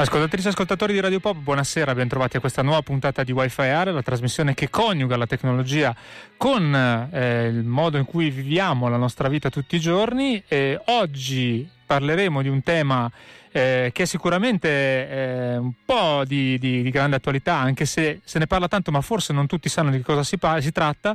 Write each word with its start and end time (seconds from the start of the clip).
Ascoltatrici 0.00 0.46
e 0.46 0.50
ascoltatori 0.50 0.94
di 0.94 1.00
Radio 1.00 1.20
Pop, 1.20 1.36
buonasera, 1.36 1.94
ben 1.94 2.08
trovati 2.08 2.38
a 2.38 2.40
questa 2.40 2.62
nuova 2.62 2.80
puntata 2.80 3.22
di 3.22 3.32
Wi-Fi 3.32 3.60
Area, 3.60 3.92
la 3.92 4.00
trasmissione 4.00 4.54
che 4.54 4.70
coniuga 4.70 5.14
la 5.18 5.26
tecnologia 5.26 5.94
con 6.38 6.74
eh, 7.12 7.48
il 7.48 7.64
modo 7.64 7.98
in 7.98 8.06
cui 8.06 8.30
viviamo 8.30 8.88
la 8.88 8.96
nostra 8.96 9.28
vita 9.28 9.50
tutti 9.50 9.76
i 9.76 9.78
giorni. 9.78 10.42
E 10.48 10.80
oggi 10.86 11.68
parleremo 11.84 12.40
di 12.40 12.48
un 12.48 12.62
tema 12.62 13.10
eh, 13.52 13.90
che 13.92 14.04
è 14.04 14.06
sicuramente 14.06 14.68
eh, 14.70 15.56
un 15.58 15.72
po' 15.84 16.22
di, 16.24 16.58
di, 16.58 16.80
di, 16.80 16.90
grande 16.90 17.16
attualità, 17.16 17.56
anche 17.56 17.84
se 17.84 18.20
se 18.24 18.38
ne 18.38 18.46
parla 18.46 18.68
tanto, 18.68 18.90
ma 18.90 19.02
forse 19.02 19.34
non 19.34 19.46
tutti 19.46 19.68
sanno 19.68 19.90
di 19.90 20.00
cosa 20.00 20.22
si, 20.22 20.38
pa- 20.38 20.62
si 20.62 20.72
tratta, 20.72 21.14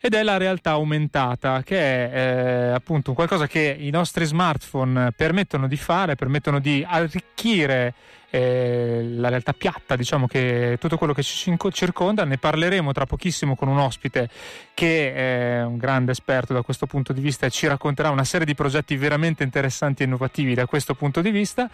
ed 0.00 0.14
è 0.14 0.22
la 0.22 0.36
realtà 0.36 0.70
aumentata, 0.70 1.64
che 1.64 1.76
è 1.76 2.10
eh, 2.14 2.70
appunto 2.74 3.12
qualcosa 3.12 3.48
che 3.48 3.76
i 3.76 3.90
nostri 3.90 4.24
smartphone 4.24 5.10
permettono 5.16 5.66
di 5.66 5.76
fare, 5.76 6.14
permettono 6.14 6.60
di 6.60 6.86
arricchire 6.88 7.92
eh, 8.30 9.04
la 9.16 9.28
realtà 9.28 9.52
piatta, 9.52 9.96
diciamo 9.96 10.26
che 10.26 10.76
tutto 10.80 10.96
quello 10.96 11.12
che 11.12 11.22
ci 11.22 11.56
circonda. 11.72 12.24
Ne 12.24 12.38
parleremo 12.38 12.92
tra 12.92 13.06
pochissimo 13.06 13.56
con 13.56 13.68
un 13.68 13.78
ospite 13.78 14.28
che 14.74 15.14
è 15.14 15.62
un 15.62 15.76
grande 15.76 16.12
esperto 16.12 16.52
da 16.52 16.62
questo 16.62 16.86
punto 16.86 17.12
di 17.12 17.20
vista 17.20 17.46
e 17.46 17.50
ci 17.50 17.66
racconterà 17.66 18.10
una 18.10 18.24
serie 18.24 18.46
di 18.46 18.54
progetti 18.54 18.96
veramente 18.96 19.42
interessanti 19.42 20.02
e 20.02 20.06
innovativi 20.06 20.54
da 20.54 20.66
questo 20.66 20.94
punto 20.94 21.20
di 21.20 21.30
vista. 21.30 21.68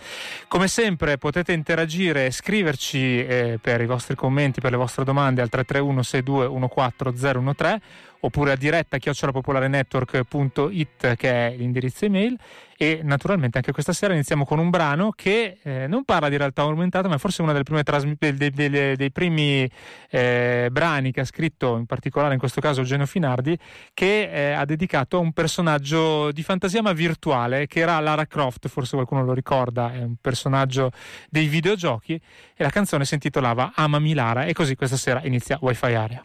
Come 0.48 0.68
sempre 0.68 1.18
potete 1.18 1.52
interagire 1.52 2.26
e 2.26 2.30
scriverci 2.30 3.24
eh, 3.24 3.58
per 3.60 3.80
i 3.80 3.86
vostri 3.86 4.14
commenti, 4.14 4.60
per 4.60 4.70
le 4.70 4.76
vostre 4.76 5.04
domande 5.04 5.42
al 5.42 5.48
331 5.48 6.02
62 6.02 6.68
14013 6.68 7.80
oppure 8.20 8.52
a 8.52 8.56
diretta 8.56 8.98
chiocciolapopolarenetwork.it 8.98 11.16
che 11.16 11.30
è 11.30 11.54
l'indirizzo 11.56 12.04
email. 12.04 12.38
E 12.78 13.00
naturalmente 13.02 13.56
anche 13.56 13.72
questa 13.72 13.94
sera 13.94 14.12
iniziamo 14.12 14.44
con 14.44 14.58
un 14.58 14.68
brano 14.68 15.10
che 15.10 15.56
eh, 15.62 15.86
non 15.86 16.04
parla 16.04 16.28
di 16.28 16.36
realtà 16.36 16.60
aumentata 16.60 17.08
ma 17.08 17.14
è 17.14 17.18
forse 17.18 17.40
uno 17.40 17.54
dei, 17.54 17.62
trasmi- 17.82 18.16
dei, 18.18 18.50
dei, 18.50 18.96
dei 18.96 19.10
primi 19.10 19.66
eh, 20.10 20.68
brani 20.70 21.10
che 21.10 21.20
ha 21.20 21.24
scritto 21.24 21.78
in 21.78 21.86
particolare 21.86 22.34
in 22.34 22.38
questo 22.38 22.60
caso 22.60 22.80
Eugenio 22.80 23.06
Finardi 23.06 23.58
che 23.94 24.30
eh, 24.30 24.52
ha 24.52 24.66
dedicato 24.66 25.16
a 25.16 25.20
un 25.20 25.32
personaggio 25.32 26.30
di 26.32 26.42
fantasia 26.42 26.82
ma 26.82 26.92
virtuale 26.92 27.66
che 27.66 27.80
era 27.80 27.98
Lara 28.00 28.26
Croft 28.26 28.68
forse 28.68 28.96
qualcuno 28.96 29.24
lo 29.24 29.32
ricorda 29.32 29.94
è 29.94 30.02
un 30.02 30.16
personaggio 30.20 30.90
dei 31.30 31.46
videogiochi 31.46 32.20
e 32.54 32.62
la 32.62 32.68
canzone 32.68 33.06
si 33.06 33.14
intitolava 33.14 33.72
Amami 33.74 34.12
Lara 34.12 34.44
e 34.44 34.52
così 34.52 34.74
questa 34.74 34.98
sera 34.98 35.22
inizia 35.24 35.56
Wi-Fi 35.62 35.94
Area 35.94 36.22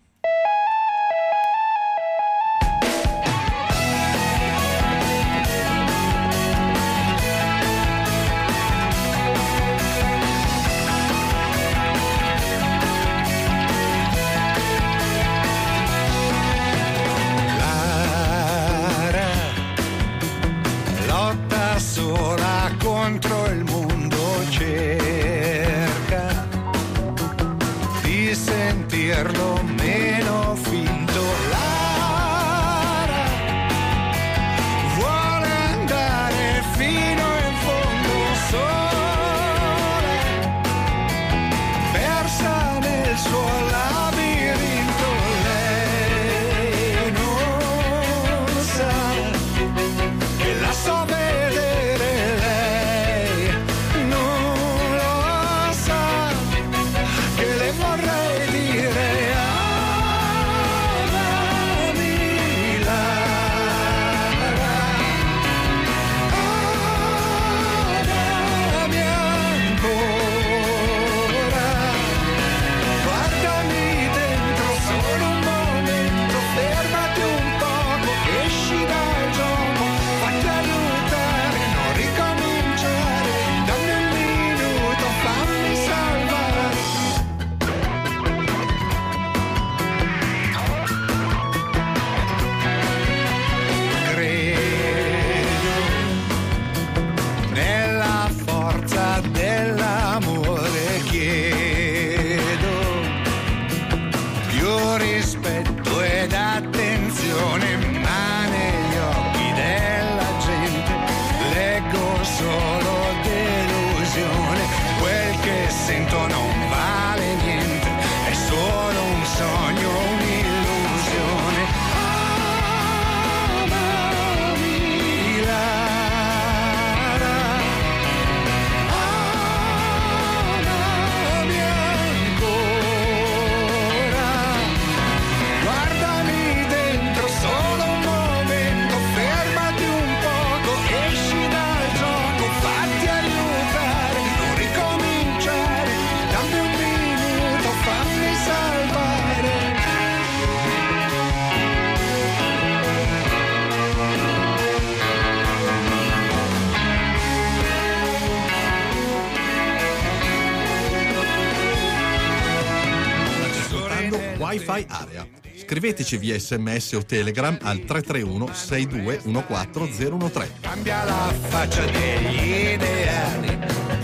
Scriveteci 166.02 166.18
via 166.18 166.40
sms 166.40 166.94
o 166.94 167.06
telegram 167.06 167.56
al 167.62 167.86
331 167.86 168.48
6214013. 168.48 170.48
Cambia 170.62 171.04
la 171.04 171.32
faccia 171.48 171.86
degli 171.86 172.74
ideali, 172.74 173.60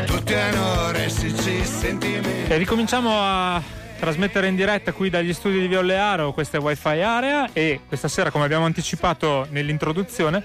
tutti 0.05 0.35
hanno 0.35 0.91
restici 0.91 1.65
sentimenti. 1.65 2.51
E 2.51 2.57
ricominciamo 2.57 3.09
a 3.13 3.59
trasmettere 3.99 4.47
in 4.47 4.55
diretta 4.55 4.91
qui 4.91 5.09
dagli 5.09 5.33
studi 5.33 5.59
di 5.59 5.67
Viollearo 5.67 6.31
questa 6.31 6.57
è 6.57 6.59
Wi-Fi 6.61 7.01
Area 7.01 7.49
e 7.51 7.79
questa 7.87 8.07
sera 8.07 8.29
come 8.29 8.45
abbiamo 8.45 8.65
anticipato 8.65 9.47
nell'introduzione 9.49 10.43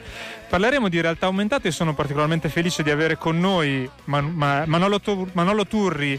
parleremo 0.49 0.89
di 0.89 0.99
realtà 1.03 1.27
aumentate 1.27 1.69
e 1.69 1.71
sono 1.71 1.95
particolarmente 1.95 2.49
felice 2.49 2.83
di 2.83 2.89
avere 2.89 3.19
con 3.19 3.39
noi 3.39 3.87
Man- 4.05 4.33
Man- 4.35 4.67
Manolo, 4.69 5.03
Tur- 5.03 5.29
Manolo 5.35 5.67
Turri 5.67 6.19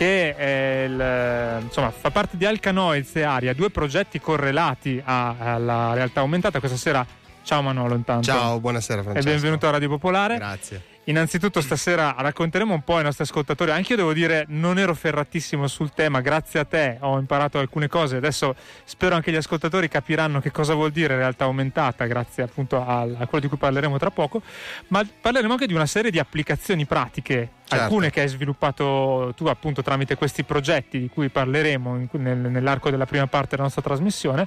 che 0.00 0.34
è 0.34 0.84
il, 0.88 1.62
insomma, 1.62 1.90
fa 1.90 2.10
parte 2.10 2.38
di 2.38 2.46
Alcanoids 2.46 3.16
e 3.16 3.22
Aria, 3.22 3.52
due 3.52 3.68
progetti 3.68 4.18
correlati 4.18 4.98
a, 5.04 5.36
alla 5.38 5.92
realtà 5.92 6.20
aumentata. 6.20 6.58
Questa 6.58 6.78
sera, 6.78 7.04
ciao 7.42 7.60
Manolo 7.60 7.96
intanto. 7.96 8.24
Ciao, 8.24 8.58
buonasera 8.60 9.02
Francesco. 9.02 9.28
E 9.28 9.32
benvenuto 9.32 9.68
a 9.68 9.72
Radio 9.72 9.90
Popolare. 9.90 10.36
Grazie. 10.38 10.89
Innanzitutto 11.04 11.62
stasera 11.62 12.14
racconteremo 12.18 12.74
un 12.74 12.82
po' 12.82 12.96
ai 12.96 13.02
nostri 13.02 13.24
ascoltatori, 13.24 13.70
anche 13.70 13.92
io 13.92 13.96
devo 13.96 14.12
dire 14.12 14.44
non 14.48 14.78
ero 14.78 14.94
ferratissimo 14.94 15.66
sul 15.66 15.92
tema, 15.92 16.20
grazie 16.20 16.60
a 16.60 16.64
te 16.64 16.98
ho 17.00 17.18
imparato 17.18 17.58
alcune 17.58 17.88
cose, 17.88 18.16
adesso 18.16 18.54
spero 18.84 19.14
anche 19.14 19.32
gli 19.32 19.36
ascoltatori 19.36 19.88
capiranno 19.88 20.40
che 20.40 20.50
cosa 20.50 20.74
vuol 20.74 20.90
dire 20.90 21.16
realtà 21.16 21.44
aumentata, 21.44 22.04
grazie 22.04 22.42
appunto 22.42 22.84
a, 22.84 23.00
a 23.00 23.26
quello 23.26 23.40
di 23.40 23.48
cui 23.48 23.56
parleremo 23.56 23.96
tra 23.96 24.10
poco, 24.10 24.42
ma 24.88 25.04
parleremo 25.20 25.54
anche 25.54 25.66
di 25.66 25.72
una 25.72 25.86
serie 25.86 26.10
di 26.10 26.18
applicazioni 26.18 26.84
pratiche, 26.84 27.48
certo. 27.64 27.84
alcune 27.84 28.10
che 28.10 28.20
hai 28.20 28.28
sviluppato 28.28 29.32
tu 29.34 29.46
appunto 29.46 29.82
tramite 29.82 30.16
questi 30.16 30.44
progetti 30.44 31.00
di 31.00 31.08
cui 31.08 31.30
parleremo 31.30 31.96
in, 31.96 32.08
nel, 32.12 32.36
nell'arco 32.36 32.90
della 32.90 33.06
prima 33.06 33.26
parte 33.26 33.50
della 33.52 33.62
nostra 33.62 33.82
trasmissione. 33.82 34.46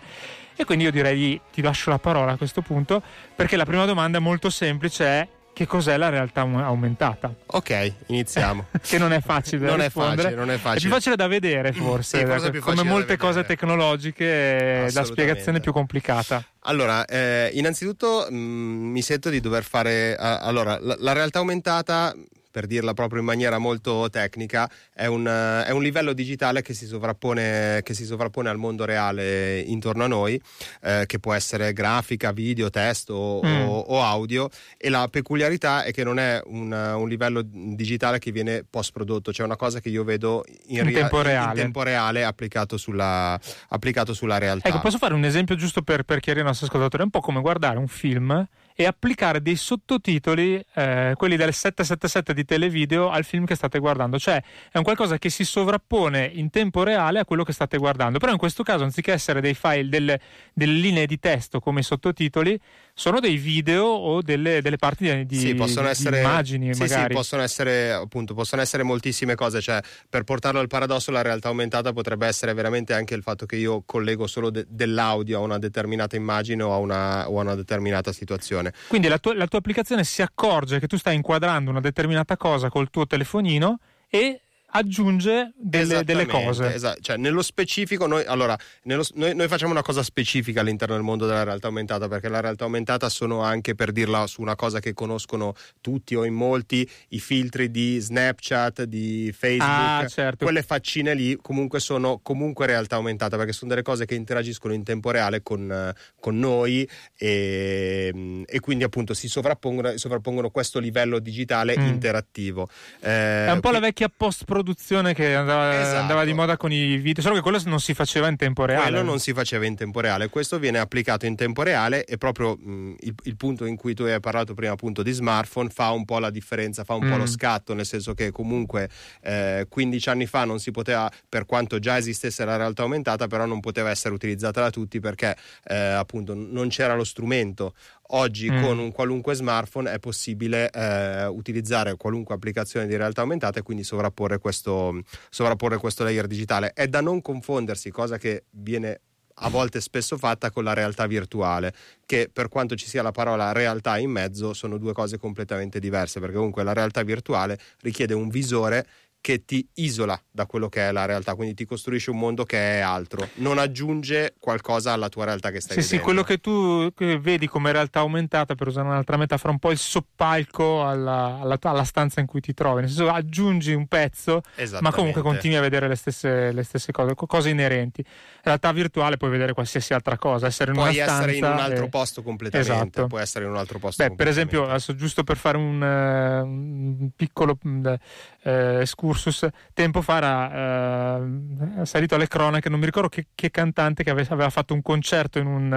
E 0.56 0.66
quindi 0.66 0.84
io 0.84 0.92
direi 0.92 1.42
ti 1.52 1.64
lascio 1.64 1.90
la 1.90 1.98
parola 1.98 2.34
a 2.34 2.38
questo 2.38 2.62
punto 2.62 3.02
perché 3.36 3.58
la 3.58 3.66
prima 3.66 3.86
domanda 3.86 4.20
è 4.20 4.22
molto 4.22 4.52
semplice 4.52 5.06
è 5.06 5.28
che 5.54 5.68
cos'è 5.68 5.96
la 5.98 6.10
realtà 6.10 6.42
aumentata. 6.42 7.32
Ok, 7.46 7.94
iniziamo. 8.08 8.66
che 8.82 8.98
non 8.98 9.14
è 9.14 9.22
facile 9.22 9.68
non 9.68 9.78
da 9.78 9.84
rispondere. 9.84 10.16
È 10.16 10.24
facile, 10.24 10.36
non 10.40 10.52
è 10.52 10.58
facile. 10.58 10.78
È 10.78 10.82
più 10.82 10.90
facile 10.90 11.16
da 11.16 11.28
vedere 11.28 11.72
forse, 11.72 12.20
sì, 12.20 12.26
forse 12.26 12.60
come 12.60 12.84
molte 12.84 13.18
cose 13.18 13.46
tecnologiche 13.46 14.90
la 14.92 15.04
spiegazione 15.04 15.60
è 15.60 15.62
più 15.62 15.72
complicata. 15.72 16.44
Allora, 16.66 17.06
eh, 17.06 17.52
innanzitutto 17.54 18.28
mh, 18.30 18.36
mm, 18.36 18.92
mi 18.92 19.02
sento 19.02 19.30
di 19.30 19.40
dover 19.40 19.64
fare... 19.64 20.16
Uh, 20.18 20.38
allora, 20.42 20.78
la, 20.82 20.96
la 20.98 21.12
realtà 21.12 21.40
aumentata 21.40 22.16
per 22.54 22.68
dirla 22.68 22.94
proprio 22.94 23.20
in 23.20 23.26
maniera 23.26 23.58
molto 23.58 24.08
tecnica, 24.12 24.70
è 24.94 25.08
un, 25.08 25.26
è 25.26 25.72
un 25.72 25.82
livello 25.82 26.14
digitale 26.14 26.62
che 26.62 26.76
si, 26.76 26.86
che 26.86 27.94
si, 27.94 28.06
sovrappone, 28.06 28.48
al 28.48 28.58
mondo 28.58 28.86
reale 28.86 29.60
intorno 29.60 30.04
a 30.04 30.08
noi, 30.08 30.40
eh, 30.84 31.06
che 31.08 31.18
può 31.18 31.34
essere 31.34 31.74
grafica, 31.74 32.32
video, 32.32 32.70
testo 32.70 33.42
mm. 33.44 33.62
o, 33.64 33.80
o, 33.80 34.04
audio, 34.04 34.52
e 34.78 34.90
la 34.90 35.08
peculiarità 35.08 35.84
è 35.84 35.92
che 35.92 36.04
non 36.04 36.20
è 36.20 36.40
un, 36.46 36.72
un, 36.72 37.10
livello 37.10 37.42
digitale 37.44 38.20
che 38.20 38.32
viene 38.32 38.64
post 38.70 38.92
prodotto, 38.92 39.34
cioè 39.34 39.48
una 39.48 39.56
cosa 39.56 39.80
che 39.80 39.90
io 39.90 40.04
vedo 40.04 40.46
in, 40.68 40.78
in, 40.78 40.84
rea- 40.84 41.00
tempo, 41.00 41.22
reale. 41.24 41.50
in 41.50 41.56
tempo, 41.56 41.82
reale. 41.82 42.24
applicato 42.24 42.78
sulla, 42.78 43.40
applicato 43.70 44.14
sulla 44.14 44.38
realtà. 44.38 44.70
Ecco, 44.70 44.80
posso 44.80 45.00
fare 45.00 45.16
un 45.16 45.26
esempio 45.26 45.56
giusto 45.56 45.82
per, 45.82 46.04
per 46.04 46.20
chiarire 46.20 46.44
ai 46.44 46.50
nostri 46.52 46.68
ascoltatori? 46.68 47.02
È 47.02 47.06
un 47.06 47.12
po' 47.12 47.22
come 47.22 47.42
guardare 47.42 47.80
un 47.80 47.88
film 47.88 48.48
e 48.76 48.86
applicare 48.86 49.42
dei 49.42 49.56
sottotitoli, 49.56 50.64
eh, 50.74 51.14
quelli 51.16 51.36
del 51.36 51.54
777 51.54 52.34
di 52.34 52.46
televideo, 52.46 53.10
al 53.10 53.24
film 53.24 53.46
che 53.46 53.56
state 53.56 53.80
guardando. 53.80 54.18
Cioè 54.18 54.42
è 54.72 54.78
un 54.78 54.84
qualcosa 54.84 55.18
che 55.18 55.30
si 55.30 55.46
sovrappone 55.46 56.30
in 56.34 56.50
tempo 56.50 56.84
reale 56.84 57.20
a 57.20 57.26
quello 57.26 57.44
che 57.44 57.54
state 57.54 57.78
guardando. 57.78 58.20
Però 58.20 58.32
in 58.32 58.38
questo 58.38 58.64
caso, 58.64 58.84
anziché 58.84 59.12
essere 59.12 59.42
dei 59.42 59.54
file, 59.54 59.90
delle, 59.90 60.20
delle 60.54 60.74
linee 60.74 61.06
di 61.06 61.20
testo 61.20 61.60
come 61.60 61.82
i 61.82 61.84
sottotitoli, 61.84 62.60
sono 62.96 63.20
dei 63.20 63.38
video 63.38 63.86
o 63.86 64.22
delle, 64.22 64.62
delle 64.62 64.78
parti 64.78 65.26
di, 65.26 65.36
sì, 65.36 65.56
possono 65.56 65.88
essere, 65.88 66.20
di 66.20 66.24
immagini 66.24 66.74
sì, 66.74 66.82
magari. 66.82 67.10
Sì, 67.10 67.14
possono 67.16 67.42
essere, 67.42 67.92
appunto, 67.92 68.36
possono 68.36 68.62
essere 68.62 68.84
moltissime 68.84 69.34
cose, 69.34 69.62
cioè 69.62 69.82
per 70.08 70.24
portarlo 70.24 70.60
al 70.60 70.68
paradosso 70.68 71.10
la 71.10 71.24
realtà 71.24 71.48
aumentata 71.48 71.92
potrebbe 71.92 72.28
essere 72.28 72.54
veramente 72.54 72.94
anche 72.94 73.16
il 73.16 73.24
fatto 73.24 73.48
che 73.48 73.56
io 73.56 73.82
collego 73.86 74.28
solo 74.28 74.52
de- 74.52 74.66
dell'audio 74.70 75.40
a 75.40 75.42
una 75.42 75.58
determinata 75.58 76.16
immagine 76.16 76.62
o 76.62 76.72
a 76.72 76.78
una, 76.78 77.30
o 77.30 77.40
a 77.40 77.42
una 77.42 77.56
determinata 77.56 78.12
situazione. 78.12 78.74
Quindi 78.88 79.08
la 79.08 79.18
tua, 79.18 79.34
la 79.34 79.48
tua 79.48 79.60
applicazione 79.60 80.04
si 80.04 80.22
accorge 80.22 80.80
che 80.80 80.88
tu 80.88 80.98
stai 80.98 81.16
inquadrando 81.16 81.72
una 81.72 81.82
determinata 81.82 82.38
cosa 82.38 82.70
col 82.70 82.92
tuo 82.92 83.08
telefonino 83.08 83.80
e 84.08 84.43
aggiunge 84.76 85.52
delle, 85.56 86.04
delle 86.04 86.26
cose. 86.26 86.74
Esatto. 86.74 87.02
Cioè, 87.02 87.18
nello 87.18 87.42
specifico, 87.42 88.08
noi, 88.08 88.24
allora, 88.26 88.58
nello, 88.84 89.06
noi, 89.14 89.36
noi, 89.36 89.48
facciamo 89.48 89.72
una 89.72 89.84
cosa 89.84 90.02
specifica 90.02 90.62
all'interno 90.62 90.96
del 90.96 91.04
mondo 91.04 91.28
della 91.28 91.44
realtà 91.44 91.68
aumentata, 91.68 92.08
perché 92.08 92.28
la 92.28 92.40
realtà 92.40 92.64
aumentata 92.64 93.08
sono 93.10 93.42
anche, 93.42 93.76
per 93.76 93.92
dirla 93.92 94.26
su 94.26 94.42
una 94.42 94.56
cosa 94.56 94.80
che 94.80 94.94
conoscono 94.94 95.54
tutti 95.80 96.16
o 96.16 96.26
in 96.26 96.34
molti, 96.34 96.88
i 97.10 97.20
filtri 97.20 97.70
di 97.70 98.00
Snapchat, 98.00 98.84
di 98.84 99.34
Facebook, 99.38 99.70
ah, 99.70 100.08
certo. 100.08 100.44
quelle 100.44 100.64
faccine 100.64 101.14
lì 101.14 101.38
comunque 101.40 101.80
sono 101.80 102.20
comunque 102.24 102.66
realtà 102.66 102.96
aumentata, 102.96 103.38
perché 103.38 103.54
sono 103.54 103.70
delle 103.70 103.84
cose 103.84 104.06
che 104.06 104.16
interagiscono 104.16 104.74
in 104.74 104.84
tempo 104.84 105.12
reale 105.12 105.44
con, 105.44 105.94
con 106.20 106.40
noi 106.40 106.88
e, 107.16 108.44
e, 108.46 108.60
quindi 108.60 108.84
appunto 108.84 109.14
si 109.14 109.28
sovrappongono, 109.28 109.98
sovrappongono 109.98 110.50
questo 110.50 110.80
livello 110.80 111.20
digitale 111.20 111.78
mm. 111.78 111.86
interattivo. 111.86 112.68
Eh, 113.02 113.46
È 113.46 113.52
un 113.52 113.60
po' 113.60 113.70
la 113.70 113.80
vecchia 113.80 114.10
post-produzione 114.10 114.62
produzione 114.64 115.14
che 115.14 115.36
andava, 115.36 115.80
esatto. 115.80 115.98
andava, 115.98 116.24
di 116.24 116.34
moda 116.34 116.56
con 116.56 116.72
i 116.72 116.98
video, 116.98 117.22
solo 117.22 117.36
che 117.36 117.42
quello 117.42 117.60
non 117.66 117.80
si 117.80 117.94
faceva 117.94 118.30
in 118.30 118.38
tempo 118.38 118.64
reale. 118.66 118.90
Quello 118.90 119.04
non 119.04 119.20
si 119.20 119.34
faceva 119.34 119.66
in 119.66 119.76
tempo 119.76 120.00
reale, 120.00 120.30
questo 120.30 120.58
viene 120.58 120.80
applicato 120.80 121.26
in 121.26 121.36
tempo 121.36 121.62
reale 121.62 122.06
e 122.06 122.18
proprio 122.18 122.56
mh, 122.56 122.96
il, 123.02 123.16
il, 123.24 123.36
punto 123.36 123.66
in 123.66 123.76
cui 123.76 123.94
tu 123.94 124.04
hai 124.04 124.20
parlato 124.22 124.54
prima 124.54 124.72
appunto 124.72 125.04
di 125.04 125.12
smartphone 125.12 125.70
fa 125.70 125.92
un 125.92 126.06
po' 126.06 126.20
la 126.20 126.30
differenza, 126.30 126.84
fa 126.86 126.94
un 126.96 127.06
mm. 127.06 127.12
po' 127.12 127.18
lo 127.18 127.26
scatto, 127.26 127.74
nel 127.74 127.86
senso 127.86 128.14
che 128.14 128.32
comunque 128.32 128.90
eh, 129.22 129.68
15 129.70 130.10
anni 130.10 130.26
fa 130.26 130.46
non 130.46 130.60
si 130.60 130.72
poteva, 130.72 131.12
per 131.28 131.46
quanto 131.46 131.78
già 131.80 131.98
esistesse 131.98 132.46
la 132.46 132.56
realtà 132.56 132.84
aumentata, 132.84 133.28
però 133.28 133.46
non 133.46 133.60
poteva 133.60 133.90
essere 133.90 134.14
utilizzata 134.14 134.62
da 134.62 134.70
tutti 134.70 135.00
perché 135.02 135.36
eh, 135.66 135.76
appunto 135.76 136.34
non 136.34 136.70
c'era 136.70 136.96
lo 136.96 137.04
strumento 137.04 137.74
oggi 138.14 138.50
mm. 138.50 138.62
con 138.62 138.80
un 138.80 138.92
qualunque 138.92 139.34
smartphone 139.34 139.92
è 139.92 140.00
possibile 140.00 140.70
eh, 140.70 141.26
utilizzare 141.26 141.96
qualunque 141.96 142.36
applicazione 142.36 142.88
di 142.88 142.96
realtà 142.96 143.22
aumentata 143.22 143.60
e 143.60 143.64
quindi 143.64 143.84
sovrapporre 143.84 144.40
questo, 144.40 145.02
sovrapporre 145.30 145.78
questo 145.78 146.04
layer 146.04 146.28
digitale. 146.28 146.72
È 146.74 146.88
da 146.88 147.02
non 147.02 147.22
confondersi, 147.22 147.90
cosa 147.92 148.18
che 148.18 148.46
viene 148.52 149.02
a 149.38 149.50
volte 149.50 149.82
spesso 149.82 150.18
fatta 150.18 150.52
con 150.52 150.64
la 150.64 150.74
realtà 150.74 151.08
virtuale, 151.08 151.74
che 152.06 152.30
per 152.32 152.50
quanto 152.50 152.76
ci 152.76 152.88
sia 152.88 153.02
la 153.02 153.12
parola 153.12 153.52
realtà 153.52 153.98
in 153.98 154.12
mezzo, 154.12 154.54
sono 154.54 154.78
due 154.78 154.94
cose 154.94 155.18
completamente 155.18 155.80
diverse, 155.80 156.20
perché 156.20 156.36
comunque 156.36 156.64
la 156.64 156.74
realtà 156.74 157.02
virtuale 157.04 157.58
richiede 157.82 158.14
un 158.14 158.30
visore 158.30 158.86
che 159.24 159.46
ti 159.46 159.66
isola 159.76 160.22
da 160.30 160.46
quello 160.46 160.68
che 160.68 160.90
è 160.90 160.92
la 160.92 161.06
realtà, 161.06 161.34
quindi 161.36 161.54
ti 161.54 161.64
costruisce 161.64 162.10
un 162.10 162.18
mondo 162.18 162.44
che 162.44 162.58
è 162.58 162.80
altro, 162.82 163.26
non 163.36 163.58
aggiunge 163.58 164.34
qualcosa 164.38 164.92
alla 164.92 165.08
tua 165.08 165.24
realtà 165.24 165.50
che 165.50 165.62
stai 165.62 165.82
sì, 165.82 165.96
vedendo. 165.96 165.98
Sì, 165.98 166.04
quello 166.04 166.24
che 166.24 166.40
tu 166.40 166.92
vedi 167.22 167.48
come 167.48 167.72
realtà 167.72 168.00
aumentata, 168.00 168.54
per 168.56 168.68
usare 168.68 168.86
un'altra 168.86 169.16
metafora, 169.16 169.54
un 169.54 169.60
po' 169.60 169.72
il 169.72 169.78
soppalco 169.78 170.86
alla, 170.86 171.40
alla, 171.40 171.58
alla 171.62 171.84
stanza 171.86 172.20
in 172.20 172.26
cui 172.26 172.42
ti 172.42 172.54
trovi, 172.54 172.82
nel 172.82 172.90
senso 172.90 173.10
aggiungi 173.10 173.74
un 173.74 173.88
pezzo, 173.88 174.42
ma 174.82 174.92
comunque 174.92 175.22
continui 175.22 175.56
a 175.56 175.62
vedere 175.62 175.88
le 175.88 175.96
stesse, 175.96 176.52
le 176.52 176.64
stesse 176.64 176.92
cose, 176.92 177.14
cose 177.16 177.48
inerenti. 177.48 178.02
In 178.02 178.42
realtà 178.44 178.74
virtuale 178.74 179.16
puoi 179.16 179.30
vedere 179.30 179.54
qualsiasi 179.54 179.94
altra 179.94 180.18
cosa, 180.18 180.48
essere 180.48 180.72
in 180.72 180.76
puoi 180.76 180.96
una 180.96 181.06
stanza... 181.06 181.16
essere 181.16 181.38
in 181.38 181.44
un 181.46 181.60
altro 181.60 181.86
e... 181.86 181.90
posto 181.90 182.22
completamente, 182.24 182.74
esatto. 182.74 183.08
puoi 183.08 183.22
essere 183.22 183.46
in 183.46 183.52
un 183.52 183.58
altro 183.58 183.80
posto 183.80 184.06
Beh, 184.06 184.16
per 184.16 184.28
esempio, 184.28 184.68
adesso, 184.68 184.94
giusto 184.96 185.24
per 185.24 185.38
fare 185.38 185.56
un, 185.56 185.82
uh, 185.82 186.46
un 186.46 187.10
piccolo 187.16 187.58
uh, 187.62 188.86
excursus, 189.14 189.48
tempo 189.74 190.02
fa 190.02 190.18
era 190.18 191.18
uh, 191.18 191.86
salito 191.86 192.16
alle 192.16 192.28
cronache, 192.28 192.70
non 192.70 192.80
mi 192.80 192.86
ricordo 192.86 193.10
che, 193.10 193.28
che 193.34 193.52
cantante 193.52 194.04
che 194.04 194.10
aveva 194.10 194.50
fatto 194.50 194.74
un 194.74 194.82
concerto 194.82 195.40
un, 195.40 195.72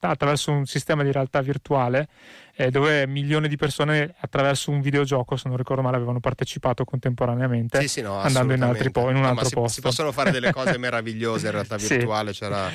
attraverso 0.00 0.50
un 0.50 0.66
sistema 0.66 1.02
di 1.02 1.12
realtà 1.12 1.40
virtuale 1.40 2.08
eh, 2.56 2.70
dove 2.70 3.06
milioni 3.06 3.48
di 3.48 3.56
persone 3.56 4.14
attraverso 4.18 4.70
un 4.70 4.80
videogioco, 4.80 5.36
se 5.36 5.48
non 5.48 5.56
ricordo 5.56 5.82
male, 5.82 5.96
avevano 5.96 6.20
partecipato 6.20 6.84
contemporaneamente 6.84 7.80
sì, 7.80 7.88
sì, 7.88 8.00
no, 8.00 8.18
andando 8.18 8.52
in, 8.54 8.90
po- 8.92 9.10
in 9.10 9.16
un 9.16 9.22
no, 9.22 9.28
altro 9.28 9.46
si, 9.46 9.54
posto. 9.54 9.74
Si 9.74 9.80
possono 9.80 10.12
fare 10.12 10.30
delle 10.30 10.52
cose 10.54 10.78
meravigliose 10.78 11.46
in 11.46 11.52
realtà 11.52 11.76
virtuale, 11.76 12.32
sì. 12.32 12.40
c'era 12.40 12.72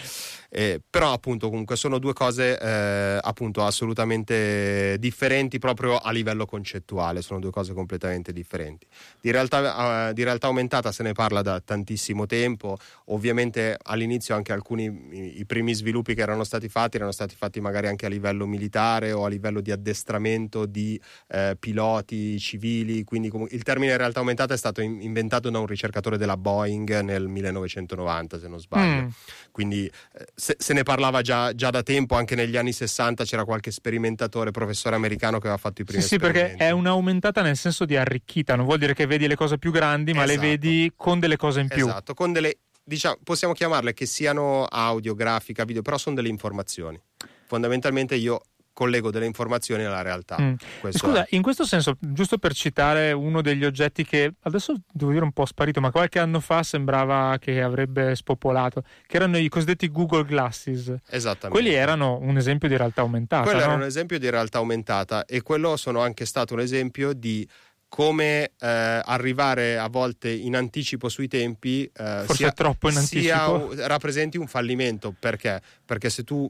eh, 0.51 0.81
però 0.89 1.13
appunto 1.13 1.49
comunque 1.49 1.75
sono 1.75 1.99
due 1.99 2.13
cose 2.13 2.59
eh, 2.59 3.19
appunto 3.21 3.63
assolutamente 3.63 4.97
differenti 4.97 5.59
proprio 5.59 5.97
a 5.97 6.11
livello 6.11 6.47
concettuale, 6.47 7.21
sono 7.21 7.39
due 7.39 7.51
cose 7.51 7.73
completamente 7.73 8.33
differenti. 8.33 8.87
Di 9.21 9.29
realtà, 9.29 9.75
uh, 9.79 10.13
di 10.13 10.23
realtà 10.23 10.47
aumentata 10.47 10.91
se 10.91 11.03
ne 11.03 11.13
parla 11.13 11.41
da 11.41 11.59
tantissimo 11.59 12.25
tempo, 12.25 12.77
ovviamente 13.05 13.77
all'inizio 13.81 14.35
anche 14.35 14.51
alcuni 14.51 15.37
i, 15.39 15.45
primi 15.45 15.73
sviluppi 15.73 16.13
che 16.13 16.21
erano 16.21 16.43
stati 16.43 16.69
fatti 16.69 16.97
erano 16.97 17.11
stati 17.11 17.35
fatti 17.35 17.59
magari 17.61 17.87
anche 17.87 18.05
a 18.05 18.09
livello 18.09 18.45
militare 18.45 19.11
o 19.11 19.25
a 19.25 19.29
livello 19.29 19.61
di 19.61 19.71
addestramento 19.71 20.65
di 20.65 20.99
eh, 21.27 21.55
piloti 21.59 22.39
civili, 22.39 23.03
quindi 23.03 23.29
comunque, 23.29 23.55
il 23.55 23.63
termine 23.63 23.97
realtà 23.97 24.19
aumentata 24.19 24.53
è 24.53 24.57
stato 24.57 24.81
in, 24.81 25.01
inventato 25.01 25.49
da 25.49 25.59
un 25.59 25.65
ricercatore 25.65 26.17
della 26.17 26.37
Boeing 26.37 26.99
nel 27.01 27.27
1990 27.27 28.39
se 28.39 28.47
non 28.47 28.59
sbaglio. 28.59 29.01
Mm. 29.01 29.07
Quindi 29.51 29.85
eh, 29.85 30.25
se, 30.35 30.55
se 30.57 30.73
ne 30.73 30.83
parlava 30.83 31.21
già, 31.21 31.53
già, 31.53 31.69
da 31.69 31.83
tempo, 31.83 32.15
anche 32.15 32.35
negli 32.35 32.57
anni 32.57 32.71
60 32.71 33.23
c'era 33.23 33.45
qualche 33.45 33.71
sperimentatore, 33.71 34.51
professore 34.51 34.95
americano 34.95 35.39
che 35.39 35.47
aveva 35.47 35.57
fatto 35.57 35.81
i 35.81 35.85
primi 35.85 36.01
sì, 36.01 36.07
Sì, 36.09 36.17
perché 36.17 36.53
è 36.53 36.71
un'aumentata 36.71 37.41
nel 37.41 37.57
senso 37.57 37.85
di 37.85 37.95
arricchita, 37.95 38.55
non 38.55 38.65
vuol 38.65 38.77
dire 38.77 38.93
che 38.93 39.05
vedi 39.05 39.27
le 39.27 39.35
cose 39.35 39.57
più 39.57 39.68
grandi, 39.71 40.13
ma 40.13 40.23
esatto. 40.23 40.41
le 40.41 40.47
vedi 40.47 40.91
con 40.95 41.19
delle 41.19 41.37
cose 41.37 41.59
in 41.61 41.67
più. 41.67 41.85
Esatto, 41.87 42.13
con 42.13 42.31
delle, 42.31 42.57
diciamo, 42.83 43.17
possiamo 43.23 43.53
chiamarle 43.53 43.93
che 43.93 44.05
siano 44.05 44.65
audio, 44.65 45.13
grafica, 45.15 45.63
video, 45.63 45.81
però 45.81 45.97
sono 45.97 46.15
delle 46.15 46.29
informazioni. 46.29 46.99
Fondamentalmente 47.45 48.15
io 48.15 48.41
collego 48.79 49.11
delle 49.11 49.25
informazioni 49.25 49.83
alla 49.83 50.01
realtà. 50.01 50.37
Mm. 50.39 50.53
Scusa, 50.91 51.25
è. 51.25 51.35
in 51.35 51.41
questo 51.41 51.65
senso, 51.65 51.97
giusto 51.99 52.37
per 52.37 52.53
citare 52.53 53.11
uno 53.11 53.41
degli 53.41 53.65
oggetti 53.65 54.05
che 54.05 54.35
adesso 54.43 54.73
devo 54.89 55.11
dire 55.11 55.25
un 55.25 55.33
po' 55.33 55.45
sparito, 55.45 55.81
ma 55.81 55.91
qualche 55.91 56.17
anno 56.17 56.39
fa 56.39 56.63
sembrava 56.63 57.35
che 57.41 57.61
avrebbe 57.61 58.15
spopolato, 58.15 58.83
che 59.05 59.17
erano 59.17 59.37
i 59.37 59.49
cosiddetti 59.49 59.91
Google 59.91 60.23
Glasses. 60.23 60.95
Esattamente. 61.09 61.49
Quelli 61.49 61.73
erano 61.73 62.19
un 62.21 62.37
esempio 62.37 62.69
di 62.69 62.77
realtà 62.77 63.01
aumentata. 63.01 63.43
Quello 63.43 63.59
no? 63.59 63.65
era 63.65 63.73
un 63.73 63.83
esempio 63.83 64.17
di 64.17 64.29
realtà 64.29 64.59
aumentata 64.59 65.25
e 65.25 65.41
quello 65.41 65.75
sono 65.75 65.99
anche 65.99 66.25
stato 66.25 66.53
un 66.53 66.61
esempio 66.61 67.11
di 67.11 67.45
come 67.89 68.51
eh, 68.59 69.01
arrivare 69.03 69.77
a 69.77 69.89
volte 69.89 70.29
in 70.29 70.55
anticipo 70.55 71.09
sui 71.09 71.27
tempi 71.27 71.83
eh, 71.83 72.25
sia, 72.29 72.51
troppo 72.51 72.89
in 72.89 72.95
anticipo. 72.95 73.73
Sia, 73.73 73.87
rappresenti 73.87 74.37
un 74.37 74.47
fallimento 74.47 75.13
perché? 75.17 75.59
Perché 75.85 76.09
se 76.09 76.23
tu 76.23 76.49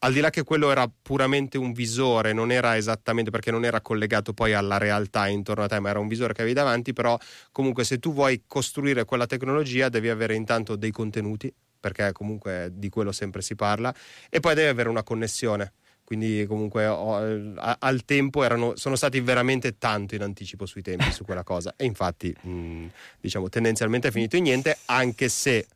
al 0.00 0.12
di 0.12 0.20
là 0.20 0.30
che 0.30 0.44
quello 0.44 0.70
era 0.70 0.88
puramente 0.88 1.58
un 1.58 1.72
visore, 1.72 2.32
non 2.32 2.52
era 2.52 2.76
esattamente 2.76 3.30
perché 3.30 3.50
non 3.50 3.64
era 3.64 3.80
collegato 3.80 4.32
poi 4.32 4.52
alla 4.52 4.78
realtà 4.78 5.26
intorno 5.26 5.64
a 5.64 5.66
te, 5.66 5.80
ma 5.80 5.90
era 5.90 5.98
un 5.98 6.06
visore 6.06 6.32
che 6.32 6.42
avevi 6.42 6.54
davanti, 6.54 6.92
però 6.92 7.18
comunque 7.50 7.82
se 7.82 7.98
tu 7.98 8.12
vuoi 8.12 8.44
costruire 8.46 9.04
quella 9.04 9.26
tecnologia 9.26 9.88
devi 9.88 10.08
avere 10.08 10.36
intanto 10.36 10.76
dei 10.76 10.92
contenuti, 10.92 11.52
perché 11.80 12.12
comunque 12.12 12.70
di 12.72 12.88
quello 12.88 13.10
sempre 13.10 13.42
si 13.42 13.56
parla, 13.56 13.92
e 14.30 14.38
poi 14.38 14.54
devi 14.54 14.68
avere 14.68 14.88
una 14.88 15.02
connessione 15.02 15.72
quindi 16.08 16.46
comunque 16.48 16.86
ho, 16.86 17.16
a, 17.56 17.76
al 17.80 18.06
tempo 18.06 18.42
erano, 18.42 18.76
sono 18.76 18.96
stati 18.96 19.20
veramente 19.20 19.76
tanto 19.76 20.14
in 20.14 20.22
anticipo 20.22 20.64
sui 20.64 20.80
tempi 20.80 21.12
su 21.12 21.22
quella 21.22 21.42
cosa. 21.42 21.74
E 21.76 21.84
infatti 21.84 22.34
mh, 22.40 22.86
diciamo 23.20 23.50
tendenzialmente 23.50 24.08
è 24.08 24.10
finito 24.10 24.36
in 24.36 24.44
niente 24.44 24.78
anche 24.86 25.28
se 25.28 25.66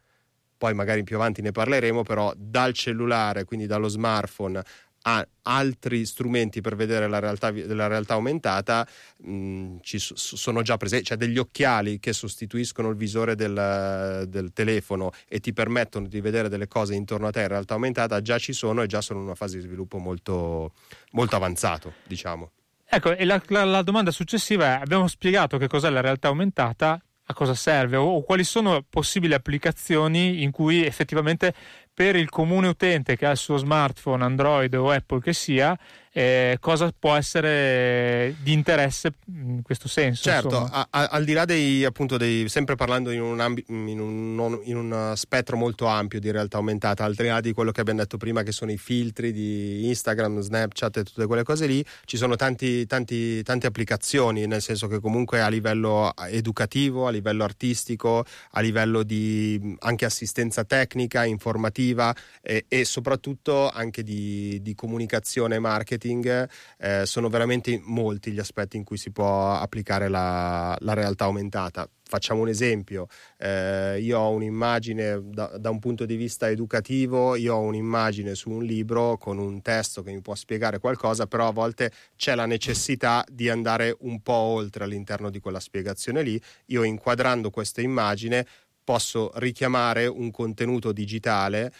poi 0.56 0.72
magari 0.72 1.02
più 1.02 1.16
avanti 1.16 1.42
ne 1.42 1.52
parleremo 1.52 2.02
però 2.02 2.32
dal 2.34 2.72
cellulare 2.72 3.44
quindi 3.44 3.66
dallo 3.66 3.88
smartphone 3.88 4.62
a 5.02 5.26
altri 5.42 6.04
strumenti 6.06 6.60
per 6.60 6.76
vedere 6.76 7.08
la 7.08 7.18
realtà, 7.18 7.52
la 7.52 7.86
realtà 7.86 8.14
aumentata 8.14 8.86
mh, 9.18 9.76
ci 9.80 9.98
sono 9.98 10.62
già 10.62 10.76
presenti, 10.76 11.06
cioè 11.06 11.16
degli 11.16 11.38
occhiali 11.38 11.98
che 11.98 12.12
sostituiscono 12.12 12.88
il 12.90 12.96
visore 12.96 13.34
del, 13.34 14.26
del, 14.28 14.52
telefono 14.52 15.10
e 15.28 15.40
ti 15.40 15.52
permettono 15.52 16.06
di 16.06 16.20
vedere 16.20 16.48
delle 16.48 16.68
cose 16.68 16.94
intorno 16.94 17.26
a 17.26 17.30
te 17.30 17.40
in 17.40 17.48
realtà 17.48 17.74
aumentata, 17.74 18.20
già 18.20 18.38
ci 18.38 18.52
sono 18.52 18.82
e 18.82 18.86
già 18.86 19.00
sono 19.00 19.18
in 19.20 19.26
una 19.26 19.34
fase 19.34 19.56
di 19.56 19.62
sviluppo 19.62 19.98
molto, 19.98 20.72
molto 21.12 21.36
avanzato, 21.36 21.94
diciamo. 22.04 22.50
Ecco, 22.88 23.16
e 23.16 23.24
la, 23.24 23.42
la, 23.46 23.64
la 23.64 23.82
domanda 23.82 24.10
successiva 24.10 24.76
è, 24.76 24.80
abbiamo 24.82 25.08
spiegato 25.08 25.56
che 25.56 25.66
cos'è 25.66 25.88
la 25.88 26.02
realtà 26.02 26.28
aumentata, 26.28 27.00
a 27.26 27.34
cosa 27.34 27.54
serve 27.54 27.96
o, 27.96 28.16
o 28.16 28.22
quali 28.22 28.44
sono 28.44 28.84
possibili 28.88 29.34
applicazioni 29.34 30.42
in 30.42 30.50
cui 30.50 30.84
effettivamente 30.84 31.54
per 31.94 32.16
il 32.16 32.28
comune 32.30 32.68
utente 32.68 33.16
che 33.16 33.26
ha 33.26 33.30
il 33.30 33.36
suo 33.36 33.56
smartphone, 33.56 34.24
Android 34.24 34.74
o 34.74 34.90
Apple 34.90 35.20
che 35.20 35.32
sia, 35.32 35.78
eh, 36.14 36.58
cosa 36.60 36.92
può 36.96 37.14
essere 37.14 38.36
di 38.42 38.52
interesse 38.52 39.14
in 39.28 39.62
questo 39.62 39.88
senso. 39.88 40.22
Certo, 40.24 40.58
a, 40.58 40.86
a, 40.90 41.04
al 41.06 41.24
di 41.24 41.32
là 41.32 41.46
dei, 41.46 41.84
appunto, 41.84 42.18
dei, 42.18 42.48
sempre 42.50 42.74
parlando 42.74 43.10
in 43.10 43.22
un, 43.22 43.40
ambi, 43.40 43.64
in, 43.68 43.98
un, 43.98 44.60
in 44.64 44.76
un, 44.76 45.12
spettro 45.16 45.56
molto 45.56 45.86
ampio 45.86 46.20
di 46.20 46.30
realtà 46.30 46.58
aumentata, 46.58 47.04
al 47.04 47.14
di 47.14 47.26
là 47.26 47.40
di 47.40 47.52
quello 47.52 47.70
che 47.70 47.80
abbiamo 47.80 48.00
detto 48.00 48.18
prima, 48.18 48.42
che 48.42 48.52
sono 48.52 48.70
i 48.70 48.76
filtri 48.76 49.32
di 49.32 49.88
Instagram, 49.88 50.40
Snapchat 50.40 50.98
e 50.98 51.02
tutte 51.04 51.26
quelle 51.26 51.44
cose 51.44 51.66
lì, 51.66 51.82
ci 52.04 52.18
sono 52.18 52.36
tanti, 52.36 52.84
tanti, 52.84 53.42
tante 53.42 53.66
applicazioni, 53.66 54.46
nel 54.46 54.60
senso 54.60 54.88
che 54.88 55.00
comunque 55.00 55.40
a 55.40 55.48
livello 55.48 56.12
educativo, 56.28 57.06
a 57.06 57.10
livello 57.10 57.42
artistico, 57.42 58.24
a 58.50 58.60
livello 58.60 59.02
di 59.02 59.76
anche 59.80 60.04
assistenza 60.04 60.64
tecnica, 60.64 61.24
informativa 61.24 62.14
e, 62.42 62.66
e 62.68 62.84
soprattutto 62.84 63.70
anche 63.70 64.02
di, 64.02 64.60
di 64.60 64.74
comunicazione 64.74 65.54
e 65.54 65.58
marketing 65.58 66.00
marketing 66.02 66.48
eh, 66.78 67.06
sono 67.06 67.28
veramente 67.28 67.80
molti 67.84 68.32
gli 68.32 68.38
aspetti 68.38 68.76
in 68.76 68.84
cui 68.84 68.96
si 68.96 69.10
può 69.10 69.52
applicare 69.52 70.08
la, 70.08 70.76
la 70.80 70.94
realtà 70.94 71.24
aumentata. 71.24 71.88
Facciamo 72.04 72.42
un 72.42 72.48
esempio, 72.48 73.06
eh, 73.38 73.98
io 73.98 74.18
ho 74.18 74.30
un'immagine 74.32 75.30
da, 75.30 75.56
da, 75.56 75.70
un 75.70 75.78
punto 75.78 76.04
di 76.04 76.16
vista 76.16 76.50
educativo, 76.50 77.36
io 77.36 77.54
ho 77.54 77.60
un'immagine 77.60 78.34
su 78.34 78.50
un 78.50 78.64
libro 78.64 79.16
con 79.16 79.38
un 79.38 79.62
testo 79.62 80.02
che 80.02 80.12
mi 80.12 80.20
può 80.20 80.34
spiegare 80.34 80.78
qualcosa, 80.78 81.26
però 81.26 81.48
a 81.48 81.52
volte 81.52 81.90
c'è 82.16 82.34
la 82.34 82.44
necessità 82.44 83.24
di 83.30 83.48
andare 83.48 83.96
un 84.00 84.20
po' 84.20 84.32
oltre 84.32 84.84
all'interno 84.84 85.30
di 85.30 85.40
quella 85.40 85.60
spiegazione 85.60 86.22
lì. 86.22 86.38
Io 86.66 86.82
inquadrando 86.82 87.48
questa 87.48 87.80
immagine 87.80 88.46
posso 88.84 89.30
richiamare 89.36 90.06
un 90.06 90.30
contenuto 90.30 90.92
digitale 90.92 91.72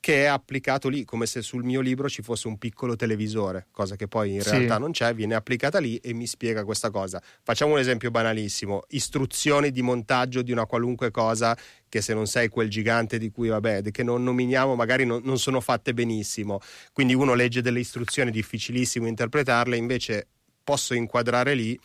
che 0.00 0.22
è 0.22 0.24
applicato 0.24 0.88
lì 0.88 1.04
come 1.04 1.26
se 1.26 1.42
sul 1.42 1.62
mio 1.62 1.82
libro 1.82 2.08
ci 2.08 2.22
fosse 2.22 2.48
un 2.48 2.56
piccolo 2.56 2.96
televisore, 2.96 3.66
cosa 3.70 3.96
che 3.96 4.08
poi 4.08 4.34
in 4.34 4.40
sì. 4.40 4.48
realtà 4.48 4.78
non 4.78 4.92
c'è, 4.92 5.14
viene 5.14 5.34
applicata 5.34 5.78
lì 5.78 5.96
e 5.96 6.14
mi 6.14 6.26
spiega 6.26 6.64
questa 6.64 6.90
cosa. 6.90 7.22
Facciamo 7.42 7.74
un 7.74 7.78
esempio 7.78 8.10
banalissimo, 8.10 8.84
istruzioni 8.88 9.70
di 9.70 9.82
montaggio 9.82 10.40
di 10.40 10.52
una 10.52 10.64
qualunque 10.64 11.10
cosa 11.10 11.56
che 11.86 12.00
se 12.00 12.14
non 12.14 12.26
sei 12.26 12.48
quel 12.48 12.70
gigante 12.70 13.18
di 13.18 13.30
cui 13.30 13.48
vabbè, 13.48 13.82
che 13.90 14.02
non 14.02 14.22
nominiamo, 14.22 14.74
magari 14.74 15.04
non, 15.04 15.20
non 15.22 15.38
sono 15.38 15.60
fatte 15.60 15.92
benissimo. 15.92 16.60
Quindi 16.92 17.14
uno 17.14 17.34
legge 17.34 17.60
delle 17.60 17.80
istruzioni 17.80 18.30
difficilissimo 18.30 19.06
interpretarle, 19.06 19.76
invece 19.76 20.28
posso 20.64 20.94
inquadrare 20.94 21.52
lì 21.52 21.78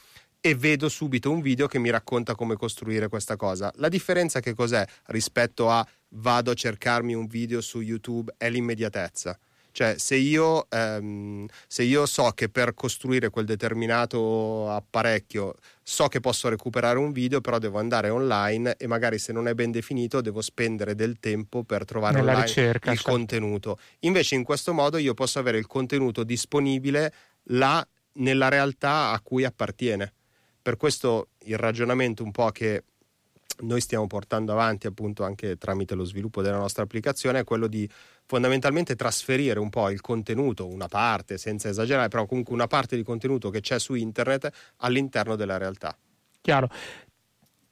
e 0.46 0.54
vedo 0.54 0.90
subito 0.90 1.32
un 1.32 1.42
video 1.42 1.66
che 1.66 1.80
mi 1.80 1.90
racconta 1.90 2.36
come 2.36 2.56
costruire 2.56 3.08
questa 3.08 3.36
cosa. 3.36 3.74
La 3.78 3.90
differenza 3.90 4.42
che 4.42 4.54
cos'è 4.54 4.86
rispetto 5.06 5.72
a 5.72 5.84
vado 6.16 6.52
a 6.52 6.54
cercarmi 6.54 7.14
un 7.14 7.28
video 7.28 7.62
su 7.62 7.82
YouTube 7.82 8.34
è 8.38 8.50
l'immediatezza. 8.50 9.38
Cioè, 9.76 9.98
se 9.98 10.16
io, 10.16 10.68
ehm, 10.70 11.46
se 11.68 11.84
io, 11.84 12.06
so 12.06 12.30
che 12.30 12.48
per 12.48 12.74
costruire 12.74 13.30
quel 13.30 13.44
determinato 13.44 14.72
apparecchio 14.72 15.54
so 15.84 16.08
che 16.08 16.22
posso 16.22 16.48
recuperare 16.48 16.98
un 16.98 17.12
video, 17.12 17.42
però 17.42 17.58
devo 17.58 17.78
andare 17.78 18.10
online 18.10 18.78
e 18.78 18.88
magari 18.88 19.20
se 19.20 19.34
non 19.34 19.50
è 19.50 19.54
ben 19.54 19.72
definito 19.72 20.22
devo 20.22 20.40
spendere 20.40 20.96
del 20.96 21.20
tempo 21.20 21.64
per 21.64 21.84
trovare 21.84 22.16
Nella 22.16 22.32
online 22.32 22.46
ricerca, 22.46 22.92
il 22.92 22.98
certo. 23.00 23.12
contenuto. 23.12 23.78
Invece, 24.00 24.36
in 24.36 24.46
questo 24.46 24.72
modo 24.72 24.96
io 24.96 25.14
posso 25.14 25.40
avere 25.40 25.58
il 25.58 25.68
contenuto 25.68 26.24
disponibile 26.24 27.14
là 27.50 27.86
nella 28.14 28.48
realtà 28.48 29.12
a 29.12 29.20
cui 29.20 29.44
appartiene. 29.44 30.14
Per 30.62 30.78
questo 30.78 31.32
il 31.48 31.58
ragionamento 31.58 32.24
un 32.24 32.32
po' 32.32 32.50
che 32.52 32.82
noi 33.62 33.82
stiamo 33.82 34.08
portando 34.08 34.52
avanti 34.52 34.88
appunto 34.88 35.24
anche 35.24 35.58
tramite 35.58 35.96
lo 35.96 36.04
sviluppo 36.04 36.42
della 36.42 36.58
nostra 36.58 36.84
applicazione 36.84 37.40
è 37.40 37.44
quello 37.44 37.68
di 37.68 37.90
fondamentalmente 38.26 38.96
trasferire 38.96 39.60
un 39.60 39.70
po' 39.70 39.90
il 39.90 40.02
contenuto, 40.02 40.68
una 40.68 40.88
parte 40.88 41.38
senza 41.38 41.70
esagerare, 41.70 42.08
però 42.08 42.26
comunque 42.26 42.54
una 42.54 42.68
parte 42.68 42.96
di 42.96 43.04
contenuto 43.04 43.50
che 43.50 43.62
c'è 43.62 43.80
su 43.80 43.94
internet 43.94 44.52
all'interno 44.78 45.36
della 45.36 45.58
realtà. 45.58 45.96
Chiaro. 46.42 46.70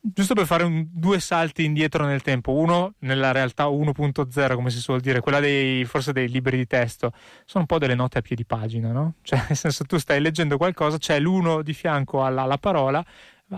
Giusto 0.06 0.34
per 0.34 0.46
fare 0.46 0.64
un, 0.64 0.86
due 0.92 1.22
salti 1.22 1.64
indietro 1.64 2.06
nel 2.06 2.22
tempo, 2.22 2.52
uno 2.52 2.96
nella 3.00 3.32
realtà 3.32 3.68
1.0, 3.68 4.54
come 4.54 4.70
si 4.70 4.80
suol 4.80 5.00
dire, 5.00 5.22
quella 5.22 5.40
dei 5.40 5.86
forse 5.86 6.12
dei 6.12 6.28
libri 6.28 6.58
di 6.58 6.68
testo, 6.68 7.14
sono 7.46 7.62
un 7.62 7.66
po' 7.66 7.78
delle 7.78 7.96
note 7.96 8.18
a 8.18 8.22
piedi 8.22 8.44
pagina, 8.44 8.92
no? 8.92 9.14
Cioè, 9.22 9.46
nel 9.48 9.56
senso, 9.56 9.86
tu 9.86 9.98
stai 9.98 10.20
leggendo 10.20 10.58
qualcosa, 10.58 10.98
c'è 10.98 11.22
l'uno 11.22 11.62
di 11.62 11.74
fianco 11.74 12.22
alla, 12.22 12.42
alla 12.42 12.58
parola, 12.58 13.04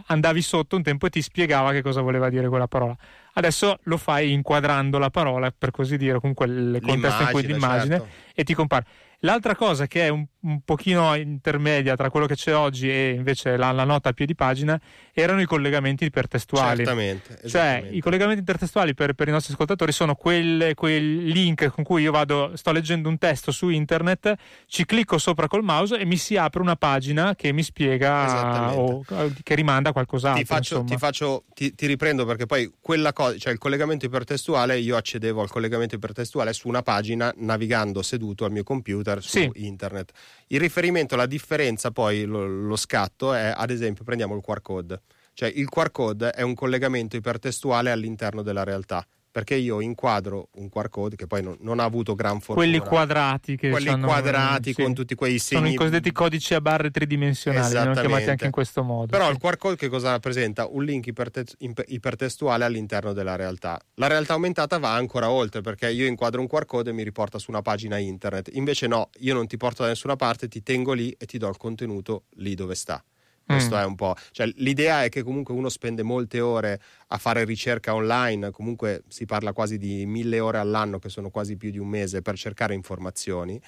andavi 0.05 0.41
sotto 0.41 0.75
un 0.75 0.83
tempo 0.83 1.05
e 1.07 1.09
ti 1.09 1.21
spiegava 1.21 1.71
che 1.71 1.81
cosa 1.81 2.01
voleva 2.01 2.29
dire 2.29 2.47
quella 2.47 2.67
parola. 2.67 2.95
Adesso 3.33 3.79
lo 3.83 3.97
fai 3.97 4.31
inquadrando 4.31 4.97
la 4.97 5.09
parola, 5.09 5.51
per 5.55 5.71
così 5.71 5.97
dire, 5.97 6.19
comunque 6.19 6.45
il 6.45 6.79
contesto 6.81 7.23
in 7.23 7.29
cui 7.31 7.45
l'immagine 7.45 7.97
certo. 7.97 8.13
e 8.33 8.43
ti 8.43 8.53
compare. 8.53 8.85
L'altra 9.19 9.55
cosa 9.55 9.87
che 9.87 10.05
è 10.05 10.09
un, 10.09 10.25
un, 10.41 10.61
pochino 10.63 11.15
intermedia 11.15 11.95
tra 11.95 12.09
quello 12.09 12.25
che 12.25 12.35
c'è 12.35 12.55
oggi 12.55 12.89
e 12.89 13.11
invece 13.11 13.57
la, 13.57 13.71
la, 13.71 13.83
nota 13.83 14.09
a 14.09 14.13
piedi 14.13 14.35
pagina 14.35 14.79
erano 15.13 15.41
i 15.41 15.45
collegamenti 15.45 16.05
ipertestuali. 16.05 16.77
Certamente. 16.77 17.39
Cioè, 17.47 17.87
i 17.91 18.01
collegamenti 18.01 18.39
intertestuali 18.39 18.93
per, 18.93 19.13
per, 19.13 19.27
i 19.27 19.31
nostri 19.31 19.53
ascoltatori 19.53 19.91
sono 19.91 20.15
quelle, 20.15 20.73
quei 20.73 21.31
link 21.31 21.67
con 21.69 21.83
cui 21.83 22.03
io 22.03 22.11
vado, 22.11 22.51
sto 22.55 22.71
leggendo 22.71 23.09
un 23.09 23.17
testo 23.17 23.51
su 23.51 23.69
internet, 23.69 24.35
ci 24.67 24.85
clicco 24.85 25.17
sopra 25.17 25.47
col 25.47 25.63
mouse 25.63 25.97
e 25.97 26.05
mi 26.05 26.17
si 26.17 26.37
apre 26.37 26.61
una 26.61 26.75
pagina 26.75 27.35
che 27.35 27.51
mi 27.51 27.63
spiega 27.63 28.73
o 28.77 29.03
che 29.43 29.55
rimanda 29.55 29.89
a 29.89 29.93
qualcos'altro. 29.93 30.41
Ti, 30.41 30.45
faccio, 30.45 30.83
ti, 30.83 30.97
faccio, 30.97 31.43
ti, 31.53 31.73
ti 31.73 31.87
riprendo 31.87 32.25
perché 32.25 32.45
poi 32.45 32.71
quella 32.79 33.13
cosa, 33.13 33.37
cioè 33.37 33.53
il 33.53 33.59
collegamento 33.59 34.05
ipertestuale, 34.05 34.77
io 34.77 34.97
accedevo 34.97 35.41
al 35.41 35.49
collegamento 35.49 35.95
ipertestuale 35.95 36.53
su 36.53 36.67
una 36.67 36.81
pagina 36.81 37.33
navigando 37.37 38.01
seduto 38.01 38.45
al 38.45 38.51
mio 38.51 38.63
computer 38.63 39.04
computer, 39.05 39.23
su 39.23 39.29
sì. 39.29 39.51
internet. 39.65 40.11
Il 40.47 40.59
riferimento, 40.59 41.15
la 41.15 41.27
differenza 41.27 41.91
poi, 41.91 42.25
lo, 42.25 42.45
lo 42.45 42.75
scatto 42.75 43.33
è 43.33 43.53
ad 43.55 43.69
esempio 43.69 44.03
prendiamo 44.03 44.35
il 44.35 44.41
QR 44.41 44.61
code. 44.61 45.01
Cioè 45.33 45.51
il 45.53 45.69
QR 45.69 45.91
code 45.91 46.31
è 46.31 46.41
un 46.41 46.55
collegamento 46.55 47.15
ipertestuale 47.15 47.91
all'interno 47.91 48.41
della 48.41 48.63
realtà 48.63 49.05
perché 49.35 49.55
io 49.55 49.81
inquadro 49.81 50.47
un 50.53 50.69
QR 50.69 50.87
code 50.87 51.17
che 51.17 51.27
poi 51.27 51.43
non, 51.43 51.57
non 51.59 51.81
ha 51.81 51.83
avuto 51.83 52.15
gran 52.15 52.39
fortuna. 52.39 52.65
Quelli 52.65 52.79
quadrati 52.79 53.57
che 53.57 53.69
Quelli 53.69 53.89
sono, 53.89 54.07
quadrati 54.07 54.71
sì. 54.71 54.81
con 54.81 54.93
tutti 54.93 55.13
quei 55.13 55.39
segni. 55.39 55.61
Sono 55.61 55.73
i 55.73 55.75
cosiddetti 55.75 56.13
codici 56.13 56.53
a 56.53 56.61
barre 56.61 56.89
tridimensionali, 56.89 57.69
li 57.69 57.77
hanno 57.77 57.93
chiamati 57.95 58.29
anche 58.29 58.45
in 58.45 58.51
questo 58.51 58.81
modo. 58.81 59.07
Però 59.07 59.25
sì. 59.25 59.31
il 59.31 59.37
QR 59.37 59.57
code 59.57 59.75
che 59.75 59.89
cosa 59.89 60.11
rappresenta? 60.11 60.67
Un 60.67 60.85
link 60.85 61.07
iperte- 61.07 61.43
imp- 61.57 61.83
ipertestuale 61.85 62.63
all'interno 62.63 63.11
della 63.11 63.35
realtà. 63.35 63.77
La 63.95 64.07
realtà 64.07 64.35
aumentata 64.35 64.77
va 64.77 64.93
ancora 64.93 65.29
oltre 65.29 65.59
perché 65.59 65.91
io 65.91 66.05
inquadro 66.05 66.39
un 66.39 66.47
QR 66.47 66.63
code 66.63 66.91
e 66.91 66.93
mi 66.93 67.03
riporta 67.03 67.37
su 67.37 67.51
una 67.51 67.61
pagina 67.61 67.97
internet. 67.97 68.51
Invece 68.53 68.87
no, 68.87 69.09
io 69.19 69.33
non 69.33 69.47
ti 69.47 69.57
porto 69.57 69.83
da 69.83 69.89
nessuna 69.89 70.15
parte, 70.15 70.47
ti 70.47 70.63
tengo 70.63 70.93
lì 70.93 71.13
e 71.19 71.25
ti 71.25 71.37
do 71.37 71.49
il 71.49 71.57
contenuto 71.57 72.23
lì 72.35 72.55
dove 72.55 72.73
sta. 72.73 73.03
Questo 73.45 73.75
Mm. 73.75 73.79
è 73.79 73.85
un 73.85 73.95
po'. 73.95 74.15
Cioè, 74.31 74.49
l'idea 74.55 75.03
è 75.03 75.09
che 75.09 75.21
comunque 75.21 75.53
uno 75.53 75.69
spende 75.69 76.01
molte 76.01 76.39
ore 76.39 76.79
a 77.07 77.17
fare 77.17 77.43
ricerca 77.45 77.93
online, 77.93 78.49
comunque 78.51 79.03
si 79.07 79.25
parla 79.25 79.53
quasi 79.53 79.77
di 79.77 80.05
mille 80.07 80.39
ore 80.39 80.57
all'anno, 80.57 80.97
che 80.97 81.09
sono 81.09 81.29
quasi 81.29 81.55
più 81.55 81.69
di 81.69 81.77
un 81.77 81.87
mese, 81.87 82.21
per 82.23 82.35
cercare 82.37 82.73
informazioni. 82.73 83.61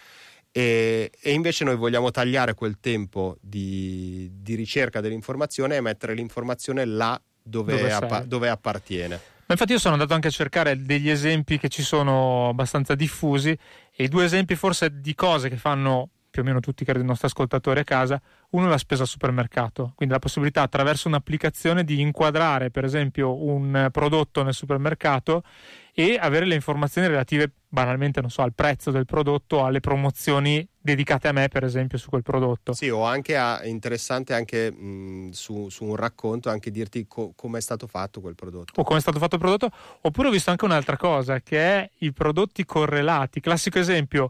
E, 0.52 1.12
e 1.22 1.32
invece 1.32 1.64
noi 1.64 1.76
vogliamo 1.76 2.10
tagliare 2.10 2.56
quel 2.56 2.80
tempo 2.80 3.38
di, 3.42 4.30
di 4.34 4.56
ricerca 4.56 5.02
dell'informazione 5.02 5.76
e 5.76 5.82
mettere 5.82 6.16
l'informazione 6.16 6.84
là 6.86 7.22
dove, 7.44 7.76
Dove 7.78 7.92
appa- 7.92 8.24
dove 8.24 8.50
appartiene. 8.50 9.16
Ma 9.48 9.54
infatti 9.54 9.72
io 9.74 9.80
sono 9.80 9.94
andato 9.94 10.14
anche 10.14 10.28
a 10.28 10.32
cercare 10.32 10.82
degli 10.82 11.10
esempi 11.10 11.58
che 11.60 11.70
ci 11.70 11.82
sono 11.84 12.50
abbastanza 12.50 12.96
diffusi 12.96 13.58
e 13.96 14.04
i 14.04 14.08
due 14.10 14.26
esempi 14.26 14.56
forse 14.56 15.00
di 15.00 15.16
cose 15.16 15.48
che 15.48 15.56
fanno 15.56 16.10
più 16.38 16.46
o 16.46 16.46
meno 16.46 16.60
tutti 16.60 16.86
credo 16.86 17.00
i 17.00 17.06
nostri 17.06 17.26
ascoltatori 17.26 17.80
a 17.80 17.84
casa, 17.84 18.22
uno 18.52 18.68
è 18.68 18.70
la 18.70 18.78
spesa 18.78 19.02
al 19.02 19.08
supermercato, 19.08 19.94
quindi 19.96 20.14
la 20.14 20.20
possibilità 20.20 20.62
attraverso 20.62 21.08
un'applicazione 21.08 21.84
di 21.84 22.00
inquadrare 22.00 22.70
per 22.70 22.84
esempio 22.84 23.44
un 23.44 23.90
prodotto 23.92 24.44
nel 24.44 24.54
supermercato 24.54 25.42
e 25.94 26.16
avere 26.22 26.46
le 26.46 26.54
informazioni 26.54 27.08
relative 27.08 27.52
banalmente 27.70 28.22
non 28.22 28.30
so 28.30 28.44
al 28.44 28.54
prezzo 28.54 28.92
del 28.92 29.06
prodotto, 29.06 29.66
alle 29.66 29.80
promozioni 29.80 30.66
dedicate 30.80 31.28
a 31.28 31.32
me 31.32 31.48
per 31.48 31.64
esempio 31.64 31.98
su 31.98 32.10
quel 32.10 32.22
prodotto. 32.22 32.74
Sì, 32.74 32.88
o 32.90 33.04
anche 33.04 33.36
a- 33.36 33.66
interessante 33.66 34.36
anche 34.36 34.72
mh, 34.72 35.32
su, 35.32 35.70
su 35.70 35.84
un 35.86 35.96
racconto 35.96 36.50
anche 36.52 36.70
dirti 36.70 37.08
co- 37.08 37.34
come 37.36 37.58
è 37.58 37.62
stato 37.62 37.88
fatto 37.88 38.22
quel 38.22 38.36
prodotto. 38.36 38.80
o 38.80 38.84
come 38.84 39.00
è 39.00 39.02
stato 39.02 39.18
fatto 39.18 39.36
il 39.36 39.42
prodotto, 39.42 39.72
oppure 40.02 40.28
ho 40.28 40.32
visto 40.32 40.52
anche 40.52 40.66
un'altra 40.66 40.98
cosa 40.98 41.40
che 41.42 41.58
è 41.58 41.90
i 42.00 42.14
prodotti 42.14 42.64
correlati. 42.64 43.40
Classico 43.42 43.80
esempio, 43.80 44.30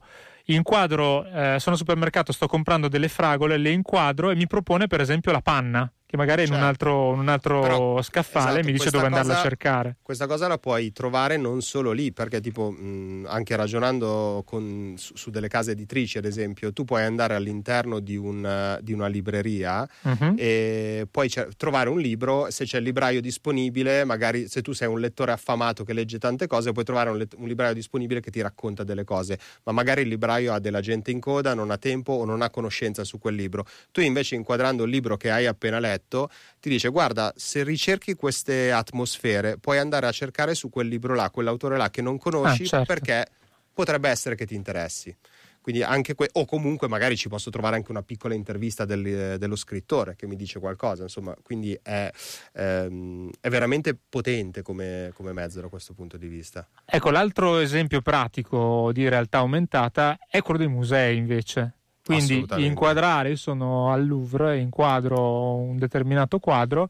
inquadro, 0.55 1.25
eh, 1.25 1.57
sono 1.59 1.75
al 1.75 1.77
supermercato, 1.77 2.31
sto 2.31 2.47
comprando 2.47 2.87
delle 2.87 3.07
fragole, 3.09 3.57
le 3.57 3.71
inquadro 3.71 4.31
e 4.31 4.35
mi 4.35 4.47
propone 4.47 4.87
per 4.87 5.01
esempio 5.01 5.31
la 5.31 5.41
panna, 5.41 5.91
che 6.09 6.15
magari 6.15 6.43
in 6.43 6.51
un 6.51 6.53
Certo. 6.55 6.69
altro, 6.69 7.09
un 7.09 7.27
altro 7.27 7.59
Però, 7.59 8.01
scaffale 8.01 8.51
esatto, 8.61 8.65
mi 8.65 8.71
dice 8.71 8.89
dove 8.91 9.05
andarla 9.07 9.33
a 9.33 9.35
cosa- 9.35 9.41
cercare. 9.49 9.97
Questa 10.01 10.25
cosa 10.25 10.47
la 10.47 10.57
puoi 10.57 10.93
trovare 10.93 11.35
non 11.35 11.61
solo 11.61 11.91
lì, 11.91 12.13
perché 12.13 12.39
tipo 12.39 12.71
mh, 12.71 13.25
anche 13.27 13.57
ragionando 13.57 14.41
con- 14.45 14.93
su, 14.95 15.17
su 15.17 15.29
delle 15.31 15.49
case 15.49 15.71
editrici, 15.71 16.17
ad 16.17 16.23
esempio, 16.23 16.71
tu 16.71 16.85
puoi 16.85 17.03
andare 17.03 17.35
all'interno 17.35 17.99
di, 17.99 18.15
un, 18.15 18.79
di 18.81 18.93
una 18.93 19.07
libreria 19.07 19.85
Mhm. 20.03 20.35
e 20.37 21.07
puoi 21.11 21.29
cer- 21.29 21.53
trovare 21.57 21.89
un 21.89 21.99
libro, 21.99 22.49
se 22.51 22.63
c'è 22.63 22.77
il 22.77 22.85
libraio 22.85 23.19
disponibile, 23.19 24.05
magari 24.05 24.47
se 24.47 24.61
tu 24.61 24.71
sei 24.71 24.87
un 24.87 25.01
lettore 25.01 25.33
affamato 25.33 25.83
che 25.83 25.91
legge 25.91 26.19
tante 26.19 26.47
cose, 26.47 26.71
puoi 26.71 26.85
trovare 26.85 27.09
un, 27.09 27.17
let- 27.17 27.35
un 27.37 27.49
libraio 27.49 27.73
disponibile 27.73 28.21
che 28.21 28.31
ti 28.31 28.39
racconta 28.39 28.85
delle 28.85 29.03
cose, 29.03 29.37
ma 29.63 29.73
magari 29.73 30.03
il 30.03 30.07
libraio 30.07 30.53
ha 30.53 30.59
della 30.59 30.79
gente 30.79 31.11
in 31.11 31.19
coda, 31.19 31.53
non 31.53 31.69
ha 31.69 31.77
tempo 31.77 32.13
o 32.13 32.23
non 32.23 32.41
ha 32.41 32.49
conoscenza 32.49 33.03
su 33.03 33.19
quel 33.19 33.35
libro. 33.35 33.65
Tu 33.91 33.99
invece 33.99 34.35
inquadrando 34.35 34.85
il 34.85 34.89
libro 34.89 35.17
che 35.17 35.31
hai 35.31 35.45
appena 35.47 35.79
letto, 35.79 35.95
ti 36.07 36.69
dice 36.69 36.89
guarda, 36.89 37.33
se 37.35 37.63
ricerchi 37.63 38.13
queste 38.15 38.71
atmosfere, 38.71 39.57
puoi 39.57 39.77
andare 39.77 40.07
a 40.07 40.11
cercare 40.11 40.55
su 40.55 40.69
quel 40.69 40.87
libro 40.87 41.15
là, 41.15 41.29
quell'autore 41.29 41.77
là 41.77 41.89
che 41.89 42.01
non 42.01 42.17
conosci 42.17 42.63
Ah, 42.63 42.67
certo. 42.67 42.93
perché 42.93 43.27
potrebbe 43.73 44.09
essere 44.09 44.35
che 44.35 44.45
ti 44.45 44.55
interessi. 44.55 45.15
Quindi 45.61 45.83
anche 45.83 46.15
que- 46.15 46.29
o 46.31 46.45
comunque 46.45 46.87
magari 46.87 47.17
ci 47.17 47.27
posso 47.27 47.49
trovare 47.49 47.75
anche 47.75 47.91
una 47.91 48.01
piccola 48.01 48.33
intervista 48.33 48.85
del- 48.85 49.35
dello 49.37 49.57
scrittore 49.57 50.15
che 50.15 50.25
mi 50.25 50.37
dice 50.37 50.59
qualcosa, 50.59 51.03
insomma, 51.03 51.35
quindi 51.43 51.77
è, 51.83 52.09
ehm, 52.53 53.29
è 53.41 53.49
veramente 53.49 53.93
potente 53.95 54.61
come, 54.61 55.11
come 55.13 55.33
mezzo 55.33 55.59
da 55.59 55.67
questo 55.67 55.93
punto 55.93 56.15
di 56.17 56.27
vista. 56.27 56.65
Ecco, 56.85 57.09
l'altro 57.09 57.59
esempio 57.59 58.01
pratico 58.01 58.91
di 58.93 59.09
realtà 59.09 59.39
aumentata 59.39 60.17
è 60.29 60.41
quello 60.41 60.59
dei 60.59 60.69
musei 60.69 61.17
invece. 61.17 61.73
Quindi 62.07 62.65
inquadrare, 62.65 63.29
io 63.29 63.35
sono 63.35 63.91
al 63.91 64.05
Louvre 64.05 64.55
e 64.55 64.59
inquadro 64.59 65.55
un 65.55 65.77
determinato 65.77 66.39
quadro 66.39 66.89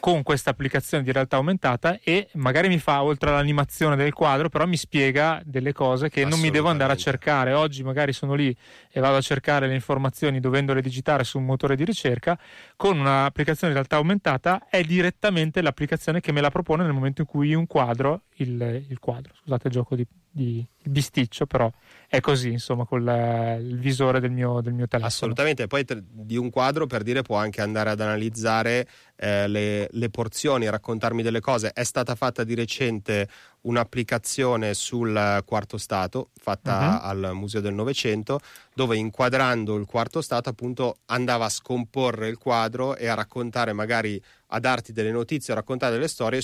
con 0.00 0.22
questa 0.22 0.50
applicazione 0.50 1.02
di 1.02 1.12
realtà 1.12 1.36
aumentata 1.36 1.98
e 2.02 2.28
magari 2.34 2.68
mi 2.68 2.78
fa 2.78 3.02
oltre 3.02 3.30
all'animazione 3.30 3.96
del 3.96 4.12
quadro, 4.12 4.48
però 4.48 4.66
mi 4.66 4.76
spiega 4.76 5.42
delle 5.44 5.72
cose 5.72 6.08
che 6.08 6.24
non 6.24 6.38
mi 6.40 6.50
devo 6.50 6.68
andare 6.68 6.92
a 6.92 6.96
cercare. 6.96 7.52
Oggi 7.52 7.82
magari 7.82 8.12
sono 8.12 8.34
lì 8.34 8.54
e 8.90 9.00
vado 9.00 9.16
a 9.16 9.20
cercare 9.20 9.66
le 9.66 9.74
informazioni 9.74 10.40
dovendole 10.40 10.80
digitare 10.80 11.24
su 11.24 11.38
un 11.38 11.44
motore 11.44 11.74
di 11.74 11.84
ricerca, 11.84 12.38
con 12.76 12.98
un'applicazione 12.98 13.72
di 13.72 13.78
realtà 13.78 13.96
aumentata 13.96 14.68
è 14.68 14.82
direttamente 14.82 15.60
l'applicazione 15.62 16.20
che 16.20 16.32
me 16.32 16.40
la 16.40 16.50
propone 16.50 16.84
nel 16.84 16.92
momento 16.92 17.22
in 17.22 17.26
cui 17.26 17.48
io 17.48 17.58
inquadro 17.58 18.22
il, 18.36 18.84
il 18.88 18.98
quadro. 19.00 19.32
Scusate 19.40 19.66
il 19.68 19.72
gioco 19.72 19.96
di, 19.96 20.06
di 20.38 20.66
il 20.84 20.90
bisticcio, 20.90 21.46
però 21.46 21.70
è 22.06 22.20
così, 22.20 22.50
insomma, 22.50 22.86
con 22.86 23.02
la- 23.04 23.54
il 23.56 23.78
visore 23.78 24.20
del 24.20 24.30
mio, 24.30 24.60
del 24.60 24.72
mio 24.72 24.86
telefono. 24.86 25.06
Assolutamente, 25.06 25.66
poi 25.66 25.84
tre- 25.84 26.02
di 26.02 26.36
un 26.36 26.48
quadro 26.50 26.86
per 26.86 27.02
dire 27.02 27.22
può 27.22 27.36
anche 27.36 27.60
andare 27.60 27.90
ad 27.90 28.00
analizzare 28.00 28.86
eh, 29.16 29.48
le, 29.48 29.88
le 29.90 30.10
porzioni, 30.10 30.70
raccontarmi 30.70 31.22
delle 31.22 31.40
cose. 31.40 31.72
È 31.72 31.82
stata 31.82 32.14
fatta 32.14 32.44
di 32.44 32.54
recente 32.54 33.28
un'applicazione 33.62 34.72
sul 34.74 35.42
quarto 35.44 35.76
stato 35.76 36.30
fatta 36.40 37.02
al 37.02 37.30
Museo 37.34 37.60
del 37.60 37.74
Novecento 37.74 38.38
dove 38.72 38.96
inquadrando 38.96 39.74
il 39.74 39.86
quarto 39.86 40.20
stato 40.22 40.48
appunto 40.48 40.98
andava 41.06 41.46
a 41.46 41.48
scomporre 41.48 42.28
il 42.28 42.38
quadro 42.38 42.94
e 42.96 43.08
a 43.08 43.14
raccontare 43.14 43.72
magari 43.72 44.22
a 44.50 44.60
darti 44.60 44.92
delle 44.92 45.10
notizie 45.10 45.52
a 45.52 45.56
raccontare 45.56 45.94
delle 45.94 46.08
storie 46.08 46.40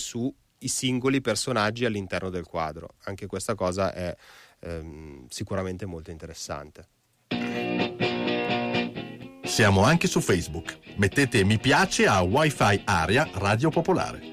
sui 0.59 0.69
singoli 0.69 1.21
personaggi 1.21 1.85
all'interno 1.85 2.31
del 2.31 2.47
quadro. 2.47 2.95
Anche 3.05 3.27
questa 3.27 3.55
cosa 3.55 3.93
è 3.93 4.15
ehm, 4.61 5.27
sicuramente 5.29 5.87
molto 5.87 6.11
interessante. 6.11 6.89
Siamo 9.45 9.83
anche 9.83 10.07
su 10.07 10.21
Facebook. 10.21 10.79
Mettete 10.97 11.45
mi 11.45 11.59
piace 11.59 12.07
a 12.07 12.23
Wi-Fi 12.23 12.83
Area 12.85 13.29
Radio 13.35 13.71
Popolare. 13.71 14.33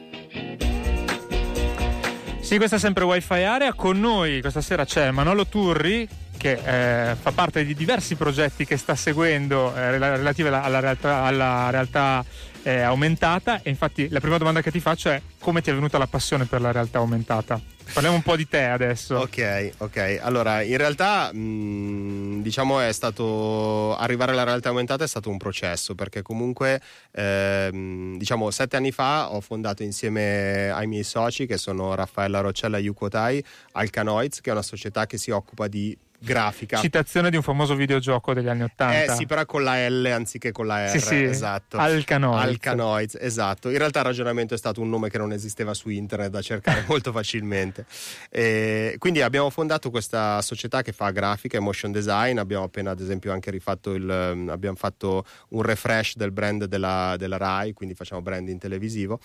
Sì, 2.41 2.57
questa 2.57 2.77
è 2.77 2.79
sempre 2.79 3.03
Wi-Fi 3.03 3.43
Area. 3.43 3.73
Con 3.73 3.99
noi 3.99 4.41
questa 4.41 4.61
sera 4.61 4.85
c'è 4.85 5.11
Manolo 5.11 5.45
Turri 5.45 6.07
che 6.41 7.11
eh, 7.11 7.15
fa 7.15 7.31
parte 7.33 7.63
di 7.63 7.75
diversi 7.75 8.15
progetti 8.15 8.65
che 8.65 8.75
sta 8.75 8.95
seguendo 8.95 9.75
eh, 9.75 9.91
rela- 9.91 10.15
relativi 10.15 10.47
alla, 10.47 10.63
alla 10.63 10.79
realtà, 10.79 11.21
alla 11.21 11.69
realtà, 11.69 12.25
eh, 12.63 12.81
aumentata 12.81 13.61
e 13.61 13.69
infatti 13.69 14.09
la 14.09 14.19
prima 14.19 14.37
domanda 14.37 14.61
che 14.61 14.71
ti 14.71 14.79
faccio 14.79 15.09
è 15.09 15.21
come 15.39 15.61
ti 15.61 15.69
è 15.69 15.73
venuta 15.73 15.97
la 15.97 16.07
passione 16.07 16.45
per 16.45 16.61
la 16.61 16.71
realtà 16.71 16.99
aumentata? 16.99 17.59
Parliamo 17.93 18.15
un 18.15 18.21
po' 18.21 18.37
di 18.37 18.47
te 18.47 18.63
adesso. 18.63 19.17
Ok, 19.17 19.73
ok. 19.77 20.19
Allora, 20.21 20.61
in 20.61 20.77
realtà, 20.77 21.33
mh, 21.33 22.41
diciamo, 22.41 22.79
è 22.79 22.91
stato 22.93 23.97
arrivare 23.97 24.31
alla 24.31 24.45
realtà 24.45 24.69
aumentata 24.69 25.03
è 25.03 25.07
stato 25.07 25.29
un 25.29 25.37
processo 25.37 25.93
perché 25.93 26.21
comunque, 26.21 26.81
ehm, 27.11 28.17
diciamo, 28.17 28.49
sette 28.49 28.77
anni 28.77 28.91
fa 28.91 29.33
ho 29.33 29.41
fondato 29.41 29.83
insieme 29.83 30.69
ai 30.69 30.87
miei 30.87 31.03
soci, 31.03 31.45
che 31.45 31.57
sono 31.57 31.93
Raffaella 31.93 32.39
Roccella 32.39 32.77
e 32.77 32.81
Yuko 32.81 33.09
Tai, 33.09 33.43
Alcanoids, 33.73 34.39
che 34.39 34.51
è 34.51 34.53
una 34.53 34.61
società 34.61 35.05
che 35.05 35.17
si 35.17 35.31
occupa 35.31 35.67
di 35.67 35.97
grafica. 36.21 36.77
Citazione 36.77 37.29
di 37.29 37.35
un 37.35 37.41
famoso 37.41 37.75
videogioco 37.75 38.33
degli 38.33 38.47
anni 38.47 38.63
Ottanta. 38.63 39.13
Eh 39.13 39.15
sì, 39.15 39.25
però 39.25 39.45
con 39.45 39.63
la 39.63 39.87
L 39.89 40.05
anziché 40.05 40.51
con 40.51 40.67
la 40.67 40.85
R. 40.85 40.89
Sì, 40.89 40.99
sì. 40.99 41.23
Esatto. 41.23 41.77
Alcanoids. 41.77 42.43
Alcanoids, 42.43 43.17
esatto. 43.19 43.69
In 43.69 43.77
realtà 43.77 43.99
il 43.99 44.05
ragionamento 44.05 44.53
è 44.53 44.57
stato 44.57 44.81
un 44.81 44.89
nome 44.89 45.09
che 45.09 45.17
non 45.17 45.31
esisteva 45.31 45.73
su 45.73 45.89
internet 45.89 46.29
da 46.29 46.41
cercare 46.41 46.83
molto 46.87 47.11
facilmente. 47.11 47.85
E 48.29 48.95
quindi 48.99 49.21
abbiamo 49.21 49.49
fondato 49.49 49.89
questa 49.89 50.41
società 50.41 50.81
che 50.83 50.91
fa 50.91 51.09
grafica 51.09 51.57
e 51.57 51.59
motion 51.59 51.91
design. 51.91 52.37
Abbiamo 52.37 52.63
appena, 52.65 52.91
ad 52.91 52.99
esempio, 52.99 53.31
anche 53.31 53.49
rifatto 53.49 53.93
il. 53.93 54.03
um, 54.33 54.49
abbiamo 54.49 54.75
fatto 54.75 55.25
un 55.49 55.61
refresh 55.63 56.15
del 56.15 56.31
brand 56.31 56.65
della, 56.65 57.15
della 57.17 57.37
Rai, 57.37 57.73
quindi 57.73 57.95
facciamo 57.95 58.21
branding 58.21 58.59
televisivo. 58.59 59.19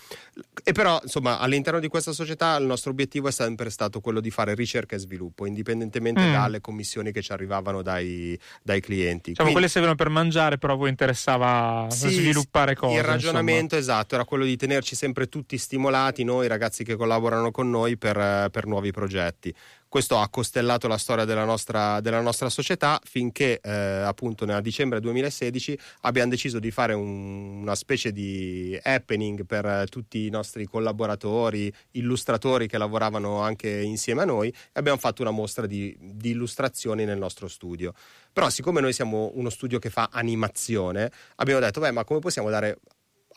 E 0.63 0.71
però, 0.71 0.99
insomma, 1.03 1.37
all'interno 1.39 1.79
di 1.79 1.87
questa 1.87 2.11
società 2.11 2.55
il 2.57 2.65
nostro 2.65 2.89
obiettivo 2.91 3.27
è 3.27 3.31
sempre 3.31 3.69
stato 3.69 3.99
quello 3.99 4.19
di 4.19 4.31
fare 4.31 4.55
ricerca 4.55 4.95
e 4.95 4.99
sviluppo, 4.99 5.45
indipendentemente 5.45 6.05
Mm. 6.17 6.31
dalle 6.31 6.59
commissioni 6.61 6.85
che 7.11 7.21
ci 7.21 7.31
arrivavano 7.31 7.81
dai, 7.81 8.39
dai 8.63 8.81
clienti. 8.81 9.31
Diciamo, 9.31 9.49
Quindi- 9.49 9.53
quelle 9.53 9.67
servono 9.67 9.95
per 9.95 10.09
mangiare, 10.09 10.57
però 10.57 10.73
a 10.73 10.75
voi 10.77 10.89
interessava 10.89 11.87
sì, 11.89 12.09
sviluppare 12.09 12.75
cose. 12.75 12.95
Il 12.97 13.03
ragionamento 13.03 13.75
esatto 13.75 14.15
era 14.15 14.25
quello 14.25 14.45
di 14.45 14.55
tenerci 14.55 14.95
sempre 14.95 15.27
tutti 15.27 15.57
stimolati, 15.57 16.23
noi 16.23 16.47
ragazzi 16.47 16.83
che 16.83 16.95
collaborano 16.95 17.51
con 17.51 17.69
noi 17.69 17.97
per, 17.97 18.17
eh, 18.17 18.49
per 18.51 18.65
nuovi 18.65 18.91
progetti. 18.91 19.53
Questo 19.89 20.17
ha 20.17 20.27
costellato 20.29 20.87
la 20.87 20.97
storia 20.97 21.25
della 21.25 21.45
nostra, 21.45 21.99
della 22.01 22.21
nostra 22.21 22.49
società 22.49 22.99
finché 23.03 23.59
eh, 23.61 23.71
appunto 23.71 24.45
nel 24.45 24.61
dicembre 24.61 24.99
2016 24.99 25.79
abbiamo 26.01 26.29
deciso 26.29 26.59
di 26.59 26.71
fare 26.71 26.93
un, 26.93 27.61
una 27.61 27.75
specie 27.75 28.11
di 28.11 28.77
happening 28.81 29.45
per 29.45 29.85
tutti 29.89 30.25
i 30.25 30.29
nostri 30.29 30.65
collaboratori, 30.65 31.71
illustratori 31.91 32.67
che 32.67 32.77
lavoravano 32.77 33.41
anche 33.41 33.81
insieme 33.81 34.21
a 34.23 34.25
noi 34.25 34.49
e 34.49 34.53
abbiamo 34.73 34.97
fatto 34.97 35.21
una 35.21 35.31
mostra 35.31 35.65
di, 35.65 35.95
di 35.99 36.31
illustrazioni 36.31 37.05
nel 37.05 37.17
nostro 37.17 37.47
studio. 37.47 37.93
Però 38.31 38.49
siccome 38.49 38.81
noi 38.81 38.93
siamo 38.93 39.31
uno 39.35 39.49
studio 39.49 39.79
che 39.79 39.89
fa 39.89 40.09
animazione, 40.11 41.11
abbiamo 41.35 41.59
detto, 41.59 41.79
beh, 41.79 41.91
ma 41.91 42.03
come 42.03 42.19
possiamo 42.19 42.49
dare 42.49 42.79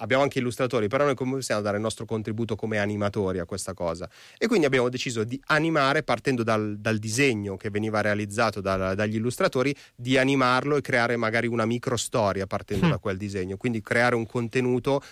abbiamo 0.01 0.23
anche 0.23 0.39
illustratori, 0.39 0.89
però 0.89 1.05
noi 1.05 1.15
come 1.15 1.33
possiamo 1.33 1.63
dare 1.63 1.77
il 1.77 1.83
nostro 1.83 2.05
contributo 2.05 2.57
come 2.57 2.79
animatori 2.79 3.39
a 3.39 3.45
questa 3.45 3.73
cosa? 3.73 4.09
E 4.39 4.47
quindi 4.47 4.67
abbiamo 4.67 4.89
deciso 4.89 5.25
di 5.25 5.41
animare 5.47 6.03
partendo 6.03 6.43
dal, 6.43 6.77
dal 6.79 6.99
disegno 6.99 7.57
che 7.57 7.71
veniva 7.71 8.01
realizzato 8.01 8.61
da, 8.61 8.95
dagli 8.95 9.17
illustratori, 9.17 9.75
di 9.95 10.19
animarlo 10.19 10.77
e 10.77 10.81
creare 10.81 11.17
magari 11.17 11.47
una 11.47 11.65
micro 11.65 11.97
storia 11.97 12.47
partendo 12.47 12.87
mm. 12.87 12.91
da 12.91 12.99
quel 12.99 13.17
disegno, 13.17 13.57
quindi 13.57 13.81
creare 13.81 14.15
un 14.15 14.27
contenuto 14.27 15.03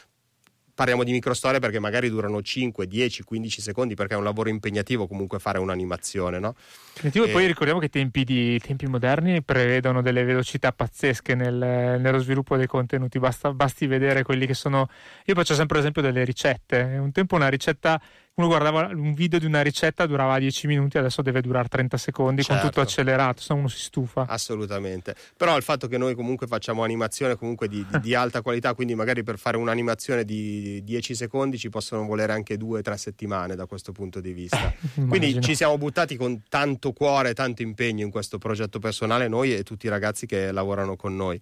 parliamo 0.78 1.02
di 1.02 1.10
microstorie 1.10 1.58
perché 1.58 1.80
magari 1.80 2.08
durano 2.08 2.40
5, 2.40 2.86
10, 2.86 3.24
15 3.24 3.60
secondi 3.60 3.94
perché 3.96 4.14
è 4.14 4.16
un 4.16 4.22
lavoro 4.22 4.48
impegnativo 4.48 5.08
comunque 5.08 5.40
fare 5.40 5.58
un'animazione, 5.58 6.38
no? 6.38 6.54
Impegnativo 6.94 7.24
e 7.24 7.30
poi 7.30 7.46
ricordiamo 7.48 7.80
che 7.80 7.86
i 7.86 7.90
tempi, 7.90 8.22
di, 8.22 8.60
tempi 8.60 8.86
moderni 8.86 9.42
prevedono 9.42 10.02
delle 10.02 10.22
velocità 10.22 10.70
pazzesche 10.70 11.34
nel, 11.34 11.98
nello 12.00 12.18
sviluppo 12.20 12.56
dei 12.56 12.68
contenuti, 12.68 13.18
Basta, 13.18 13.52
basti 13.52 13.88
vedere 13.88 14.22
quelli 14.22 14.46
che 14.46 14.54
sono... 14.54 14.88
Io 15.24 15.34
faccio 15.34 15.54
sempre 15.54 15.78
l'esempio 15.78 16.00
delle 16.00 16.22
ricette, 16.22 16.96
un 17.00 17.10
tempo 17.10 17.34
una 17.34 17.48
ricetta 17.48 18.00
uno 18.38 18.46
guardava 18.46 18.88
un 18.92 19.14
video 19.14 19.40
di 19.40 19.46
una 19.46 19.62
ricetta 19.62 20.06
durava 20.06 20.38
10 20.38 20.68
minuti, 20.68 20.96
adesso 20.96 21.22
deve 21.22 21.40
durare 21.40 21.66
30 21.66 21.96
secondi 21.96 22.42
certo. 22.42 22.60
con 22.60 22.70
tutto 22.70 22.80
accelerato, 22.80 23.42
se 23.42 23.52
no 23.52 23.58
uno 23.58 23.68
si 23.68 23.80
stufa. 23.80 24.26
Assolutamente. 24.28 25.16
Però 25.36 25.56
il 25.56 25.64
fatto 25.64 25.88
che 25.88 25.98
noi 25.98 26.14
comunque 26.14 26.46
facciamo 26.46 26.84
animazione 26.84 27.34
comunque 27.34 27.66
di, 27.66 27.84
di, 27.90 28.00
di 28.00 28.14
alta 28.14 28.40
qualità, 28.40 28.74
quindi 28.74 28.94
magari 28.94 29.24
per 29.24 29.38
fare 29.38 29.56
un'animazione 29.56 30.24
di 30.24 30.80
10 30.84 31.16
secondi 31.16 31.58
ci 31.58 31.68
possono 31.68 32.06
volere 32.06 32.32
anche 32.32 32.56
2-3 32.56 32.94
settimane 32.94 33.56
da 33.56 33.66
questo 33.66 33.90
punto 33.90 34.20
di 34.20 34.32
vista. 34.32 34.72
quindi 35.08 35.40
ci 35.40 35.56
siamo 35.56 35.76
buttati 35.76 36.16
con 36.16 36.42
tanto 36.48 36.92
cuore, 36.92 37.34
tanto 37.34 37.62
impegno 37.62 38.04
in 38.04 38.10
questo 38.12 38.38
progetto 38.38 38.78
personale, 38.78 39.26
noi 39.26 39.52
e 39.52 39.64
tutti 39.64 39.86
i 39.86 39.90
ragazzi 39.90 40.26
che 40.26 40.52
lavorano 40.52 40.94
con 40.94 41.16
noi. 41.16 41.40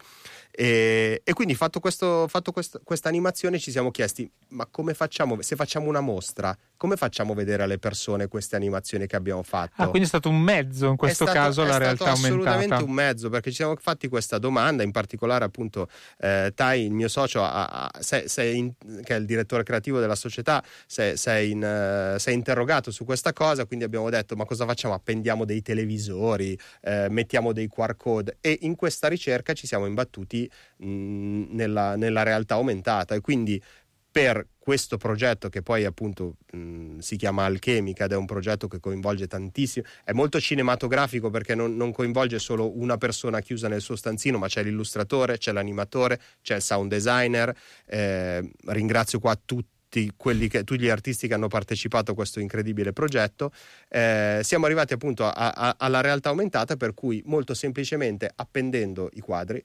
E, 0.58 1.20
e 1.22 1.32
quindi 1.34 1.54
fatto, 1.54 1.80
questo, 1.80 2.26
fatto 2.28 2.50
quest, 2.50 2.80
questa 2.82 3.10
animazione 3.10 3.58
ci 3.58 3.70
siamo 3.70 3.90
chiesti, 3.90 4.28
ma 4.48 4.64
come 4.64 4.94
facciamo, 4.94 5.42
se 5.42 5.54
facciamo 5.54 5.86
una 5.86 6.00
mostra, 6.00 6.56
come 6.78 6.96
facciamo 6.96 7.32
a 7.32 7.34
vedere 7.34 7.62
alle 7.62 7.78
persone 7.78 8.26
queste 8.26 8.56
animazioni 8.56 9.06
che 9.06 9.16
abbiamo 9.16 9.42
fatto? 9.42 9.82
Ah, 9.82 9.88
quindi 9.88 10.04
è 10.04 10.06
stato 10.08 10.30
un 10.30 10.40
mezzo 10.40 10.88
in 10.88 10.96
questo 10.96 11.24
stato, 11.24 11.38
caso 11.38 11.62
la 11.62 11.76
realtà 11.76 12.04
aumentata. 12.04 12.26
assolutamente 12.26 12.82
un 12.84 12.90
mezzo, 12.90 13.28
perché 13.28 13.50
ci 13.50 13.56
siamo 13.56 13.76
fatti 13.78 14.08
questa 14.08 14.38
domanda, 14.38 14.82
in 14.82 14.92
particolare 14.92 15.44
appunto 15.44 15.90
eh, 16.20 16.50
Tai, 16.54 16.84
il 16.84 16.92
mio 16.92 17.08
socio, 17.08 17.44
ha, 17.44 17.66
ha, 17.66 17.90
sei, 18.00 18.26
sei 18.26 18.56
in, 18.56 18.72
che 19.02 19.14
è 19.14 19.18
il 19.18 19.26
direttore 19.26 19.62
creativo 19.62 20.00
della 20.00 20.14
società, 20.14 20.64
sei, 20.86 21.18
sei, 21.18 21.50
in, 21.50 22.16
uh, 22.18 22.30
interrogato 22.30 22.90
su 22.90 23.04
questa 23.04 23.34
cosa, 23.34 23.66
quindi 23.66 23.84
abbiamo 23.84 24.08
detto 24.08 24.34
ma 24.36 24.46
cosa 24.46 24.64
facciamo? 24.64 24.94
Appendiamo 24.94 25.44
dei 25.44 25.60
televisori, 25.60 26.58
eh, 26.80 27.08
mettiamo 27.10 27.52
dei 27.52 27.68
QR 27.68 27.94
code 27.96 28.38
e 28.40 28.56
in 28.62 28.74
questa 28.74 29.08
ricerca 29.08 29.52
ci 29.52 29.66
siamo 29.66 29.84
imbattuti 29.84 30.44
mh, 30.78 31.46
nella, 31.50 31.96
nella 31.96 32.22
realtà 32.22 32.54
aumentata 32.54 33.14
e 33.14 33.20
quindi 33.20 33.60
per 34.16 34.46
questo 34.58 34.96
progetto 34.96 35.50
che 35.50 35.60
poi 35.60 35.84
appunto 35.84 36.36
mh, 36.50 37.00
si 37.00 37.16
chiama 37.16 37.44
Alchemica 37.44 38.06
ed 38.06 38.12
è 38.12 38.16
un 38.16 38.24
progetto 38.24 38.66
che 38.66 38.80
coinvolge 38.80 39.26
tantissimo, 39.26 39.84
è 40.04 40.12
molto 40.12 40.40
cinematografico 40.40 41.28
perché 41.28 41.54
non, 41.54 41.76
non, 41.76 41.92
coinvolge 41.92 42.38
solo 42.38 42.78
una 42.78 42.96
persona 42.96 43.40
chiusa 43.40 43.68
nel 43.68 43.82
suo 43.82 43.94
stanzino, 43.94 44.38
ma 44.38 44.48
c'è 44.48 44.62
l'illustratore, 44.62 45.36
c'è 45.36 45.52
l'animatore, 45.52 46.18
c'è 46.40 46.56
il 46.56 46.62
sound 46.62 46.88
designer. 46.88 47.54
Eh, 47.84 48.50
ringrazio 48.68 49.18
qua 49.18 49.38
tutti 49.44 50.10
che, 50.16 50.64
tutti 50.64 50.80
gli 50.80 50.88
artisti 50.88 51.28
che 51.28 51.34
hanno 51.34 51.48
partecipato 51.48 52.12
a 52.12 52.14
questo 52.14 52.40
incredibile 52.40 52.94
progetto. 52.94 53.52
Eh, 53.88 54.40
siamo 54.42 54.64
arrivati 54.64 54.94
appunto 54.94 55.26
a, 55.26 55.50
a, 55.50 55.74
alla 55.78 56.00
realtà 56.00 56.30
aumentata 56.30 56.76
per 56.76 56.94
cui 56.94 57.22
molto 57.26 57.52
semplicemente 57.52 58.30
appendendo 58.34 59.10
i 59.12 59.20
quadri 59.20 59.62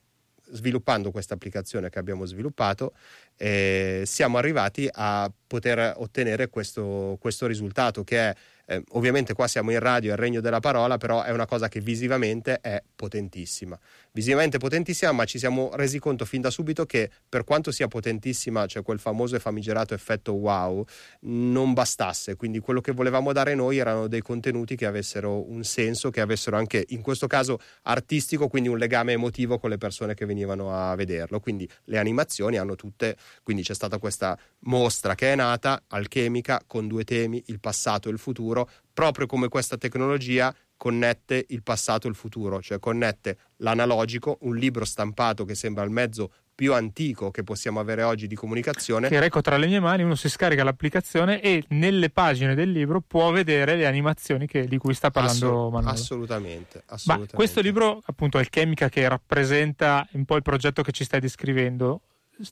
sviluppando 0.52 1.10
questa 1.10 1.34
applicazione 1.34 1.90
che 1.90 1.98
abbiamo 1.98 2.24
sviluppato, 2.24 2.94
eh, 3.36 4.02
siamo 4.06 4.38
arrivati 4.38 4.88
a 4.90 5.30
poter 5.46 5.94
ottenere 5.96 6.48
questo, 6.48 7.16
questo 7.20 7.46
risultato 7.46 8.04
che 8.04 8.18
è 8.18 8.34
eh, 8.66 8.82
ovviamente 8.90 9.34
qua 9.34 9.46
siamo 9.48 9.70
in 9.70 9.80
radio, 9.80 10.10
è 10.10 10.12
il 10.12 10.18
regno 10.18 10.40
della 10.40 10.60
parola, 10.60 10.96
però 10.96 11.22
è 11.22 11.30
una 11.30 11.46
cosa 11.46 11.68
che 11.68 11.80
visivamente 11.80 12.60
è 12.60 12.82
potentissima. 12.94 13.78
Visivamente 14.14 14.58
potentissima, 14.58 15.10
ma 15.10 15.24
ci 15.24 15.38
siamo 15.38 15.70
resi 15.72 15.98
conto 15.98 16.26
fin 16.26 16.42
da 16.42 16.50
subito 16.50 16.84
che 16.84 17.10
per 17.26 17.44
quanto 17.44 17.70
sia 17.70 17.88
potentissima, 17.88 18.66
cioè 18.66 18.82
quel 18.82 18.98
famoso 18.98 19.36
e 19.36 19.40
famigerato 19.40 19.94
effetto 19.94 20.32
wow, 20.32 20.84
non 21.20 21.72
bastasse. 21.72 22.36
Quindi 22.36 22.58
quello 22.58 22.82
che 22.82 22.92
volevamo 22.92 23.32
dare 23.32 23.54
noi 23.54 23.78
erano 23.78 24.08
dei 24.08 24.20
contenuti 24.20 24.76
che 24.76 24.84
avessero 24.84 25.48
un 25.50 25.64
senso, 25.64 26.10
che 26.10 26.20
avessero 26.20 26.58
anche, 26.58 26.84
in 26.88 27.00
questo 27.00 27.26
caso, 27.26 27.58
artistico, 27.84 28.48
quindi 28.48 28.68
un 28.68 28.76
legame 28.76 29.12
emotivo 29.12 29.58
con 29.58 29.70
le 29.70 29.78
persone 29.78 30.12
che 30.12 30.26
venivano 30.26 30.74
a 30.74 30.94
vederlo. 30.94 31.40
Quindi 31.40 31.66
le 31.84 31.96
animazioni 31.96 32.58
hanno 32.58 32.74
tutte, 32.74 33.16
quindi 33.42 33.62
c'è 33.62 33.72
stata 33.72 33.96
questa 33.96 34.38
mostra 34.64 35.14
che 35.14 35.32
è 35.32 35.34
nata, 35.34 35.84
alchemica, 35.88 36.62
con 36.66 36.86
due 36.86 37.04
temi, 37.04 37.42
il 37.46 37.60
passato 37.60 38.10
e 38.10 38.12
il 38.12 38.18
futuro 38.18 38.68
proprio 38.92 39.26
come 39.26 39.48
questa 39.48 39.78
tecnologia 39.78 40.54
connette 40.82 41.44
il 41.50 41.62
passato 41.62 42.08
e 42.08 42.10
il 42.10 42.16
futuro, 42.16 42.60
cioè 42.60 42.80
connette 42.80 43.36
l'analogico, 43.58 44.38
un 44.40 44.56
libro 44.56 44.84
stampato 44.84 45.44
che 45.44 45.54
sembra 45.54 45.84
il 45.84 45.90
mezzo 45.90 46.32
più 46.52 46.74
antico 46.74 47.30
che 47.30 47.44
possiamo 47.44 47.78
avere 47.78 48.02
oggi 48.02 48.26
di 48.26 48.34
comunicazione. 48.34 49.06
Che 49.06 49.16
ecco 49.16 49.40
tra 49.42 49.56
le 49.58 49.68
mie 49.68 49.78
mani, 49.78 50.02
uno 50.02 50.16
si 50.16 50.28
scarica 50.28 50.64
l'applicazione 50.64 51.40
e 51.40 51.62
nelle 51.68 52.10
pagine 52.10 52.56
del 52.56 52.72
libro 52.72 53.00
può 53.00 53.30
vedere 53.30 53.76
le 53.76 53.86
animazioni 53.86 54.48
che, 54.48 54.66
di 54.66 54.76
cui 54.76 54.92
sta 54.92 55.12
parlando 55.12 55.46
Assolut- 55.46 55.72
Manuel. 55.72 55.94
Assolutamente, 55.94 56.82
assolutamente. 56.86 57.32
Ma 57.32 57.38
questo 57.38 57.60
libro, 57.60 58.02
appunto, 58.04 58.38
Alchemica, 58.38 58.88
che 58.88 59.06
rappresenta 59.06 60.04
un 60.14 60.24
po' 60.24 60.34
il 60.34 60.42
progetto 60.42 60.82
che 60.82 60.90
ci 60.90 61.04
stai 61.04 61.20
descrivendo, 61.20 62.00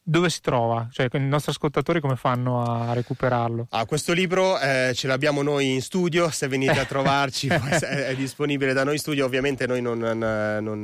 dove 0.03 0.31
si 0.31 0.41
trova? 0.41 0.89
Cioè, 0.91 1.09
i 1.13 1.19
nostri 1.21 1.53
ascoltatori 1.53 2.01
come 2.01 2.17
fanno 2.17 2.63
a 2.63 2.93
recuperarlo? 2.93 3.67
Ah, 3.71 3.85
questo 3.87 4.13
libro 4.13 4.59
eh, 4.59 4.93
ce 4.95 5.07
l'abbiamo 5.07 5.43
noi 5.43 5.75
in 5.75 5.83
studio, 5.83 6.31
se 6.31 6.49
venite 6.49 6.79
a 6.79 6.85
trovarci 6.87 7.49
è, 7.49 8.15
disponibile 8.17 8.73
da 8.73 8.85
noi 8.85 8.95
in 8.95 8.99
studio, 9.01 9.25
ovviamente 9.25 9.67
noi 9.67 9.83
non, 9.83 9.99
non, 9.99 10.81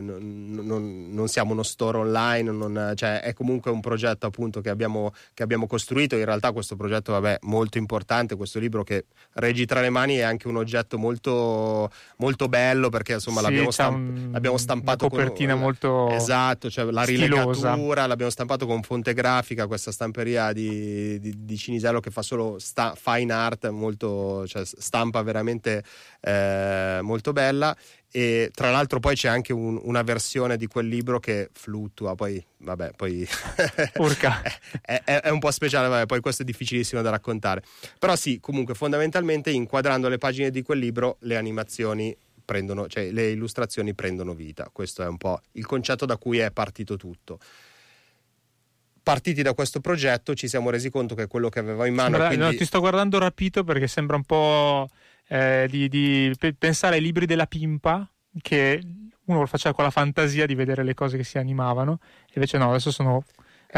non, 0.00 1.06
non 1.10 1.28
siamo 1.28 1.52
uno 1.52 1.62
store 1.62 1.98
online, 1.98 2.94
cioè, 2.94 3.20
è 3.20 3.32
comunque 3.32 3.70
un 3.70 3.80
progetto 3.80 4.26
appunto 4.26 4.60
che 4.60 4.70
abbiamo, 4.70 5.12
che 5.34 5.42
abbiamo, 5.42 5.66
costruito, 5.66 6.16
in 6.16 6.24
realtà 6.24 6.52
questo 6.52 6.76
progetto 6.76 7.16
è 7.24 7.38
molto 7.42 7.78
importante, 7.78 8.36
questo 8.36 8.58
libro 8.58 8.82
che 8.82 9.06
reggi 9.34 9.64
tra 9.66 9.80
le 9.80 9.90
mani 9.90 10.16
è 10.16 10.22
anche 10.22 10.48
un 10.48 10.56
oggetto 10.56 10.98
molto, 10.98 11.90
molto 12.16 12.48
bello 12.48 12.88
perché 12.88 13.14
insomma 13.14 13.38
sì, 13.38 13.44
l'abbiamo, 13.44 13.70
stamp- 13.70 13.96
un, 13.96 14.28
l'abbiamo, 14.32 14.56
stampato 14.56 15.06
una 15.06 15.14
copertina 15.14 15.52
con, 15.52 15.62
molto 15.62 16.10
esatto, 16.10 16.70
cioè 16.70 16.90
la 16.90 17.04
rilegatura 17.04 17.76
addirittura 17.92 18.06
l'abbiamo 18.06 18.30
stampato 18.30 18.66
con 18.66 18.82
fonte 18.82 19.14
grafica, 19.14 19.66
questa 19.66 19.92
stamperia 19.92 20.52
di, 20.52 21.18
di, 21.20 21.44
di 21.44 21.56
Cinisello 21.56 22.00
che 22.00 22.10
fa 22.10 22.22
solo 22.22 22.58
sta, 22.58 22.94
fine 22.96 23.32
art, 23.32 23.68
molto, 23.68 24.46
cioè 24.46 24.64
stampa 24.64 25.22
veramente 25.22 25.82
eh, 26.20 27.00
molto 27.02 27.32
bella. 27.32 27.76
E 28.14 28.50
tra 28.54 28.70
l'altro 28.70 29.00
poi 29.00 29.14
c'è 29.14 29.28
anche 29.28 29.54
un, 29.54 29.80
una 29.84 30.02
versione 30.02 30.58
di 30.58 30.66
quel 30.66 30.86
libro 30.86 31.18
che 31.18 31.48
fluttua, 31.52 32.14
poi 32.14 32.44
vabbè, 32.58 32.90
poi 32.94 33.26
Urca. 33.96 34.42
è, 34.82 35.00
è, 35.02 35.20
è, 35.20 35.30
un 35.30 35.38
po' 35.38 35.50
speciale, 35.50 35.88
vabbè, 35.88 36.06
poi 36.06 36.20
questo 36.20 36.42
è 36.42 36.44
difficilissimo 36.44 37.00
da 37.00 37.10
raccontare. 37.10 37.62
Però 37.98 38.14
sì, 38.16 38.38
comunque 38.40 38.74
fondamentalmente 38.74 39.50
inquadrando 39.50 40.08
le 40.08 40.18
pagine 40.18 40.50
di 40.50 40.62
quel 40.62 40.78
libro 40.78 41.16
le 41.20 41.36
animazioni 41.36 42.14
prendono, 42.44 42.86
cioè 42.86 43.10
le 43.10 43.30
illustrazioni 43.30 43.94
prendono 43.94 44.34
vita. 44.34 44.68
Questo 44.70 45.02
è 45.02 45.06
un 45.06 45.16
po' 45.16 45.40
il 45.52 45.64
concetto 45.64 46.04
da 46.04 46.18
cui 46.18 46.38
è 46.38 46.50
partito 46.50 46.96
tutto 46.96 47.38
partiti 49.02 49.42
da 49.42 49.54
questo 49.54 49.80
progetto 49.80 50.34
ci 50.34 50.48
siamo 50.48 50.70
resi 50.70 50.90
conto 50.90 51.14
che 51.14 51.26
quello 51.26 51.48
che 51.48 51.58
aveva 51.58 51.86
in 51.86 51.94
mano. 51.94 52.10
Sembra, 52.10 52.28
quindi... 52.28 52.44
no, 52.44 52.52
ti 52.52 52.64
sto 52.64 52.80
guardando 52.80 53.18
rapito 53.18 53.64
perché 53.64 53.86
sembra 53.86 54.16
un 54.16 54.24
po' 54.24 54.88
eh, 55.28 55.66
di, 55.68 55.88
di, 55.88 56.32
pensare 56.58 56.96
ai 56.96 57.02
libri 57.02 57.26
della 57.26 57.46
pimpa 57.46 58.08
che 58.40 58.80
uno 59.24 59.46
faceva 59.46 59.74
con 59.74 59.84
la 59.84 59.90
fantasia 59.90 60.46
di 60.46 60.54
vedere 60.54 60.82
le 60.82 60.94
cose 60.94 61.16
che 61.16 61.24
si 61.24 61.38
animavano, 61.38 61.98
invece 62.34 62.58
no, 62.58 62.70
adesso 62.70 62.90
sono 62.90 63.24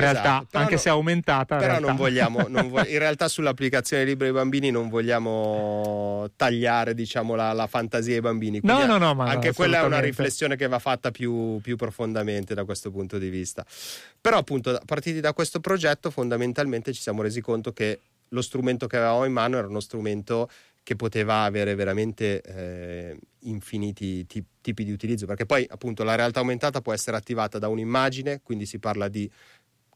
realtà, 0.01 0.21
esatto. 0.21 0.59
anche 0.59 0.75
no, 0.75 0.81
se 0.81 0.89
aumentata. 0.89 1.57
Però 1.57 1.79
non 1.79 1.97
vogliamo, 1.97 2.47
non 2.49 2.69
vo- 2.71 2.85
in 2.85 2.99
realtà 2.99 3.29
sull'applicazione 3.29 4.05
Libro 4.05 4.27
ai 4.27 4.33
bambini 4.33 4.71
non 4.71 4.89
vogliamo 4.89 6.31
tagliare 6.37 6.95
diciamo, 6.95 7.35
la, 7.35 7.53
la 7.53 7.67
fantasia 7.67 8.15
ai 8.15 8.21
bambini. 8.21 8.61
no, 8.63 8.85
no, 8.87 8.99
no, 8.99 9.15
ma 9.15 9.25
anche 9.27 9.53
quella 9.53 9.81
è 9.81 9.83
una 9.85 10.01
riflessione 10.01 10.57
che 10.57 10.67
va 10.67 10.79
fatta 10.79 11.11
più, 11.11 11.61
più, 11.61 11.77
profondamente 11.77 12.55
da 12.55 12.65
questo 12.65 12.91
punto 12.91 13.19
di 13.19 13.29
vista. 13.29 13.65
Però 14.21 14.37
appunto 14.37 14.81
partiti 14.85 15.21
da 15.21 15.33
questo 15.33 15.61
progetto 15.61 16.11
fondamentalmente 16.11 16.93
ci 16.93 17.01
siamo 17.01 17.23
resi 17.23 17.41
conto 17.41 17.73
che 17.73 18.01
lo 18.29 18.43
strumento 18.43 18.87
che 18.87 18.97
avevamo 18.97 19.25
in 19.25 19.33
mano 19.33 19.59
era 19.59 19.67
uno 19.67 19.81
strumento 19.81 20.49
che 20.85 20.97
poteva 20.97 21.45
avere 21.45 21.75
veramente 21.75 22.43
eh, 22.43 23.19
infiniti 23.45 24.27
tip- 24.27 24.47
tipi 24.61 24.85
di 24.85 24.93
utilizzo, 24.93 25.25
perché 25.25 25.47
poi 25.47 25.67
appunto 25.69 26.05
la 26.05 26.15
realtà 26.15 26.41
aumentata 26.41 26.83
può 26.83 26.93
essere 26.93 27.17
attivata 27.17 27.59
da 27.59 27.69
un'immagine, 27.69 28.41
quindi 28.43 28.67
si 28.67 28.79
parla 28.79 29.09
di 29.09 29.29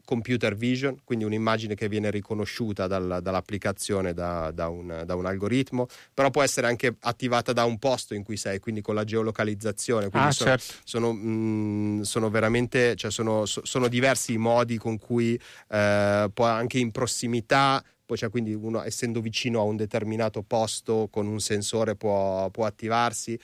computer 0.08 0.56
vision, 0.56 0.96
quindi 1.04 1.26
un'immagine 1.26 1.74
che 1.74 1.86
viene 1.86 2.10
riconosciuta 2.10 2.86
dal, 2.86 3.18
dall'applicazione 3.20 4.14
da, 4.14 4.50
da, 4.52 4.68
un, 4.68 5.02
da, 5.04 5.14
un, 5.14 5.26
algoritmo, 5.26 5.86
però 6.14 6.30
può 6.30 6.42
essere 6.42 6.66
anche 6.66 6.96
attivata 7.00 7.52
da 7.52 7.64
un 7.64 7.78
posto 7.78 8.14
in 8.14 8.22
cui 8.22 8.38
sei, 8.38 8.58
quindi 8.58 8.80
con 8.80 8.94
la 8.94 9.04
geolocalizzazione. 9.04 10.08
Quindi 10.08 10.28
ah, 10.28 10.32
sono, 10.32 10.56
certo. 10.56 10.74
sono, 10.82 11.12
mh, 11.12 11.28
mm, 11.28 12.00
sono, 12.00 12.30
veramente, 12.30 12.96
cioè 12.96 13.10
sono, 13.10 13.44
sono, 13.44 13.86
diversi 13.86 14.32
i 14.32 14.38
modi 14.38 14.78
con 14.78 14.96
cui 14.96 15.38
eh, 15.68 16.30
può 16.32 16.46
anche 16.46 16.78
in 16.78 16.90
prossimità 16.90 17.84
poi 18.06 18.16
c'è 18.16 18.30
quindi 18.30 18.54
uno 18.54 18.82
essendo 18.82 19.20
vicino 19.20 19.60
a 19.60 19.64
un 19.64 19.76
determinato 19.76 20.42
posto 20.42 21.08
con 21.10 21.26
un 21.26 21.40
sensore 21.40 21.94
può, 21.94 22.48
può 22.48 22.64
attivarsi 22.64 23.38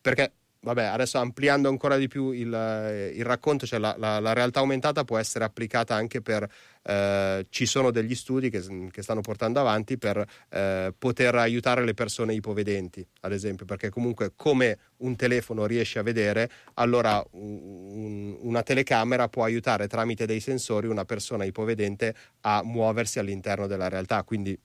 perché 0.00 0.30
vabbè, 0.66 0.82
adesso 0.82 1.18
ampliando 1.18 1.68
ancora 1.68 1.96
di 1.96 2.08
più 2.08 2.32
il, 2.32 3.12
il 3.14 3.24
racconto, 3.24 3.66
cioè 3.66 3.78
la, 3.78 3.94
la, 3.96 4.18
la, 4.18 4.32
realtà 4.32 4.58
aumentata 4.58 5.04
può 5.04 5.16
essere 5.16 5.44
applicata 5.44 5.94
anche 5.94 6.20
per, 6.20 6.44
eh, 6.82 7.46
ci 7.50 7.66
sono 7.66 7.92
degli 7.92 8.16
studi 8.16 8.50
che, 8.50 8.88
che 8.90 9.02
stanno 9.02 9.20
portando 9.20 9.60
avanti 9.60 9.96
per 9.96 10.24
eh, 10.48 10.92
poter 10.98 11.36
aiutare 11.36 11.84
le 11.84 11.94
persone 11.94 12.34
ipovedenti, 12.34 13.06
ad 13.20 13.32
esempio, 13.32 13.64
perché 13.64 13.90
comunque 13.90 14.32
come 14.34 14.78
un 14.98 15.14
telefono 15.14 15.66
riesce 15.66 16.00
a 16.00 16.02
vedere, 16.02 16.50
allora 16.74 17.24
un, 17.30 18.36
una 18.40 18.64
telecamera 18.64 19.28
può 19.28 19.44
aiutare 19.44 19.86
tramite 19.86 20.26
dei 20.26 20.40
sensori 20.40 20.88
una 20.88 21.04
persona 21.04 21.44
ipovedente 21.44 22.12
a 22.40 22.62
muoversi 22.64 23.20
all'interno 23.20 23.68
della 23.68 23.88
realtà, 23.88 24.24
quindi 24.24 24.58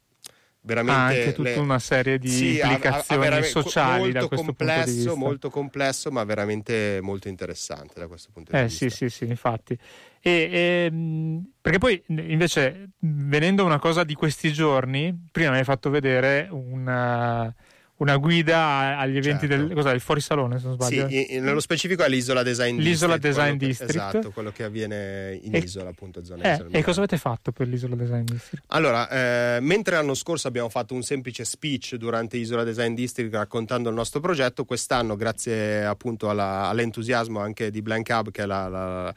veramente 0.61 0.99
ha 0.99 1.05
anche 1.05 1.33
tutta 1.33 1.49
le... 1.49 1.57
una 1.57 1.79
serie 1.79 2.19
di 2.19 2.29
sì, 2.29 2.59
implicazioni 2.59 3.27
ha, 3.27 3.37
ha 3.37 3.43
sociali 3.43 4.11
da 4.11 4.27
questo 4.27 4.45
complesso, 4.45 4.75
punto 4.75 4.89
di 4.91 4.95
vista. 4.95 5.15
molto 5.15 5.49
complesso 5.49 6.11
ma 6.11 6.23
veramente 6.23 6.99
molto 7.01 7.27
interessante 7.27 7.99
da 7.99 8.07
questo 8.07 8.29
punto 8.31 8.51
di 8.51 8.57
eh, 8.57 8.63
vista 8.65 8.89
sì 8.89 8.89
sì 8.89 9.09
sì 9.09 9.25
infatti 9.25 9.77
e, 10.19 10.31
e, 10.31 10.91
perché 11.59 11.79
poi 11.79 12.03
invece 12.07 12.91
venendo 12.99 13.63
a 13.63 13.65
una 13.65 13.79
cosa 13.79 14.03
di 14.03 14.13
questi 14.13 14.53
giorni 14.53 15.27
prima 15.31 15.51
mi 15.51 15.57
hai 15.57 15.63
fatto 15.63 15.89
vedere 15.89 16.47
una 16.51 17.53
una 18.01 18.17
guida 18.17 18.97
agli 18.97 19.17
eventi 19.17 19.47
certo. 19.47 19.65
del, 19.67 19.75
cos'è, 19.75 19.93
il 19.93 19.99
fuorisalone 20.01 20.57
se 20.57 20.65
non 20.65 20.73
sbaglio 20.73 21.07
sì, 21.07 21.39
nello 21.39 21.59
specifico 21.59 22.03
è 22.03 22.09
l'isola 22.09 22.41
design 22.41 22.79
l'isola 22.79 23.17
district 23.17 23.37
design 23.37 23.57
che, 23.57 23.65
district 23.67 23.89
esatto 23.91 24.31
quello 24.31 24.51
che 24.51 24.63
avviene 24.63 25.39
in 25.41 25.53
e, 25.53 25.59
isola 25.59 25.89
appunto 25.89 26.23
zona 26.23 26.57
eh, 26.57 26.65
e 26.71 26.83
cosa 26.83 26.99
avete 26.99 27.17
fatto 27.17 27.51
per 27.51 27.67
l'isola 27.67 27.95
design 27.95 28.23
district? 28.23 28.63
allora 28.67 29.55
eh, 29.55 29.59
mentre 29.61 29.95
l'anno 29.95 30.15
scorso 30.15 30.47
abbiamo 30.47 30.69
fatto 30.69 30.95
un 30.95 31.03
semplice 31.03 31.45
speech 31.45 31.95
durante 31.95 32.37
isola 32.37 32.63
design 32.63 32.95
district 32.95 33.33
raccontando 33.35 33.89
il 33.89 33.95
nostro 33.95 34.19
progetto 34.19 34.65
quest'anno 34.65 35.15
grazie 35.15 35.85
appunto 35.85 36.29
alla, 36.29 36.67
all'entusiasmo 36.69 37.39
anche 37.39 37.69
di 37.69 37.83
Blank 37.83 38.09
Hub 38.11 38.31
che 38.31 38.41
è 38.41 38.45
la, 38.47 38.67
la 38.67 39.13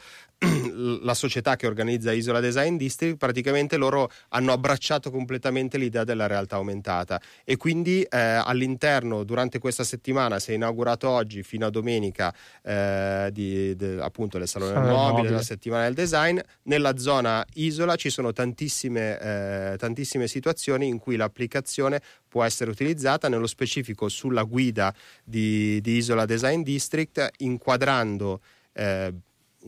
la 1.03 1.15
società 1.15 1.57
che 1.57 1.67
organizza 1.67 2.13
Isola 2.13 2.41
Design 2.41 2.77
District, 2.77 3.17
praticamente 3.17 3.77
loro 3.77 4.11
hanno 4.29 4.53
abbracciato 4.53 5.11
completamente 5.11 5.79
l'idea 5.79 6.05
della 6.05 6.27
realtà 6.27 6.57
aumentata. 6.57 7.21
E 7.45 7.57
quindi 7.57 8.03
eh, 8.03 8.19
all'interno, 8.19 9.25
durante 9.25 9.59
questa 9.59 9.85
settimana, 9.85 10.39
si 10.39 10.53
è 10.53 10.55
inaugurato 10.55 11.09
oggi 11.09 11.43
fino 11.43 11.67
a 11.67 11.71
domenica 11.71 12.35
eh, 12.63 13.31
di, 13.33 13.75
de, 13.77 14.01
appunto 14.01 14.39
del 14.39 14.49
Salone 14.49 14.73
del 14.73 14.83
Mobile, 14.83 15.29
della 15.29 15.43
settimana 15.43 15.85
del 15.85 15.95
design, 15.95 16.39
nella 16.65 16.97
zona 16.97 17.45
Isola 17.55 17.97
ci 17.97 18.11
sono 18.11 18.33
tantissime, 18.33 19.19
eh, 19.21 19.77
tantissime 19.79 20.27
situazioni 20.27 20.89
in 20.89 20.99
cui 20.99 21.17
l'applicazione 21.17 22.01
può 22.29 22.43
essere 22.45 22.71
utilizzata, 22.71 23.29
nello 23.29 23.47
specifico 23.47 24.09
sulla 24.09 24.43
guida 24.43 24.93
di, 25.23 25.81
di 25.81 25.97
Isola 25.97 26.25
Design 26.25 26.63
District, 26.63 27.29
inquadrando 27.39 28.41
eh, 28.73 29.15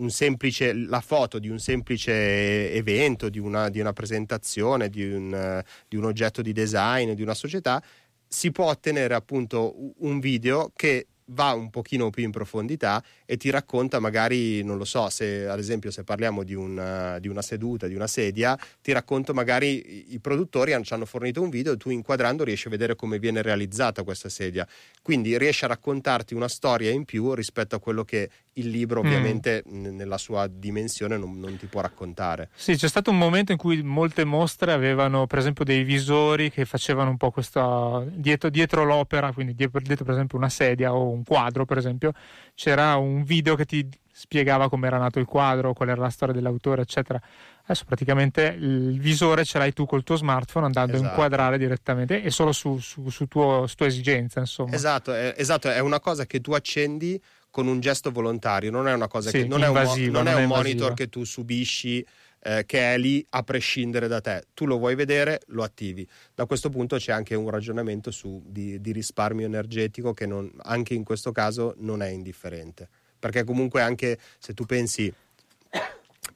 semplice, 0.08 0.72
la 0.72 1.00
foto 1.00 1.38
di 1.38 1.48
un 1.48 1.58
semplice 1.58 2.72
evento, 2.72 3.28
di 3.28 3.38
una, 3.38 3.68
di 3.68 3.80
una 3.80 3.92
presentazione, 3.92 4.88
di 4.88 5.04
un, 5.04 5.62
di 5.88 5.96
un 5.96 6.04
oggetto 6.04 6.42
di 6.42 6.52
design, 6.52 7.12
di 7.12 7.22
una 7.22 7.34
società, 7.34 7.82
si 8.28 8.50
può 8.50 8.66
ottenere 8.66 9.14
appunto 9.14 9.74
un 9.98 10.18
video 10.18 10.72
che 10.74 11.06
va 11.26 11.52
un 11.52 11.70
pochino 11.70 12.10
più 12.10 12.24
in 12.24 12.30
profondità 12.30 13.02
e 13.24 13.36
ti 13.36 13.50
racconta 13.50 13.98
magari, 13.98 14.62
non 14.62 14.76
lo 14.76 14.84
so, 14.84 15.08
se 15.08 15.46
ad 15.46 15.58
esempio 15.58 15.90
se 15.90 16.04
parliamo 16.04 16.42
di 16.42 16.54
una, 16.54 17.18
di 17.18 17.28
una 17.28 17.42
seduta, 17.42 17.86
di 17.86 17.94
una 17.94 18.06
sedia, 18.06 18.58
ti 18.82 18.92
racconto 18.92 19.34
magari 19.34 20.12
i 20.12 20.18
produttori 20.20 20.74
ci 20.82 20.92
hanno 20.92 21.06
fornito 21.06 21.40
un 21.40 21.50
video 21.50 21.72
e 21.72 21.76
tu 21.76 21.90
inquadrando 21.90 22.44
riesci 22.44 22.68
a 22.68 22.70
vedere 22.70 22.96
come 22.96 23.18
viene 23.18 23.42
realizzata 23.42 24.02
questa 24.02 24.28
sedia. 24.28 24.66
Quindi 25.02 25.36
riesci 25.38 25.64
a 25.64 25.68
raccontarti 25.68 26.34
una 26.34 26.48
storia 26.48 26.90
in 26.90 27.04
più 27.04 27.32
rispetto 27.34 27.76
a 27.76 27.80
quello 27.80 28.04
che 28.04 28.28
il 28.54 28.68
libro 28.68 29.02
mm. 29.02 29.06
ovviamente 29.06 29.64
mm. 29.68 29.96
nella 29.96 30.18
sua 30.18 30.46
dimensione 30.46 31.16
non, 31.16 31.38
non, 31.38 31.56
ti 31.56 31.66
può 31.66 31.80
raccontare. 31.80 32.50
Sì, 32.54 32.76
c'è 32.76 32.88
stato 32.88 33.10
un 33.10 33.18
momento 33.18 33.52
in 33.52 33.58
cui 33.58 33.82
molte 33.82 34.24
mostre 34.24 34.72
avevano 34.72 35.26
per 35.26 35.38
esempio 35.38 35.64
dei 35.64 35.84
visori 35.84 36.50
che 36.50 36.64
facevano 36.64 37.10
un 37.10 37.16
po' 37.16 37.30
questa 37.30 38.04
dietro, 38.08 38.48
dietro 38.50 38.84
l'opera, 38.84 39.32
quindi 39.32 39.54
dietro, 39.54 39.80
dietro 39.80 40.04
per 40.04 40.14
esempio 40.14 40.38
una 40.38 40.48
sedia 40.48 40.94
o 40.94 41.08
un 41.08 41.15
quadro 41.24 41.64
per 41.64 41.78
esempio, 41.78 42.12
c'era 42.54 42.96
un 42.96 43.22
video 43.22 43.54
che 43.54 43.64
ti 43.64 43.88
spiegava 44.18 44.70
come 44.70 44.86
era 44.86 44.96
nato 44.96 45.18
il 45.18 45.26
quadro, 45.26 45.74
qual 45.74 45.90
era 45.90 46.00
la 46.00 46.08
storia 46.08 46.34
dell'autore, 46.34 46.82
eccetera. 46.82 47.20
Adesso 47.64 47.84
praticamente 47.84 48.56
il 48.58 48.98
visore 48.98 49.44
ce 49.44 49.58
l'hai 49.58 49.72
tu 49.72 49.84
col 49.84 50.04
tuo 50.04 50.16
smartphone 50.16 50.66
andando 50.66 50.92
esatto. 50.92 51.08
a 51.08 51.10
inquadrare 51.10 51.58
direttamente 51.58 52.22
e 52.22 52.30
solo 52.30 52.52
su, 52.52 52.78
su, 52.78 53.08
su, 53.10 53.26
tuo, 53.26 53.66
su 53.66 53.74
tua 53.74 53.86
esigenza, 53.86 54.40
insomma. 54.40 54.74
Esatto 54.74 55.12
è, 55.12 55.34
esatto, 55.36 55.68
è 55.68 55.80
una 55.80 56.00
cosa 56.00 56.24
che 56.24 56.40
tu 56.40 56.52
accendi 56.52 57.20
con 57.50 57.66
un 57.66 57.80
gesto 57.80 58.10
volontario, 58.10 58.70
non 58.70 58.88
è 58.88 58.92
una 58.92 59.08
cosa 59.08 59.30
sì, 59.30 59.38
che 59.38 59.46
non 59.46 59.60
invasiva, 59.60 60.04
è 60.04 60.06
un, 60.06 60.12
non 60.12 60.24
non 60.24 60.40
è 60.40 60.42
un 60.42 60.48
monitor 60.48 60.94
che 60.94 61.08
tu 61.08 61.24
subisci 61.24 62.04
eh, 62.46 62.64
che 62.64 62.94
è 62.94 62.96
lì 62.96 63.26
a 63.30 63.42
prescindere 63.42 64.06
da 64.06 64.20
te. 64.20 64.44
Tu 64.54 64.66
lo 64.66 64.78
vuoi 64.78 64.94
vedere, 64.94 65.40
lo 65.48 65.64
attivi. 65.64 66.06
Da 66.32 66.46
questo 66.46 66.70
punto 66.70 66.96
c'è 66.96 67.10
anche 67.10 67.34
un 67.34 67.50
ragionamento 67.50 68.12
su, 68.12 68.40
di, 68.46 68.80
di, 68.80 68.92
risparmio 68.92 69.46
energetico 69.46 70.14
che 70.14 70.26
non, 70.26 70.48
anche 70.58 70.94
in 70.94 71.02
questo 71.02 71.32
caso 71.32 71.74
non 71.78 72.02
è 72.02 72.08
indifferente. 72.08 72.88
Perché 73.18 73.42
comunque 73.42 73.82
anche 73.82 74.18
se 74.38 74.54
tu 74.54 74.64
pensi 74.64 75.12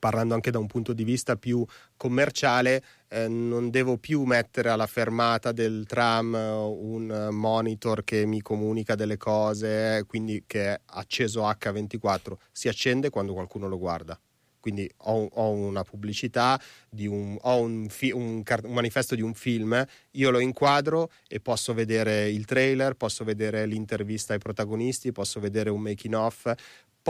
parlando 0.01 0.35
anche 0.35 0.51
da 0.51 0.59
un 0.59 0.67
punto 0.67 0.93
di 0.93 1.05
vista 1.05 1.37
più 1.37 1.65
commerciale, 1.97 2.83
eh, 3.07 3.29
non 3.29 3.71
devo 3.71 3.97
più 3.97 4.25
mettere 4.25 4.71
alla 4.71 4.87
fermata 4.89 5.53
del 5.53 5.85
tram 5.87 6.35
eh, 6.35 6.51
un 6.51 7.29
monitor 7.31 8.03
che 8.03 8.27
mi 8.27 8.41
comunica 8.41 8.97
delle 8.97 9.17
cose, 9.17 10.03
quindi 10.09 10.43
che 10.45 10.75
è 10.75 10.81
acceso 10.87 11.43
H24, 11.43 12.33
si 12.51 12.67
accende 12.67 13.11
quando 13.11 13.33
qualcuno 13.33 13.69
lo 13.69 13.79
guarda. 13.79 14.19
Quindi 14.61 14.89
ho, 14.99 15.29
ho 15.33 15.51
una 15.51 15.83
pubblicità, 15.83 16.61
un, 16.99 17.37
ho 17.41 17.61
un, 17.61 17.89
fi, 17.89 18.11
un, 18.11 18.43
un, 18.45 18.73
manifesto 18.73 19.15
di 19.15 19.23
un 19.23 19.35
film, 19.35 19.85
io 20.13 20.31
lo 20.31 20.39
inquadro 20.39 21.11
e 21.27 21.41
posso 21.41 21.73
vedere 21.75 22.29
il 22.29 22.45
trailer, 22.45 22.95
posso 22.95 23.25
vedere 23.25 23.67
l'intervista 23.67 24.35
ai 24.35 24.39
protagonisti, 24.39 25.13
posso 25.13 25.41
vedere 25.41 25.71
un 25.71 25.81
making 25.81 26.15
off, 26.15 26.53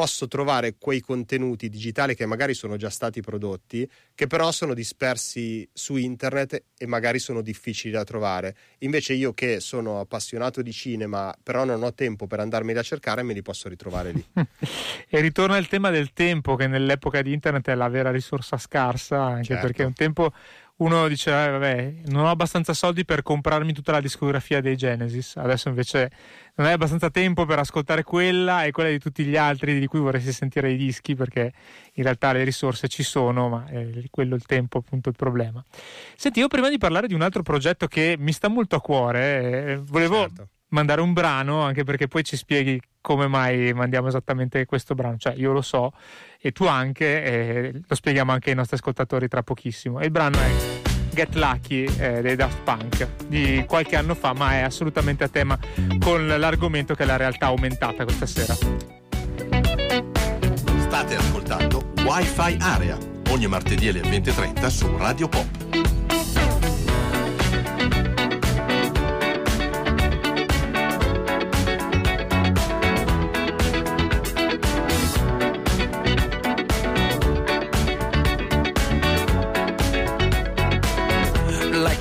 posso 0.00 0.28
trovare 0.28 0.76
quei 0.78 1.00
contenuti 1.00 1.68
digitali 1.68 2.14
che 2.14 2.24
magari 2.24 2.54
sono 2.54 2.78
già 2.78 2.88
stati 2.88 3.20
prodotti, 3.20 3.86
che 4.14 4.26
però 4.26 4.50
sono 4.50 4.72
dispersi 4.72 5.68
su 5.74 5.96
internet 5.96 6.62
e 6.78 6.86
magari 6.86 7.18
sono 7.18 7.42
difficili 7.42 7.92
da 7.92 8.02
trovare. 8.02 8.56
Invece 8.78 9.12
io 9.12 9.34
che 9.34 9.60
sono 9.60 10.00
appassionato 10.00 10.62
di 10.62 10.72
cinema, 10.72 11.36
però 11.42 11.64
non 11.64 11.82
ho 11.82 11.92
tempo 11.92 12.26
per 12.26 12.40
andarmi 12.40 12.72
a 12.72 12.82
cercare, 12.82 13.22
me 13.22 13.34
li 13.34 13.42
posso 13.42 13.68
ritrovare 13.68 14.12
lì. 14.12 14.24
e 15.06 15.20
ritorna 15.20 15.58
il 15.58 15.68
tema 15.68 15.90
del 15.90 16.14
tempo, 16.14 16.56
che 16.56 16.66
nell'epoca 16.66 17.20
di 17.20 17.34
internet 17.34 17.68
è 17.68 17.74
la 17.74 17.88
vera 17.88 18.10
risorsa 18.10 18.56
scarsa, 18.56 19.22
anche 19.22 19.48
certo. 19.48 19.66
perché 19.66 19.82
un 19.82 19.92
tempo 19.92 20.32
uno 20.80 21.08
dice 21.08 21.30
eh, 21.30 21.50
vabbè 21.50 21.94
non 22.06 22.24
ho 22.24 22.30
abbastanza 22.30 22.72
soldi 22.72 23.04
per 23.04 23.22
comprarmi 23.22 23.72
tutta 23.72 23.92
la 23.92 24.00
discografia 24.00 24.60
dei 24.60 24.76
Genesis 24.76 25.36
adesso 25.36 25.68
invece 25.68 26.10
non 26.56 26.66
hai 26.66 26.72
abbastanza 26.72 27.10
tempo 27.10 27.44
per 27.44 27.58
ascoltare 27.58 28.02
quella 28.02 28.64
e 28.64 28.70
quella 28.70 28.90
di 28.90 28.98
tutti 28.98 29.24
gli 29.24 29.36
altri 29.36 29.78
di 29.78 29.86
cui 29.86 30.00
vorresti 30.00 30.32
sentire 30.32 30.70
i 30.72 30.76
dischi 30.76 31.14
perché 31.14 31.52
in 31.94 32.02
realtà 32.02 32.32
le 32.32 32.44
risorse 32.44 32.88
ci 32.88 33.02
sono 33.02 33.48
ma 33.48 33.66
è 33.66 33.88
quello 34.10 34.34
il 34.34 34.44
tempo 34.44 34.78
appunto 34.78 35.08
il 35.08 35.16
problema 35.16 35.64
senti 36.16 36.40
io 36.40 36.48
prima 36.48 36.68
di 36.68 36.78
parlare 36.78 37.06
di 37.06 37.14
un 37.14 37.22
altro 37.22 37.42
progetto 37.42 37.86
che 37.86 38.16
mi 38.18 38.32
sta 38.32 38.48
molto 38.48 38.76
a 38.76 38.80
cuore 38.80 39.72
eh, 39.72 39.76
volevo 39.76 40.20
certo. 40.20 40.48
Mandare 40.70 41.00
un 41.00 41.12
brano 41.12 41.62
anche 41.62 41.84
perché 41.84 42.08
poi 42.08 42.24
ci 42.24 42.36
spieghi 42.36 42.80
come 43.00 43.26
mai 43.28 43.72
mandiamo 43.72 44.08
esattamente 44.08 44.66
questo 44.66 44.94
brano 44.94 45.16
cioè 45.16 45.34
io 45.34 45.52
lo 45.52 45.62
so 45.62 45.92
e 46.42 46.52
tu 46.52 46.64
anche, 46.64 47.22
eh, 47.22 47.80
lo 47.86 47.94
spieghiamo 47.94 48.32
anche 48.32 48.48
ai 48.50 48.56
nostri 48.56 48.76
ascoltatori 48.76 49.28
tra 49.28 49.42
pochissimo. 49.42 50.00
E 50.00 50.06
il 50.06 50.10
brano 50.10 50.38
è 50.38 50.50
Get 51.12 51.34
Lucky 51.34 51.84
eh, 51.98 52.22
dei 52.22 52.34
Daft 52.34 52.62
Punk 52.62 53.26
di 53.26 53.62
qualche 53.68 53.96
anno 53.96 54.14
fa, 54.14 54.32
ma 54.32 54.52
è 54.52 54.60
assolutamente 54.60 55.24
a 55.24 55.28
tema 55.28 55.58
con 55.98 56.26
l'argomento 56.26 56.94
che 56.94 57.02
è 57.02 57.06
la 57.06 57.16
realtà 57.16 57.46
aumentata 57.46 58.04
questa 58.04 58.26
sera. 58.26 58.54
State 60.78 61.16
ascoltando 61.16 61.92
Wi-Fi 62.04 62.56
Area 62.60 62.96
ogni 63.28 63.46
martedì 63.46 63.88
alle 63.88 64.00
20.30 64.00 64.66
su 64.68 64.96
Radio 64.96 65.28
Pop. 65.28 65.89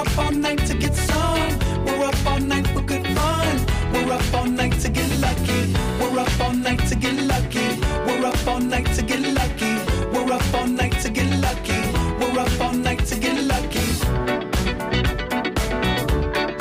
Up 0.00 0.18
all 0.18 0.30
night 0.30 0.66
to 0.66 0.74
get 0.74 0.94
some. 0.94 1.58
We're 1.84 2.04
up 2.04 2.26
all 2.26 2.40
night 2.40 2.66
for 2.68 2.80
good 2.80 3.06
fun. 3.08 3.56
We're 3.92 4.12
up 4.12 4.34
all 4.34 4.46
night 4.46 4.80
to 4.80 4.88
get 4.88 5.10
lucky. 5.20 5.74
We're 6.00 6.18
up 6.18 6.40
all 6.40 6.54
night 6.54 6.80
to 6.88 6.94
get 6.94 7.16
lucky. 7.32 7.68
We're 8.06 8.24
up 8.26 8.46
all 8.46 8.60
night 8.60 8.88
to 8.94 9.02
get 9.02 9.20
lucky. 9.20 9.74
We're 10.12 10.32
up 10.32 10.54
all 10.54 10.66
night 10.66 10.98
to 11.02 11.10
get 11.10 11.30
lucky. 11.46 11.80
We're 12.18 12.40
up 12.40 12.60
all 12.60 12.72
night 12.72 13.04
to 13.10 13.18
get 13.18 13.44
lucky. 13.44 13.86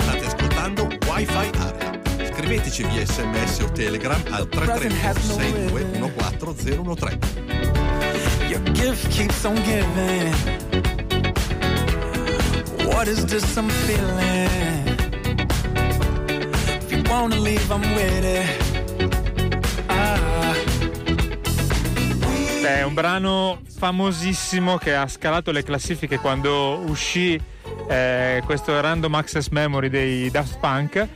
State 0.04 0.26
ascoltando 0.28 0.88
Wi-Fi 1.08 1.50
Area. 1.66 2.02
Scriveteci 2.32 2.84
via 2.84 3.06
sms 3.06 3.60
o 3.60 3.72
telegram 3.72 4.22
al 4.32 4.48
331 4.50 5.16
6214013. 5.22 7.18
Your 8.50 8.64
gift 8.74 9.08
keeps 9.10 9.46
on 9.46 9.56
giving. 9.56 10.69
What 13.00 13.08
is 13.08 13.24
this 13.28 13.56
I'm 13.56 13.70
feeling? 13.70 14.86
If 16.82 16.92
you 16.92 17.02
wanna 17.10 17.38
leave, 17.38 17.72
I'm 17.72 17.80
with 17.96 18.26
it. 18.26 18.46
Ah. 19.88 20.54
È 22.62 22.82
un 22.84 22.94
brano 22.94 23.62
famosissimo 23.78 24.78
che 24.78 24.96
ha 24.96 25.08
scalato 25.08 25.52
le 25.52 25.64
classifiche 25.64 26.20
quando 26.20 26.84
uscì 26.88 27.42
eh, 27.88 28.42
questo 28.44 28.78
Random 28.82 29.16
Access 29.16 29.48
Memory 29.48 29.88
dei 29.88 30.30
Daft 30.30 30.60
Punk 30.60 31.08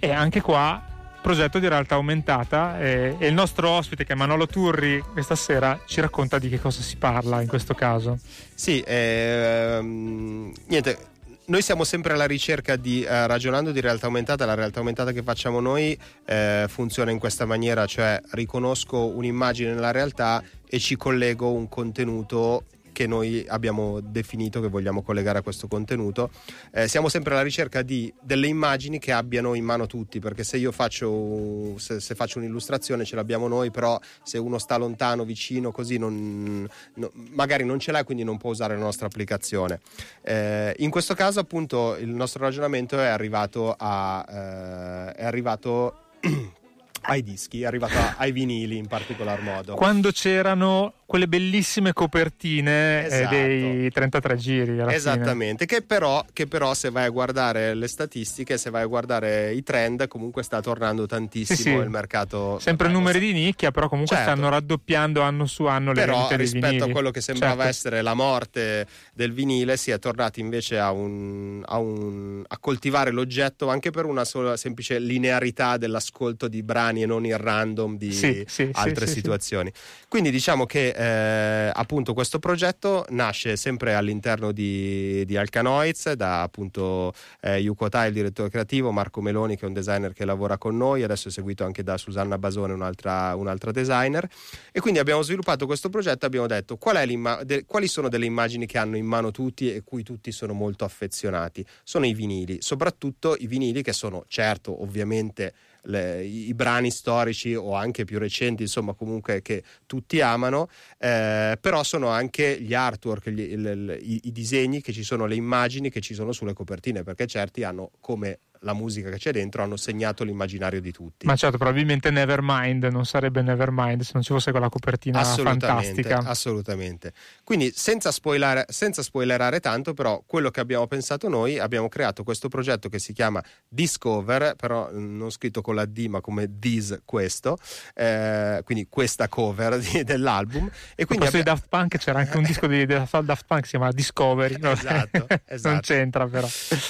e 0.00 0.10
anche 0.10 0.40
qua 0.40 0.84
progetto 1.22 1.60
di 1.60 1.68
realtà 1.68 1.94
aumentata 1.94 2.80
eh, 2.80 3.14
e 3.18 3.28
il 3.28 3.34
nostro 3.34 3.68
ospite 3.68 4.04
che 4.04 4.14
è 4.14 4.16
Manolo 4.16 4.48
Turri 4.48 4.98
questa 5.12 5.36
sera 5.36 5.78
ci 5.86 6.00
racconta 6.00 6.40
di 6.40 6.48
che 6.48 6.58
cosa 6.58 6.82
si 6.82 6.96
parla 6.96 7.40
in 7.40 7.46
questo 7.46 7.74
caso. 7.74 8.18
Sì, 8.52 8.82
ehm, 8.84 10.52
niente. 10.66 11.09
Noi 11.50 11.62
siamo 11.62 11.82
sempre 11.82 12.12
alla 12.12 12.28
ricerca 12.28 12.76
di, 12.76 13.02
eh, 13.02 13.26
ragionando 13.26 13.72
di 13.72 13.80
realtà 13.80 14.06
aumentata, 14.06 14.46
la 14.46 14.54
realtà 14.54 14.78
aumentata 14.78 15.10
che 15.10 15.24
facciamo 15.24 15.58
noi 15.58 15.98
eh, 16.24 16.66
funziona 16.68 17.10
in 17.10 17.18
questa 17.18 17.44
maniera, 17.44 17.86
cioè 17.86 18.20
riconosco 18.30 19.06
un'immagine 19.06 19.74
nella 19.74 19.90
realtà 19.90 20.44
e 20.64 20.78
ci 20.78 20.94
collego 20.94 21.50
un 21.50 21.68
contenuto 21.68 22.66
che 22.92 23.06
noi 23.06 23.44
abbiamo 23.48 24.00
definito 24.00 24.60
che 24.60 24.68
vogliamo 24.68 25.02
collegare 25.02 25.38
a 25.38 25.42
questo 25.42 25.68
contenuto. 25.68 26.30
Eh, 26.72 26.88
siamo 26.88 27.08
sempre 27.08 27.34
alla 27.34 27.42
ricerca 27.42 27.82
di 27.82 28.12
delle 28.20 28.46
immagini 28.46 28.98
che 28.98 29.12
abbiano 29.12 29.54
in 29.54 29.64
mano 29.64 29.86
tutti, 29.86 30.18
perché 30.18 30.44
se 30.44 30.56
io 30.56 30.72
faccio, 30.72 31.78
se, 31.78 32.00
se 32.00 32.14
faccio 32.14 32.38
un'illustrazione 32.38 33.04
ce 33.04 33.16
l'abbiamo 33.16 33.48
noi, 33.48 33.70
però 33.70 33.98
se 34.22 34.38
uno 34.38 34.58
sta 34.58 34.76
lontano, 34.76 35.24
vicino, 35.24 35.70
così 35.70 35.98
non, 35.98 36.68
no, 36.94 37.10
magari 37.14 37.64
non 37.64 37.78
ce 37.78 37.92
l'ha, 37.92 38.04
quindi 38.04 38.24
non 38.24 38.38
può 38.38 38.50
usare 38.50 38.74
la 38.74 38.82
nostra 38.82 39.06
applicazione. 39.06 39.80
Eh, 40.22 40.74
in 40.78 40.90
questo 40.90 41.14
caso, 41.14 41.40
appunto, 41.40 41.96
il 41.96 42.08
nostro 42.08 42.42
ragionamento 42.42 42.98
è 42.98 43.06
arrivato 43.06 43.74
a 43.76 44.24
eh, 44.28 45.18
è 45.20 45.24
arrivato 45.24 45.94
ai 47.02 47.22
dischi, 47.22 47.62
è 47.62 47.66
arrivato 47.66 47.94
ai 48.16 48.32
vinili 48.32 48.76
in 48.76 48.86
particolar 48.86 49.40
modo. 49.40 49.74
Quando 49.74 50.10
c'erano 50.10 50.94
quelle 51.10 51.26
bellissime 51.26 51.92
copertine 51.92 53.02
eh, 53.02 53.06
Esatto. 53.06 53.34
dei 53.34 53.90
33 53.90 54.36
giri. 54.36 54.78
Esattamente, 54.94 55.66
che 55.66 55.82
però, 55.82 56.24
che 56.32 56.46
però 56.46 56.72
se 56.72 56.90
vai 56.90 57.04
a 57.06 57.08
guardare 57.08 57.74
le 57.74 57.88
statistiche, 57.88 58.56
se 58.56 58.70
vai 58.70 58.82
a 58.82 58.86
guardare 58.86 59.52
i 59.52 59.64
trend, 59.64 60.06
comunque 60.06 60.44
sta 60.44 60.60
tornando 60.60 61.06
tantissimo 61.06 61.56
Sì, 61.56 61.62
sì. 61.62 61.70
il 61.70 61.88
mercato. 61.90 62.60
Sempre 62.60 62.86
vabbè, 62.86 62.96
numeri 62.98 63.18
di 63.18 63.32
nicchia, 63.32 63.72
però 63.72 63.88
comunque 63.88 64.14
Certo. 64.14 64.30
stanno 64.30 64.48
raddoppiando 64.50 65.20
anno 65.20 65.46
su 65.46 65.64
anno 65.64 65.92
le 65.92 66.04
Però 66.04 66.28
rispetto 66.36 66.66
vinili. 66.68 66.88
a 66.90 66.92
quello 66.92 67.10
che 67.10 67.20
sembrava 67.20 67.64
Certo. 67.64 67.68
essere 67.70 68.02
la 68.02 68.14
morte 68.14 68.86
del 69.12 69.32
vinile, 69.32 69.76
si 69.76 69.90
è 69.90 69.98
tornati 69.98 70.38
invece 70.38 70.78
a, 70.78 70.92
un, 70.92 71.60
a, 71.66 71.78
un- 71.78 72.44
a 72.46 72.58
coltivare 72.58 73.10
l'oggetto 73.10 73.68
anche 73.68 73.90
per 73.90 74.04
una 74.04 74.24
sola 74.24 74.56
semplice 74.56 75.00
linearità 75.00 75.76
dell'ascolto 75.76 76.46
di 76.46 76.62
brani 76.62 77.02
e 77.02 77.06
non 77.06 77.26
il 77.26 77.36
random 77.36 77.96
di 77.96 78.12
Sì, 78.12 78.46
altre 78.74 79.08
situazioni. 79.08 79.72
Quindi 80.08 80.30
diciamo 80.30 80.66
che 80.66 80.98
eh, 81.00 81.70
appunto 81.72 82.12
questo 82.12 82.38
progetto 82.38 83.06
nasce 83.08 83.56
sempre 83.56 83.94
all'interno 83.94 84.52
di, 84.52 85.24
di 85.24 85.34
Alcanoids 85.34 86.12
da 86.12 86.42
appunto 86.42 87.14
eh, 87.40 87.56
Yuko 87.56 87.88
Tai, 87.88 88.08
il 88.08 88.12
direttore 88.12 88.50
creativo, 88.50 88.90
Marco 88.90 89.22
Meloni 89.22 89.56
che 89.56 89.64
è 89.64 89.66
un 89.66 89.72
designer 89.72 90.12
che 90.12 90.26
lavora 90.26 90.58
con 90.58 90.76
noi, 90.76 91.02
adesso 91.02 91.28
è 91.28 91.30
seguito 91.30 91.64
anche 91.64 91.82
da 91.82 91.96
Susanna 91.96 92.36
Basone, 92.36 92.74
un'altra, 92.74 93.34
un'altra 93.34 93.70
designer. 93.70 94.28
E 94.70 94.80
quindi 94.80 94.98
abbiamo 94.98 95.22
sviluppato 95.22 95.64
questo 95.64 95.88
progetto 95.88 96.26
abbiamo 96.26 96.46
detto 96.46 96.76
qual 96.76 96.98
de- 97.46 97.64
quali 97.64 97.88
sono 97.88 98.10
delle 98.10 98.26
immagini 98.26 98.66
che 98.66 98.76
hanno 98.76 98.98
in 98.98 99.06
mano 99.06 99.30
tutti 99.30 99.72
e 99.72 99.82
cui 99.82 100.02
tutti 100.02 100.30
sono 100.32 100.52
molto 100.52 100.84
affezionati. 100.84 101.64
Sono 101.82 102.04
i 102.04 102.12
vinili, 102.12 102.58
soprattutto 102.60 103.36
i 103.38 103.46
vinili 103.46 103.80
che 103.80 103.94
sono 103.94 104.24
certo 104.28 104.82
ovviamente 104.82 105.54
le- 105.84 106.24
i, 106.24 106.52
brani 106.54 106.90
storici 106.90 107.54
o 107.54 107.74
anche 107.74 108.04
più 108.04 108.18
recenti, 108.18 108.62
insomma 108.62 108.92
comunque 108.94 109.42
che 109.42 109.62
tutti 109.86 110.20
amano, 110.20 110.68
eh, 110.98 111.56
però 111.60 111.82
sono 111.82 112.08
anche 112.08 112.60
gli 112.60 112.74
artwork, 112.74 113.28
gli- 113.30 113.40
il- 113.52 113.66
il- 113.66 113.98
i, 114.00 114.20
i 114.24 114.32
disegni 114.32 114.80
che 114.80 114.92
ci 114.92 115.02
sono, 115.02 115.26
le 115.26 115.34
immagini 115.34 115.90
che 115.90 116.00
ci 116.00 116.14
sono 116.14 116.32
sulle 116.32 116.52
copertine, 116.52 117.02
perché 117.02 117.26
certi 117.26 117.62
hanno 117.62 117.90
come 118.00 118.38
la 118.60 118.72
musica 118.74 119.08
che 119.10 119.16
c'è 119.16 119.30
dentro 119.32 119.62
hanno 119.62 119.76
segnato 119.76 120.22
l'immaginario 120.24 120.80
di 120.80 120.92
tutti. 120.92 121.26
Ma 121.26 121.34
certo, 121.36 121.56
probabilmente 121.56 122.10
Nevermind 122.10 122.84
non 122.84 123.06
sarebbe 123.06 123.40
Nevermind 123.42 124.02
se 124.02 124.10
non 124.14 124.22
ci 124.22 124.32
fosse 124.32 124.50
quella 124.50 124.68
copertina 124.68 125.20
Assolutamente, 125.20 125.66
fantastica. 126.02 126.18
assolutamente. 126.30 127.12
Quindi 127.44 127.72
senza, 127.74 128.10
spoiler- 128.12 128.70
senza 128.70 129.02
spoilerare 129.02 129.60
tanto, 129.60 129.94
però 129.94 130.22
quello 130.26 130.50
che 130.50 130.60
abbiamo 130.60 130.86
pensato 130.86 131.28
noi, 131.28 131.58
abbiamo 131.58 131.88
creato 131.88 132.22
questo 132.22 132.48
progetto 132.48 132.88
che 132.88 132.98
si 132.98 133.12
chiama 133.12 133.42
Discover, 133.66 134.54
però 134.56 134.90
mm, 134.92 135.16
non 135.16 135.30
scritto 135.30 135.62
con 135.62 135.74
la 135.74 135.86
D 135.86 136.06
ma 136.08 136.20
come 136.20 136.58
This 136.58 137.00
questo, 137.04 137.56
eh, 137.94 138.60
quindi 138.64 138.86
questa 138.90 139.28
cover 139.28 139.78
di- 139.80 140.04
dell'album. 140.04 140.70
E 140.94 141.04
quindi 141.06 141.26
abbia- 141.26 141.42
Daft 141.42 141.66
Punk 141.68 141.96
c'era 141.98 142.18
anche 142.18 142.36
un 142.36 142.42
disco 142.42 142.66
di 142.66 142.84
Daft 142.84 143.20
Daft 143.22 143.44
Punk 143.46 143.60
che 143.62 143.66
si 143.68 143.76
chiama 143.76 143.90
Discovery. 143.92 144.58
Esatto, 144.80 145.26
esatto. 145.46 145.68
non 145.70 145.80
c'entra 145.80 146.26
però. 146.26 146.46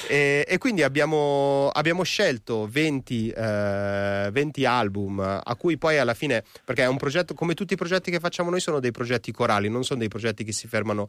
E, 0.08 0.44
e 0.48 0.58
quindi 0.58 0.82
abbiamo, 0.82 1.59
abbiamo 1.68 2.02
scelto 2.02 2.66
20, 2.70 3.28
eh, 3.30 4.28
20 4.32 4.64
album 4.64 5.20
a 5.20 5.56
cui 5.56 5.76
poi 5.78 5.98
alla 5.98 6.14
fine, 6.14 6.42
perché 6.64 6.82
è 6.82 6.86
un 6.86 6.96
progetto, 6.96 7.34
come 7.34 7.54
tutti 7.54 7.74
i 7.74 7.76
progetti 7.76 8.10
che 8.10 8.18
facciamo 8.20 8.50
noi, 8.50 8.60
sono 8.60 8.80
dei 8.80 8.90
progetti 8.90 9.32
corali, 9.32 9.68
non 9.68 9.84
sono 9.84 9.98
dei 9.98 10.08
progetti 10.08 10.44
che 10.44 10.52
si 10.52 10.66
fermano 10.66 11.08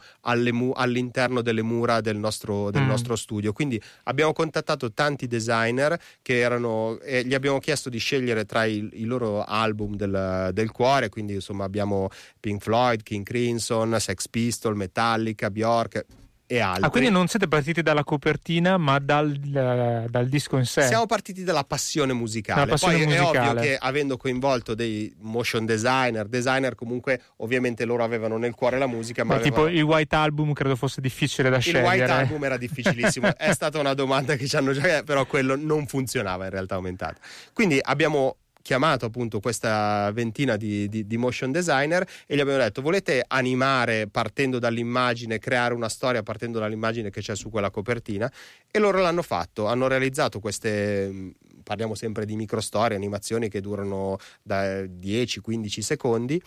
mu- 0.52 0.74
all'interno 0.76 1.42
delle 1.42 1.62
mura 1.62 2.02
del 2.02 2.18
nostro, 2.18 2.70
del 2.72 2.84
Mm. 2.84 2.88
nostro 2.88 3.16
studio. 3.16 3.54
Quindi 3.54 3.82
abbiamo 4.04 4.34
contattato 4.34 4.92
tanti 4.92 5.28
designer 5.28 6.00
che 6.22 6.40
erano, 6.40 7.00
e 7.02 7.24
gli 7.24 7.34
abbiamo 7.34 7.60
chiesto 7.60 7.90
di 7.90 7.98
scegliere 7.98 8.46
tra 8.46 8.66
i, 8.66 8.90
i 8.94 9.04
loro 9.06 9.44
album 9.44 9.96
del, 9.96 10.50
del 10.54 10.72
cuore, 10.72 11.10
quindi 11.10 11.34
insomma 11.34 11.64
abbiamo 11.64 12.10
Pink 12.40 12.62
Floyd, 12.62 13.04
King 13.04 13.26
Crimson, 13.26 13.96
Sex 14.00 14.28
Pistol, 14.28 14.76
Metallica, 14.76 15.50
Bjork 15.50 16.06
e 16.52 16.60
altri. 16.60 16.84
Ah, 16.84 16.90
quindi 16.90 17.10
non 17.10 17.28
siete 17.28 17.48
partiti 17.48 17.82
dalla 17.82 18.04
copertina, 18.04 18.78
ma 18.78 19.00
dal, 19.00 19.32
eh, 19.34 20.06
dal 20.10 20.28
disco 20.28 20.58
in 20.58 20.66
sé. 20.66 20.82
Siamo 20.82 21.06
partiti 21.06 21.46
dalla 21.46 21.64
passione 21.64 22.12
musicale. 22.12 22.60
Dalla 22.60 22.72
passione 22.72 22.96
Poi 22.96 23.04
è 23.04 23.20
musicale. 23.20 23.50
ovvio 23.50 23.62
che 23.62 23.78
avendo 23.80 24.18
coinvolto 24.18 24.76
dei 24.76 25.16
motion 25.20 25.66
designer, 25.66 26.28
designer 26.28 26.76
comunque 26.76 27.22
ovviamente 27.38 27.86
loro 27.86 28.04
avevano 28.04 28.38
nel 28.38 28.54
cuore 28.54 28.78
la 28.78 28.88
musica, 28.88 29.24
ma 29.24 29.40
tipo 29.40 29.62
avevano- 29.62 29.78
il 29.78 29.84
White 29.84 30.16
Album 30.16 30.52
credo 30.52 30.76
fosse 30.76 31.00
difficile 31.00 31.50
da 31.50 31.56
il 31.56 31.62
scegliere. 31.62 31.86
white 31.86 32.12
album 32.12 32.44
era 32.44 32.58
difficilissimo. 32.58 33.30
è 33.38 33.54
stata 33.54 33.80
una 33.80 33.94
domanda 33.94 34.36
che 34.36 34.46
ci 34.46 34.58
hanno 34.58 34.74
già 34.74 35.04
però 35.04 35.26
quello 35.26 35.56
non 35.56 35.88
funzionava 35.88 36.44
in 36.44 36.50
realtà 36.50 36.76
aumentata. 36.76 37.16
Quindi 37.54 37.80
abbiamo 37.82 38.36
chiamato 38.62 39.06
appunto 39.06 39.40
questa 39.40 40.12
ventina 40.12 40.56
di, 40.58 40.88
di- 40.88 41.06
di 41.06 41.18
motion 41.18 41.52
designer 41.52 42.08
e 42.26 42.36
gli 42.36 42.40
abbiamo 42.40 42.60
detto 42.60 42.82
volete 42.82 43.24
animare 43.28 44.08
partendo 44.08 44.60
dall'immagine, 44.60 45.40
creare 45.40 45.74
una 45.74 45.90
storia 45.90 46.24
partendo 46.24 46.60
dall'immagine 46.60 47.10
che 47.10 47.22
c'è 47.22 47.36
su 47.36 47.50
quella 47.50 47.70
copertina? 47.70 48.32
E 48.70 48.80
loro 48.80 49.00
l'hanno 49.00 49.22
fatto, 49.22 49.68
hanno 49.68 49.88
realizzato 49.88 50.40
queste, 50.40 51.34
parliamo 51.64 51.96
sempre 51.96 52.26
di 52.26 52.36
microstorie, 52.36 52.96
animazioni 52.96 53.50
che 53.50 53.62
durano 53.62 54.18
da 54.42 54.82
10-15 54.82 55.80
secondi 55.80 56.42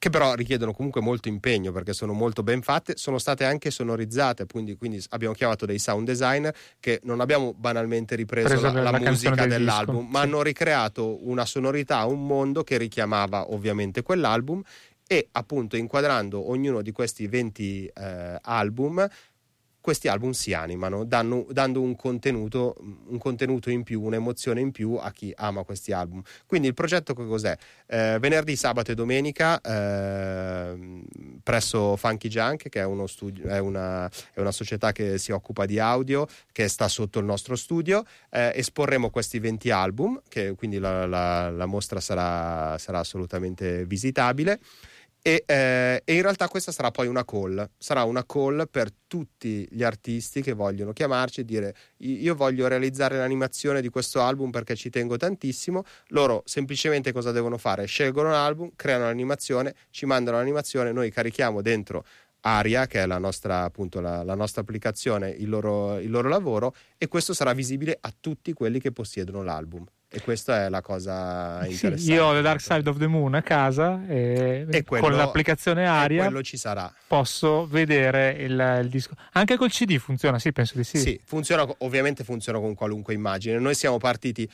che 0.00 0.08
però 0.08 0.32
richiedono 0.32 0.72
comunque 0.72 1.02
molto 1.02 1.28
impegno 1.28 1.72
perché 1.72 1.92
sono 1.92 2.14
molto 2.14 2.42
ben 2.42 2.62
fatte, 2.62 2.96
sono 2.96 3.18
state 3.18 3.44
anche 3.44 3.70
sonorizzate, 3.70 4.46
quindi, 4.46 4.74
quindi 4.78 5.04
abbiamo 5.10 5.34
chiamato 5.34 5.66
dei 5.66 5.78
sound 5.78 6.06
designer 6.06 6.56
che 6.80 7.00
non 7.02 7.20
abbiamo 7.20 7.52
banalmente 7.52 8.14
ripreso 8.16 8.48
Preso 8.48 8.72
la, 8.72 8.90
la- 8.90 8.98
musica 8.98 9.34
del 9.34 9.48
dell'album, 9.50 9.96
disco, 9.96 10.08
ma 10.10 10.20
sì. 10.20 10.24
hanno 10.24 10.42
ricreato 10.42 11.28
una 11.28 11.44
sonorità, 11.44 12.06
un 12.06 12.26
mondo 12.26 12.64
che 12.64 12.78
richiamava 12.78 13.52
ovviamente 13.52 14.00
quell'album 14.00 14.62
e 15.06 15.28
appunto 15.32 15.76
inquadrando 15.76 16.48
ognuno 16.50 16.80
di 16.80 16.92
questi 16.92 17.26
20 17.26 17.86
eh, 17.94 18.38
album 18.40 19.06
questi 19.80 20.08
album 20.08 20.30
si 20.32 20.52
animano, 20.52 21.04
danno- 21.04 21.46
dando 21.50 21.80
un 21.80 21.96
contenuto, 21.96 22.76
un 23.06 23.18
contenuto 23.18 23.70
in 23.70 23.82
più, 23.82 24.02
un'emozione 24.02 24.60
in 24.60 24.70
più 24.70 24.94
a 24.94 25.10
chi 25.10 25.32
ama 25.36 25.62
questi 25.64 25.92
album. 25.92 26.22
Quindi 26.46 26.68
il 26.68 26.74
progetto 26.74 27.14
che 27.14 27.26
cos'è? 27.26 27.56
Eh, 27.86 28.18
venerdì, 28.20 28.56
sabato 28.56 28.92
e 28.92 28.94
domenica 28.94 29.60
ehm, 29.60 31.04
presso 31.42 31.96
Funky 31.96 32.28
Junk, 32.28 32.68
che 32.68 32.82
è, 32.82 33.06
studio, 33.06 33.46
è, 33.46 33.58
una, 33.58 34.06
è 34.32 34.40
una 34.40 34.52
società 34.52 34.92
che 34.92 35.18
si 35.18 35.32
occupa 35.32 35.66
di 35.66 35.78
audio, 35.78 36.26
che 36.52 36.68
sta 36.68 36.88
sotto 36.88 37.18
il 37.18 37.24
nostro 37.24 37.56
studio, 37.56 38.04
eh, 38.30 38.52
esporremo 38.54 39.10
questi 39.10 39.38
20 39.38 39.70
album, 39.70 40.20
che 40.28 40.54
quindi 40.54 40.78
la, 40.78 41.06
la- 41.06 41.50
la 41.50 41.66
mostra 41.66 42.00
sarà, 42.00 42.76
sarà 42.78 42.98
assolutamente 42.98 43.84
visitabile. 43.86 44.60
E, 45.22 45.42
eh, 45.44 46.00
e 46.02 46.14
in 46.14 46.22
realtà 46.22 46.48
questa 46.48 46.72
sarà 46.72 46.90
poi 46.90 47.06
una 47.06 47.26
call, 47.26 47.68
sarà 47.76 48.04
una 48.04 48.24
call 48.24 48.66
per 48.70 48.90
tutti 49.06 49.68
gli 49.70 49.82
artisti 49.82 50.40
che 50.40 50.54
vogliono 50.54 50.92
chiamarci 50.94 51.40
e 51.40 51.44
dire 51.44 51.74
"I- 51.98 52.22
io 52.22 52.34
voglio 52.34 52.66
realizzare 52.68 53.18
l'animazione 53.18 53.82
di 53.82 53.90
questo 53.90 54.22
album 54.22 54.50
perché 54.50 54.74
ci 54.76 54.88
tengo 54.88 55.18
tantissimo, 55.18 55.84
loro 56.08 56.42
semplicemente 56.46 57.12
cosa 57.12 57.32
devono 57.32 57.58
fare? 57.58 57.84
Scelgono 57.84 58.30
l'album, 58.30 58.70
creano 58.76 59.04
l'animazione, 59.04 59.74
ci 59.90 60.06
mandano 60.06 60.38
l'animazione, 60.38 60.90
noi 60.92 61.10
carichiamo 61.10 61.60
dentro 61.60 62.04
Aria, 62.42 62.86
che 62.86 63.02
è 63.02 63.06
la 63.06 63.18
nostra, 63.18 63.64
appunto, 63.64 64.00
la, 64.00 64.22
la 64.22 64.34
nostra 64.34 64.62
applicazione, 64.62 65.28
il 65.28 65.50
loro, 65.50 65.98
il 65.98 66.10
loro 66.10 66.28
lavoro 66.30 66.74
e 66.96 67.06
questo 67.08 67.34
sarà 67.34 67.52
visibile 67.52 67.98
a 68.00 68.10
tutti 68.18 68.54
quelli 68.54 68.80
che 68.80 68.92
possiedono 68.92 69.42
l'album. 69.42 69.84
E 70.12 70.20
questa 70.22 70.64
è 70.64 70.68
la 70.68 70.80
cosa 70.80 71.62
Sì, 71.66 71.70
interessante. 71.72 72.12
io 72.12 72.24
ho 72.26 72.32
The 72.34 72.40
Dark 72.42 72.60
Side 72.60 72.88
of 72.88 72.98
the 72.98 73.06
Moon 73.06 73.34
a 73.34 73.42
casa 73.42 74.04
e, 74.08 74.66
E 74.68 74.82
quello- 74.82 75.06
con 75.06 75.16
l'applicazione 75.16 75.86
Aria 75.86 76.28
posso 77.06 77.64
vedere 77.68 78.32
il, 78.32 78.80
il 78.82 78.88
disco. 78.88 79.14
Anche 79.34 79.56
col 79.56 79.70
CD 79.70 79.98
funziona, 79.98 80.40
sì, 80.40 80.50
penso 80.50 80.76
di 80.76 80.82
sì. 80.82 80.98
Sì, 80.98 81.20
funziona, 81.24 81.64
ovviamente 81.78 82.24
funziona 82.24 82.58
con 82.58 82.74
qualunque 82.74 83.14
immagine. 83.14 83.60
Noi 83.60 83.76
siamo 83.76 83.98
partiti. 83.98 84.48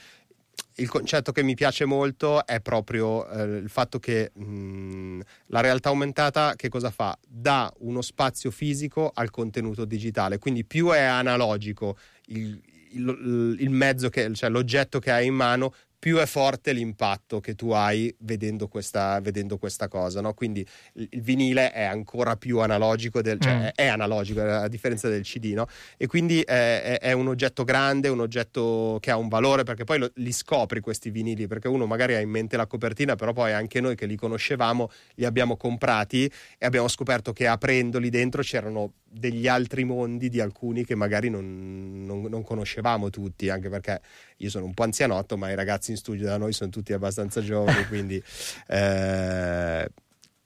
Il 0.79 0.89
concetto 0.91 1.33
che 1.33 1.43
mi 1.43 1.55
piace 1.55 1.87
molto 1.87 2.45
è 2.47 2.61
proprio 2.61 3.27
eh, 3.27 3.43
il 3.57 3.71
fatto 3.71 3.99
che 3.99 4.31
mh, 4.35 5.21
la 5.47 5.61
realtà 5.61 5.89
aumentata 5.89 6.53
che 6.55 6.69
cosa 6.69 6.91
fa? 6.91 7.17
Dà 7.27 7.73
uno 7.79 8.03
spazio 8.03 8.51
fisico 8.51 9.11
al 9.15 9.31
contenuto 9.31 9.87
digitale, 9.87 10.39
quindi 10.39 10.65
più 10.67 10.91
è 10.91 11.01
analogico 11.01 11.97
il, 12.27 12.61
il- 12.93 13.57
il 13.61 13.71
mezzo, 13.71 14.09
che, 14.09 14.33
cioè 14.35 14.51
l'oggetto 14.51 14.99
che 14.99 15.11
hai 15.11 15.27
in 15.27 15.35
mano, 15.35 15.73
più 15.99 16.19
è 16.19 16.27
forte 16.27 16.73
l'impatto 16.73 17.41
che 17.41 17.55
tu 17.57 17.71
hai 17.71 18.15
vedendo 18.21 18.69
questa, 18.69 19.19
vedendo 19.21 19.57
questa 19.59 19.89
cosa. 19.89 20.21
No? 20.21 20.35
Quindi 20.35 20.65
il, 20.95 21.09
il 21.11 21.21
vinile 21.23 21.73
è 21.73 21.83
ancora 21.83 22.37
più 22.37 22.61
analogico, 22.61 23.23
del, 23.23 23.41
cioè 23.41 23.55
Mm. 23.55 23.63
è, 23.63 23.73
è 23.75 23.87
analogico 23.87 24.41
eh, 24.41 24.51
a 24.53 24.69
differenza 24.69 25.09
del 25.09 25.23
CD, 25.23 25.55
no? 25.55 25.67
e 25.97 26.07
quindi 26.07 26.43
è, 26.43 26.83
è- 26.83 26.99
è 27.01 27.13
un 27.13 27.27
oggetto 27.27 27.65
grande, 27.65 28.09
un 28.09 28.21
oggetto 28.21 28.99
che 29.01 29.11
ha 29.11 29.17
un 29.17 29.27
valore 29.29 29.65
perché 29.65 29.83
poi 29.85 29.99
lo- 29.99 30.11
li 30.17 30.33
scopri 30.33 30.79
questi 30.81 31.11
vinili 31.11 31.49
perché 31.49 31.67
uno 31.67 31.87
magari 31.87 32.15
ha 32.15 32.21
in 32.21 32.31
mente 32.31 32.57
la 32.57 32.67
copertina, 32.69 33.17
però 33.17 33.33
poi 33.33 33.53
anche 33.53 33.81
noi 33.81 33.97
che 33.97 34.07
li 34.07 34.17
conoscevamo 34.17 34.91
li 35.15 35.25
abbiamo 35.25 35.57
comprati 35.57 36.31
e 36.59 36.67
abbiamo 36.67 36.87
scoperto 36.89 37.33
che 37.33 37.49
aprendoli 37.49 38.11
dentro 38.11 38.43
c'erano 38.43 38.93
degli 39.19 39.49
altri 39.49 39.85
mondi 39.85 40.29
di 40.29 40.41
alcuni 40.41 40.85
che 40.85 40.95
magari 40.95 41.31
non, 41.31 42.05
non- 42.05 42.25
non 42.25 42.43
conoscevamo 42.43 43.11
tutti, 43.11 43.49
anche 43.49 43.69
perché 43.69 44.01
io 44.39 44.51
sono 44.51 44.67
un 44.67 44.75
po' 44.75 44.83
anzianotto, 44.83 45.37
ma 45.37 45.51
i 45.51 45.55
ragazzi 45.55 45.91
in 45.91 45.97
studio 45.97 46.27
da 46.27 46.37
noi 46.37 46.53
sono 46.53 46.71
tutti 46.71 46.93
abbastanza 46.93 47.41
giovani, 47.41 47.85
quindi 47.89 48.23
eh, 48.69 49.89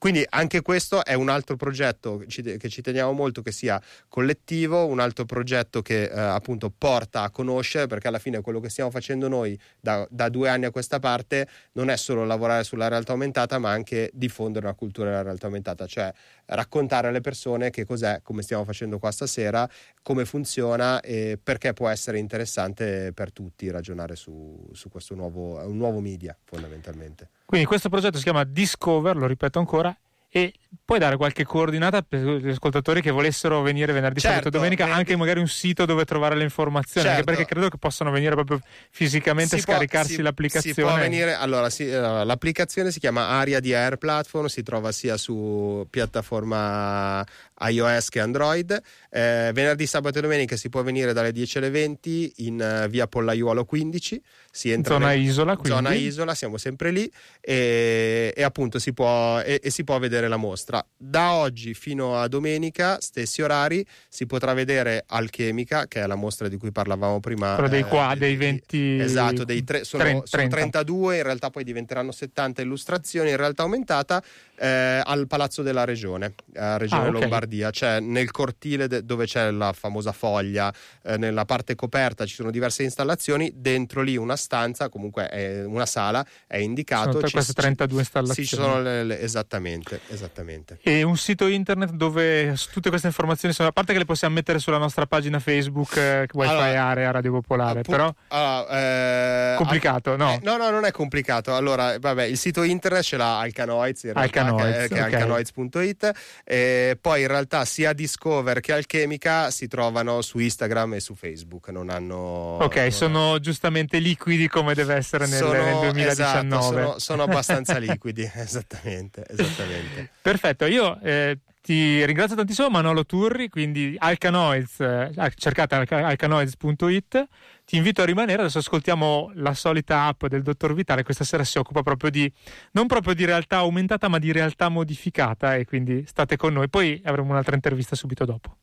quindi 0.01 0.25
anche 0.31 0.63
questo 0.63 1.05
è 1.05 1.13
un 1.13 1.29
altro 1.29 1.57
progetto 1.57 2.25
che 2.27 2.69
ci 2.71 2.81
teniamo 2.81 3.13
molto 3.13 3.43
che 3.43 3.53
sia 3.53 3.79
collettivo, 4.09 4.87
un 4.87 4.99
altro 4.99 5.27
progetto 5.27 5.83
che 5.83 6.05
eh, 6.05 6.19
appunto 6.19 6.71
porta 6.71 7.21
a 7.21 7.29
conoscere, 7.29 7.87
perché 7.87 8.09
alla 8.09 8.19
fine 8.19 8.41
quello 8.41 8.61
che 8.61 8.71
stiamo 8.71 8.91
facendo 8.91 9.29
noi 9.29 9.61
da, 9.79 10.09
da 10.09 10.31
due 10.31 10.49
anni 10.49 10.65
a 10.65 10.71
questa 10.71 11.01
parte 11.01 11.47
non 11.73 11.91
è 11.91 11.99
solo 11.99 12.25
lavorare 12.25 12.65
sulla 12.65 12.89
realtà 12.89 13.13
aumentata, 13.13 13.59
ma 13.59 13.73
anche 13.73 14.11
diffondere 14.15 14.65
una 14.65 14.75
cultura 14.75 15.11
della 15.11 15.21
realtà 15.21 15.45
aumentata, 15.49 15.87
cioè 15.87 16.11
raccontare 16.51 17.09
alle 17.09 17.21
persone 17.21 17.71
che 17.71 17.85
cos'è, 17.85 18.21
come 18.23 18.43
stiamo 18.43 18.65
facendo 18.65 18.99
qua 18.99 19.11
stasera, 19.11 19.69
come 20.03 20.25
funziona 20.25 21.01
e 21.01 21.39
perché 21.43 21.73
può 21.73 21.89
essere 21.89 22.19
interessante 22.19 23.13
per 23.13 23.33
tutti 23.33 23.71
ragionare 23.71 24.17
su, 24.17 24.69
su 24.73 24.89
questo 24.89 25.15
nuovo, 25.15 25.63
nuovo 25.69 26.01
media 26.01 26.37
fondamentalmente. 26.45 27.29
Quindi 27.45 27.67
questo 27.67 27.89
progetto 27.89 28.17
si 28.17 28.25
chiama 28.25 28.45
Discover, 28.45 29.17
lo 29.17 29.27
ripeto 29.27 29.59
ancora, 29.59 29.97
e 30.33 30.53
puoi 30.85 31.01
dare 31.01 31.17
qualche 31.17 31.45
coordinata 31.45 32.03
per 32.03 32.21
gli 32.21 32.49
ascoltatori 32.51 33.01
che 33.03 33.11
volessero 33.11 33.61
venire 33.63 33.93
venerdì, 33.93 34.21
Certo, 34.21 34.37
sabato 34.37 34.49
e 34.57 34.59
domenica, 34.61 34.87
eh, 34.87 34.91
anche 34.93 35.17
magari 35.17 35.41
un 35.41 35.49
sito 35.49 35.85
dove 35.87 36.05
trovare 36.05 36.37
le 36.37 36.45
informazioni, 36.45 37.09
anche 37.09 37.23
Certo. 37.23 37.33
perché 37.37 37.53
credo 37.53 37.69
che 37.69 37.79
possano 37.79 38.13
venire 38.13 38.35
proprio 38.37 38.61
fisicamente 38.91 39.57
a 39.57 39.59
Si 39.59 39.65
può- 39.65 39.75
scaricarsi 39.75 40.15
si- 40.15 40.23
l'applicazione. 40.23 40.75
Si 40.75 40.81
può 40.83 40.95
venire, 40.97 41.35
allora, 41.35 41.69
sì, 41.69 41.89
eh, 41.89 41.99
l'applicazione 41.99 42.93
si 42.93 43.01
chiama 43.01 43.27
Aria 43.29 43.59
di 43.59 43.75
Air 43.75 43.97
Platform, 43.97 44.47
si 44.47 44.63
trova 44.63 44.93
sia 44.93 45.17
su 45.17 45.85
piattaforma 45.91 47.25
iOS 47.63 48.09
che 48.09 48.21
Android. 48.21 48.81
Eh, 49.11 49.51
venerdì, 49.53 49.87
sabato 49.87 50.19
e 50.19 50.23
domenica 50.23 50.55
si 50.57 50.69
può 50.69 50.83
venire 50.83 51.13
dalle 51.13 51.33
10 51.33 51.59
alle 51.59 51.71
20 51.71 52.33
in 52.39 52.61
eh, 52.61 52.89
via 52.89 53.07
Pollaiuolo 53.09 53.65
15. 53.65 54.23
Si 54.53 54.71
entra 54.71 54.95
Zona 54.95 55.09
nel- 55.11 55.21
isola, 55.21 55.57
quindi. 55.57 55.69
Zona 55.71 55.93
isola, 55.95 56.35
siamo 56.35 56.57
sempre 56.59 56.91
lì 56.91 57.11
e, 57.41 58.33
e 58.37 58.43
appunto 58.43 58.79
si 58.79 58.93
può, 58.93 59.39
e, 59.41 59.61
e 59.63 59.71
si 59.71 59.85
può 59.85 59.99
vedere 59.99 60.29
la 60.29 60.37
mostra. 60.37 60.85
Da 60.97 61.33
oggi 61.35 61.75
fino 61.75 62.17
a 62.19 62.27
domenica, 62.29 62.99
stessi 63.01 63.43
orari, 63.43 63.85
si 64.09 64.27
potrà 64.27 64.53
vedere 64.53 65.05
Alchemica, 65.07 65.87
che 65.87 66.03
è 66.03 66.07
la 66.07 66.17
mostra 66.17 66.49
di 66.49 66.57
cui 66.57 66.73
parlavamo 66.73 67.21
prima. 67.21 67.55
Quello 67.55 67.69
dei 67.69 67.81
eh, 67.81 67.85
qua- 67.85 68.13
di- 68.15 68.19
dei 68.21 68.31
di- 68.31 68.37
20 68.37 68.99
Esatto, 69.01 69.45
dei 69.45 69.63
tre, 69.65 69.85
sono, 69.85 70.03
Tre- 70.03 70.11
sono 70.25 70.27
30. 70.49 70.57
32, 70.57 71.17
in 71.19 71.23
realtà 71.23 71.51
poi 71.51 71.65
diventeranno 71.65 72.13
70 72.13 72.63
illustrazioni 72.63 73.31
in 73.31 73.37
realtà 73.37 73.63
aumentata 73.63 74.23
eh, 74.63 75.01
al 75.03 75.27
Palazzo 75.27 75.63
della 75.63 75.85
Regione, 75.85 76.35
a 76.57 76.77
Regione 76.77 77.07
Ah, 77.07 77.09
ok. 77.09 77.13
Lombardia, 77.21 77.71
cioè 77.71 77.99
nel 78.01 78.31
cortile 78.31 78.89
de- 78.89 79.05
dove 79.05 79.25
c'è 79.25 79.51
la 79.51 79.73
famosa 79.73 80.13
foglia, 80.13 80.71
eh, 81.03 81.17
nella 81.17 81.47
parte 81.47 81.75
coperta 81.75 82.27
ci 82.27 82.35
sono 82.35 82.51
diverse 82.51 82.83
installazioni, 82.83 83.53
dentro 83.57 84.03
lì 84.03 84.17
una 84.19 84.37
stanza, 84.37 84.89
comunque 84.91 85.29
è 85.29 85.65
una 85.65 85.87
sala, 85.87 86.25
è 86.47 86.59
indicato. 86.59 87.13
Sono 87.13 87.27
ci- 87.27 87.33
queste 87.33 87.53
32 87.55 88.01
installazioni. 88.01 88.47
Sì, 88.49 88.55
ci 88.55 88.61
sono 88.61 88.83
le- 88.83 89.05
le- 89.05 89.21
esattamente, 89.21 90.01
esattamente. 90.09 90.79
E 90.83 91.03
un 91.03 91.17
sito 91.17 91.47
internet 91.47 91.93
dove 91.93 92.55
tutte 92.71 92.91
queste 92.91 93.07
informazioni 93.07 93.55
sono, 93.55 93.69
a 93.69 93.73
parte 93.73 93.93
che 93.93 93.99
le 93.99 94.05
possiamo 94.05 94.35
mettere 94.35 94.59
sulla 94.59 94.77
nostra 94.79 95.07
pagina 95.07 95.39
Facebook, 95.39 95.97
eh, 95.97 96.27
Wi-Fi 96.33 96.51
Allora, 96.53 96.83
Area 96.85 97.11
Radio 97.13 97.33
Popolare, 97.33 97.81
Appu- 97.81 97.91
però 97.91 98.15
allora, 98.29 99.53
eh, 99.53 99.57
complicato, 99.57 100.17
no? 100.17 100.33
Eh, 100.35 100.41
no, 100.43 100.57
no, 100.57 100.71
non 100.71 100.85
è 100.85 100.91
complicato. 100.91 101.55
Allora, 101.55 101.99
vabbè, 101.99 102.25
il 102.25 102.37
sito 102.37 102.63
internet 102.63 103.03
ce 103.03 103.17
l'ha 103.17 103.39
Alcanoids, 103.39 104.03
in 104.05 104.13
realtà, 104.13 104.31
Alcanoids, 104.51 104.83
che, 104.83 104.89
che 104.89 104.95
è 105.01 105.03
ok. 105.07 105.13
alcanoids.it. 105.15 106.11
E 106.45 106.99
poi 107.01 107.23
in 107.23 107.27
realtà 107.29 107.65
sia 107.65 107.93
Discover 107.93 108.61
che 108.61 108.73
Alchemica 108.73 109.51
si 109.51 109.67
trovano 109.69 110.21
su 110.23 110.39
Instagram 110.39 110.95
e 110.95 111.01
su 111.01 111.15
Facebook. 111.15 111.69
Non 111.69 111.91
hanno. 111.91 112.59
ok, 112.61 112.77
non- 112.77 112.91
sono 112.93 113.39
giustamente 113.41 113.99
liquidi 113.99 114.49
come 114.49 114.75
deve 114.75 114.95
essere 114.95 115.27
nel, 115.27 115.39
sono- 115.39 115.53
nel 115.53 115.79
2019. 115.93 116.11
esatto, 116.13 116.63
sono, 116.63 116.99
sono 116.99 117.23
abbastanza 117.23 117.79
liquidi, 117.79 118.31
esattamente, 118.35 119.25
esattamente. 119.29 120.11
Perfetto, 120.23 120.67
io 120.67 120.99
eh, 121.03 121.39
ti 121.61 122.05
ringrazio 122.07 122.37
tantissimo 122.37 122.71
Manolo 122.71 123.05
Turri, 123.05 123.49
quindi 123.49 123.95
Alcanoids, 123.99 124.81
eh, 124.81 125.11
cercate 125.37 125.75
alca- 125.75 126.07
alcanoids.it, 126.07 127.29
ti 127.67 127.77
invito 127.77 128.01
a 128.01 128.07
rimanere, 128.07 128.41
adesso 128.43 128.59
ascoltiamo 128.59 129.33
la 129.35 129.53
solita 129.53 130.07
app 130.07 130.25
del 130.27 130.43
dottor 130.43 130.75
Vitale, 130.75 131.03
questa 131.03 131.25
sera 131.25 131.45
si 131.45 131.59
occupa 131.59 131.83
proprio 131.83 132.11
di, 132.11 132.33
non 132.73 132.87
proprio 132.87 133.15
di 133.15 133.25
realtà 133.27 133.59
aumentata 133.59 134.09
ma 134.09 134.19
di 134.19 134.33
realtà 134.33 134.69
modificata 134.71 135.57
e 135.57 135.67
quindi 135.67 136.05
state 136.07 136.37
con 136.37 136.55
noi, 136.55 136.69
poi 136.71 137.01
avremo 137.05 137.31
un'altra 137.31 137.55
intervista 137.55 137.95
subito 137.95 138.25
dopo. 138.25 138.57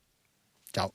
Ciao. 0.70 0.92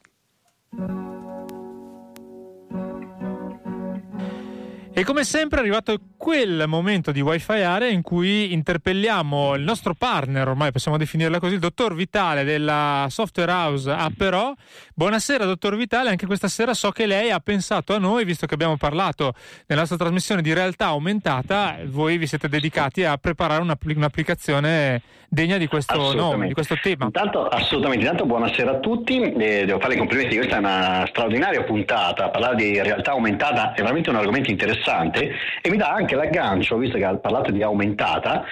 E 4.95 5.03
come 5.03 5.23
sempre 5.23 5.57
è 5.57 5.61
arrivato 5.61 5.99
quel 6.23 6.63
momento 6.67 7.11
di 7.11 7.19
Wi-Fi 7.19 7.63
area 7.63 7.89
in 7.89 8.01
cui 8.01 8.53
interpelliamo 8.53 9.55
il 9.55 9.61
nostro 9.61 9.93
partner, 9.93 10.47
ormai 10.47 10.71
possiamo 10.71 10.95
definirla 10.97 11.37
così, 11.37 11.55
il 11.55 11.59
dottor 11.59 11.93
Vitale 11.95 12.45
della 12.45 13.07
software 13.09 13.51
house 13.51 13.91
Apero. 13.91 14.55
Buonasera 14.95 15.43
dottor 15.43 15.75
Vitale, 15.75 16.11
anche 16.11 16.25
questa 16.25 16.47
sera 16.47 16.73
so 16.73 16.91
che 16.91 17.07
lei 17.07 17.29
ha 17.29 17.41
pensato 17.41 17.93
a 17.93 17.97
noi, 17.97 18.23
visto 18.23 18.45
che 18.45 18.53
abbiamo 18.53 18.77
parlato 18.77 19.33
nella 19.67 19.81
nostra 19.81 19.99
trasmissione 19.99 20.41
di 20.41 20.53
realtà 20.53 20.85
aumentata, 20.85 21.75
voi 21.87 22.17
vi 22.17 22.25
siete 22.25 22.47
dedicati 22.47 23.03
a 23.03 23.17
preparare 23.17 23.61
un'appli- 23.61 23.93
un'applicazione 23.93 25.01
degna 25.33 25.57
di 25.57 25.65
questo 25.65 26.13
nome, 26.13 26.47
di 26.47 26.53
questo 26.53 26.77
tema. 26.79 27.05
Intanto, 27.05 27.47
assolutamente, 27.47 28.03
intanto 28.03 28.25
buonasera 28.27 28.71
a 28.71 28.79
tutti, 28.79 29.19
eh, 29.19 29.65
devo 29.65 29.79
fare 29.79 29.95
i 29.95 29.97
complimenti, 29.97 30.35
questa 30.35 30.57
è 30.57 30.59
una 30.59 31.05
straordinaria 31.07 31.63
puntata, 31.63 32.29
parlare 32.29 32.55
di 32.55 32.79
realtà 32.81 33.11
aumentata 33.11 33.73
è 33.73 33.81
veramente 33.81 34.11
un 34.11 34.17
argomento 34.17 34.51
interessante 34.51 35.31
e 35.61 35.69
mi 35.71 35.77
dà 35.77 35.89
anche 35.89 36.12
l'aggancio, 36.15 36.77
visto 36.77 36.97
che 36.97 37.05
ha 37.05 37.15
parlato 37.15 37.51
di 37.51 37.61
aumentata, 37.61 38.43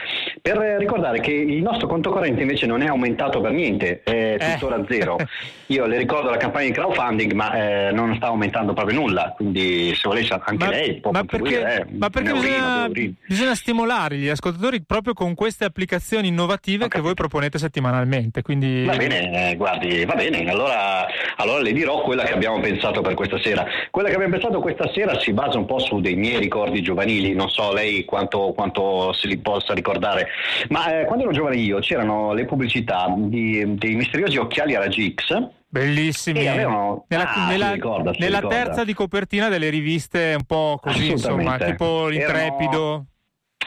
per 0.41 0.59
eh, 0.61 0.77
ricordare 0.77 1.19
che 1.19 1.31
il 1.31 1.61
nostro 1.61 1.87
conto 1.87 2.11
corrente 2.11 2.41
invece 2.41 2.65
non 2.65 2.81
è 2.81 2.87
aumentato 2.87 3.41
per 3.41 3.51
niente, 3.51 4.01
è 4.03 4.37
Eh. 4.39 4.53
tuttora 4.53 4.83
zero. 4.87 5.17
Io 5.67 5.85
le 5.85 5.97
ricordo 5.97 6.29
la 6.29 6.37
campagna 6.37 6.65
di 6.65 6.73
crowdfunding, 6.73 7.31
ma 7.31 7.53
eh, 7.53 7.91
non 7.91 8.15
sta 8.15 8.27
aumentando 8.27 8.73
proprio 8.73 8.99
nulla, 8.99 9.33
quindi 9.35 9.93
se 9.95 10.07
volesse 10.07 10.37
anche 10.43 10.67
lei 10.67 10.99
può 10.99 11.11
ma 11.11 11.23
perché, 11.23 11.75
eh, 11.75 11.85
ma 11.97 12.09
perché 12.09 12.31
un 12.31 12.37
eurino, 12.37 12.89
bisogna, 12.89 13.13
bisogna 13.27 13.55
stimolare 13.55 14.17
gli 14.17 14.27
ascoltatori 14.27 14.83
proprio 14.83 15.13
con 15.13 15.33
queste 15.35 15.63
applicazioni 15.65 16.27
innovative 16.27 16.85
Ho 16.85 16.87
che 16.87 16.99
voi 16.99 17.13
proponete 17.13 17.57
settimanalmente. 17.57 18.41
Quindi... 18.41 18.83
Va 18.83 18.95
bene, 18.95 19.51
eh, 19.51 19.55
guardi, 19.55 20.03
va 20.05 20.15
bene, 20.15 20.49
allora, 20.49 21.05
allora 21.37 21.61
le 21.61 21.71
dirò 21.71 22.01
quella 22.01 22.23
che 22.23 22.33
abbiamo 22.33 22.59
pensato 22.59 23.01
per 23.01 23.13
questa 23.13 23.39
sera. 23.39 23.65
Quella 23.89 24.09
che 24.09 24.15
abbiamo 24.15 24.33
pensato 24.33 24.59
questa 24.59 24.91
sera 24.93 25.19
si 25.19 25.31
basa 25.33 25.57
un 25.57 25.65
po' 25.65 25.79
su 25.79 26.01
dei 26.01 26.15
miei 26.15 26.39
ricordi 26.39 26.81
giovanili, 26.81 27.33
non 27.33 27.49
so 27.51 27.71
lei 27.73 28.05
quanto, 28.05 28.53
quanto 28.55 29.13
se 29.13 29.27
li 29.27 29.37
possa 29.37 29.73
ricordare, 29.73 30.27
ma 30.69 31.01
eh, 31.01 31.05
quando 31.05 31.23
ero 31.25 31.33
giovane 31.33 31.57
io 31.57 31.79
c'erano 31.79 32.33
le 32.33 32.45
pubblicità 32.45 33.13
di, 33.15 33.75
dei 33.75 33.95
misteriosi 33.95 34.37
occhiali 34.37 34.75
a 34.75 34.79
raggi 34.79 35.13
X. 35.13 35.47
Bellissimi. 35.67 36.47
Avevano- 36.47 37.05
Nella, 37.07 37.33
Ah, 37.33 37.47
nella- 37.47 37.71
ricorda, 37.71 38.11
nella 38.17 38.41
terza 38.41 38.83
di 38.83 38.93
copertina 38.93 39.47
delle 39.47 39.69
riviste 39.69 40.33
un 40.37 40.43
po' 40.45 40.77
così, 40.81 41.11
insomma, 41.11 41.57
tipo 41.57 42.07
l'intrepido. 42.07 43.05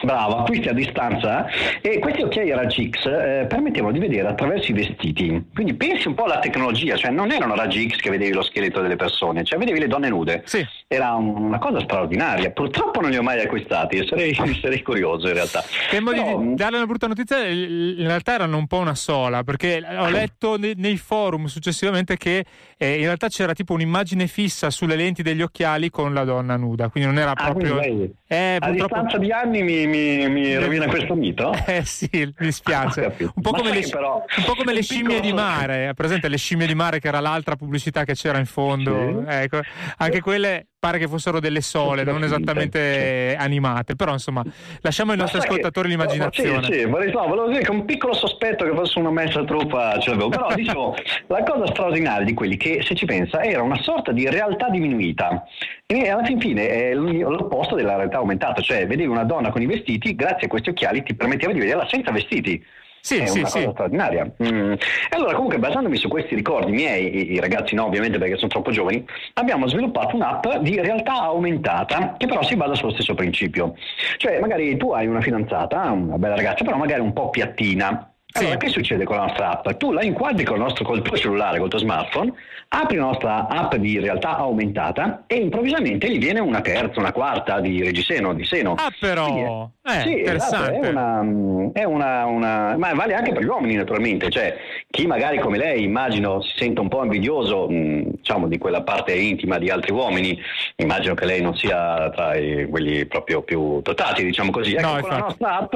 Bravo, 0.03 0.37
acquisti 0.39 0.67
a 0.67 0.73
distanza 0.73 1.47
e 1.81 1.99
questi 1.99 2.21
occhiali 2.21 2.51
raggi 2.51 2.89
X 2.89 3.05
eh, 3.05 3.45
permettevano 3.47 3.91
di 3.93 3.99
vedere 3.99 4.27
attraverso 4.27 4.71
i 4.71 4.73
vestiti. 4.73 5.45
Quindi 5.53 5.73
pensi 5.73 6.07
un 6.07 6.13
po' 6.15 6.25
alla 6.25 6.39
tecnologia, 6.39 6.95
cioè 6.97 7.11
non 7.11 7.31
erano 7.31 7.55
raggi 7.55 7.89
X 7.89 7.97
che 7.97 8.09
vedevi 8.09 8.33
lo 8.33 8.43
scheletro 8.43 8.81
delle 8.81 8.97
persone, 8.97 9.43
cioè 9.45 9.57
vedevi 9.57 9.79
le 9.79 9.87
donne 9.87 10.09
nude. 10.09 10.41
Sì. 10.45 10.63
Era 10.87 11.13
un- 11.13 11.43
una 11.45 11.59
cosa 11.59 11.79
straordinaria. 11.79 12.51
Purtroppo 12.51 12.99
non 13.01 13.09
li 13.09 13.17
ho 13.17 13.23
mai 13.23 13.39
acquistati 13.41 14.05
sarei, 14.05 14.33
sarei 14.61 14.81
curioso 14.83 15.27
in 15.27 15.33
realtà. 15.33 15.63
Temo 15.89 16.11
di 16.11 16.19
Però, 16.19 16.39
mm, 16.39 16.53
dare 16.55 16.75
una 16.75 16.85
brutta 16.85 17.07
notizia, 17.07 17.45
in 17.47 17.95
realtà 18.05 18.33
erano 18.33 18.57
un 18.57 18.67
po' 18.67 18.77
una 18.77 18.95
sola, 18.95 19.43
perché 19.43 19.81
ho 19.97 20.09
letto 20.09 20.57
ne- 20.57 20.73
nei 20.75 20.97
forum 20.97 21.45
successivamente 21.45 22.17
che 22.17 22.45
eh, 22.77 22.95
in 22.97 23.03
realtà 23.05 23.29
c'era 23.29 23.53
tipo 23.53 23.73
un'immagine 23.73 24.27
fissa 24.27 24.69
sulle 24.69 24.95
lenti 24.97 25.23
degli 25.23 25.41
occhiali 25.41 25.89
con 25.89 26.13
la 26.13 26.25
donna 26.25 26.57
nuda, 26.57 26.89
quindi 26.89 27.09
non 27.09 27.17
era 27.19 27.31
ah, 27.31 27.43
proprio... 27.45 27.77
quindi 27.77 27.97
lei, 27.97 28.13
Eh, 28.27 28.57
a 28.59 28.67
purtroppo- 28.67 28.93
distanza 28.95 29.17
di 29.17 29.31
anni 29.31 29.63
mi, 29.63 29.84
mi, 29.87 30.27
mi 30.29 30.55
rovina 30.57 30.87
questo 30.87 31.15
mito? 31.15 31.53
Eh 31.65 31.83
sì, 31.85 32.09
mi 32.39 32.51
spiace. 32.51 33.01
Capito. 33.09 33.33
Un 33.35 33.41
po' 33.41 33.51
come 33.51 33.69
sai 33.69 33.81
le, 33.81 33.89
però- 33.89 34.23
un 34.37 34.43
po' 34.43 34.55
come 34.55 34.73
le 34.73 34.81
scimmie 34.81 35.19
di 35.19 35.33
mare, 35.33 35.93
presente 35.95 36.27
le 36.27 36.37
scimmie 36.37 36.67
di 36.67 36.75
mare 36.75 36.99
che 36.99 37.07
era 37.07 37.19
l'altra 37.19 37.55
pubblicità 37.55 38.03
che 38.03 38.13
c'era 38.13 38.37
in 38.37 38.45
fondo. 38.45 39.23
Sì. 39.27 39.33
Ecco, 39.35 39.59
anche 39.97 40.21
quelle 40.21 40.67
pare 40.85 40.99
che 40.99 41.07
fossero 41.07 41.39
delle 41.39 41.61
sole, 41.61 42.03
non 42.03 42.23
esattamente 42.23 43.35
animate, 43.39 43.95
però 43.95 44.11
insomma 44.11 44.43
lasciamo 44.81 45.11
ai 45.11 45.17
nostri 45.17 45.39
sai 45.39 45.47
che- 45.47 45.53
ascoltatori 45.55 45.89
l'immaginazione. 45.89 46.63
Sì, 46.65 46.73
sì, 46.73 46.85
vorrei, 46.85 47.11
no, 47.11 47.25
volevo 47.27 47.47
dire 47.47 47.63
che 47.63 47.71
un 47.71 47.85
piccolo 47.85 48.13
sospetto 48.13 48.65
che 48.65 48.75
fosse 48.75 48.99
una 48.99 49.09
messa 49.09 49.43
truppa 49.43 49.97
ce 49.99 50.11
l'avevo, 50.11 50.29
però 50.29 50.47
dicevo, 50.53 50.95
la 51.27 51.41
cosa 51.43 51.65
straordinaria 51.67 52.23
di 52.23 52.33
quelli 52.33 52.55
che 52.55 52.83
se 52.83 52.93
ci 52.93 53.05
pensa 53.05 53.41
era 53.41 53.63
una 53.63 53.81
sorta 53.81 54.11
di 54.11 54.29
realtà 54.29 54.69
diminuita 54.69 55.43
e 55.87 56.09
alla 56.09 56.23
fin 56.23 56.39
fine 56.39 56.67
è 56.67 56.93
l'opposto 56.93 57.75
della 57.75 57.95
realtà 57.95 58.17
aumentata, 58.17 58.61
cioè 58.61 58.85
vedevi 58.85 59.09
una 59.09 59.23
donna 59.23 59.49
con 59.49 59.61
i 59.63 59.65
vestiti, 59.65 60.13
grazie 60.13 60.45
a 60.45 60.49
questi 60.49 60.69
occhiali 60.69 61.01
ti 61.01 61.15
permetteva 61.15 61.51
di 61.51 61.59
vederla 61.59 61.87
senza 61.87 62.11
vestiti. 62.11 62.63
Sì, 63.05 63.17
è 63.17 63.27
sì, 63.27 63.37
una 63.41 63.47
sì. 63.47 63.59
cosa 63.59 63.71
straordinaria. 63.71 64.31
Mm. 64.43 64.71
E 64.71 64.77
allora, 65.11 65.33
comunque, 65.35 65.59
basandomi 65.59 65.95
su 65.95 66.07
questi 66.07 66.33
ricordi 66.33 66.71
miei, 66.71 67.15
i- 67.15 67.31
i 67.33 67.39
ragazzi 67.39 67.75
no, 67.75 67.85
ovviamente 67.85 68.17
perché 68.17 68.35
sono 68.35 68.47
troppo 68.47 68.71
giovani, 68.71 69.05
abbiamo 69.33 69.67
sviluppato 69.67 70.15
un'app 70.15 70.47
di 70.61 70.79
realtà 70.81 71.13
aumentata 71.21 72.15
che 72.17 72.25
però 72.25 72.41
si 72.41 72.55
basa 72.55 72.73
sullo 72.73 72.93
stesso 72.93 73.13
principio. 73.13 73.75
Cioè, 74.17 74.39
magari 74.39 74.75
tu 74.77 74.91
hai 74.91 75.05
una 75.05 75.21
fidanzata, 75.21 75.91
una 75.91 76.17
bella 76.17 76.35
ragazza, 76.35 76.63
però 76.63 76.77
magari 76.77 77.01
un 77.01 77.13
po' 77.13 77.29
piattina. 77.29 78.09
Sì. 78.35 78.41
Allora, 78.43 78.57
che 78.57 78.67
succede 78.67 79.05
con 79.05 79.15
la 79.15 79.21
nostra 79.27 79.51
app? 79.51 79.69
Tu 79.77 79.93
la 79.93 80.03
inquadri 80.03 80.43
col, 80.43 80.57
nostro, 80.59 80.83
col 80.83 81.01
tuo 81.01 81.15
cellulare, 81.15 81.57
col 81.57 81.69
tuo 81.69 81.79
smartphone, 81.79 82.33
apri 82.67 82.97
la 82.97 83.03
nostra 83.05 83.47
app 83.47 83.75
di 83.75 83.97
realtà 83.97 84.35
aumentata 84.35 85.23
e 85.25 85.35
improvvisamente 85.35 86.09
gli 86.11 86.19
viene 86.19 86.41
una 86.41 86.59
terza, 86.59 86.99
una 86.99 87.13
quarta 87.13 87.61
di 87.61 87.81
reggiseno, 87.81 88.33
di 88.33 88.43
seno. 88.43 88.73
Ah, 88.77 88.91
però, 88.99 89.69
eh, 89.83 89.89
Sì, 90.01 90.19
esatto, 90.21 90.73
interessante. 90.73 90.79
è 90.81 90.89
una, 90.89 91.71
è 91.71 91.83
una, 91.85 92.25
una- 92.25 92.75
ma 92.77 92.93
vale 92.93 93.13
anche 93.13 93.31
per 93.31 93.41
gli 93.41 93.47
uomini 93.47 93.75
naturalmente, 93.75 94.29
cioè 94.29 94.53
chi 94.89 95.07
magari 95.07 95.39
come 95.39 95.57
lei 95.57 95.83
immagino 95.83 96.41
si 96.41 96.57
sente 96.57 96.81
un 96.81 96.89
po' 96.89 97.03
invidioso 97.03 97.69
mh, 97.69 98.15
diciamo 98.17 98.47
di 98.47 98.57
quella 98.57 98.81
parte 98.81 99.13
intima 99.13 99.57
di 99.59 99.69
altri 99.69 99.93
uomini, 99.93 100.37
immagino 100.75 101.13
che 101.13 101.23
lei 101.25 101.41
non 101.41 101.55
sia 101.55 102.09
tra 102.09 102.35
i- 102.35 102.67
quelli 102.69 103.05
proprio 103.05 103.43
più 103.43 103.79
dotati 103.81 104.25
diciamo 104.25 104.51
così, 104.51 104.73
ecco, 104.75 104.87
No, 104.95 104.99
con, 104.99 105.09
la 105.09 105.17
nostra 105.19 105.57
app, 105.59 105.73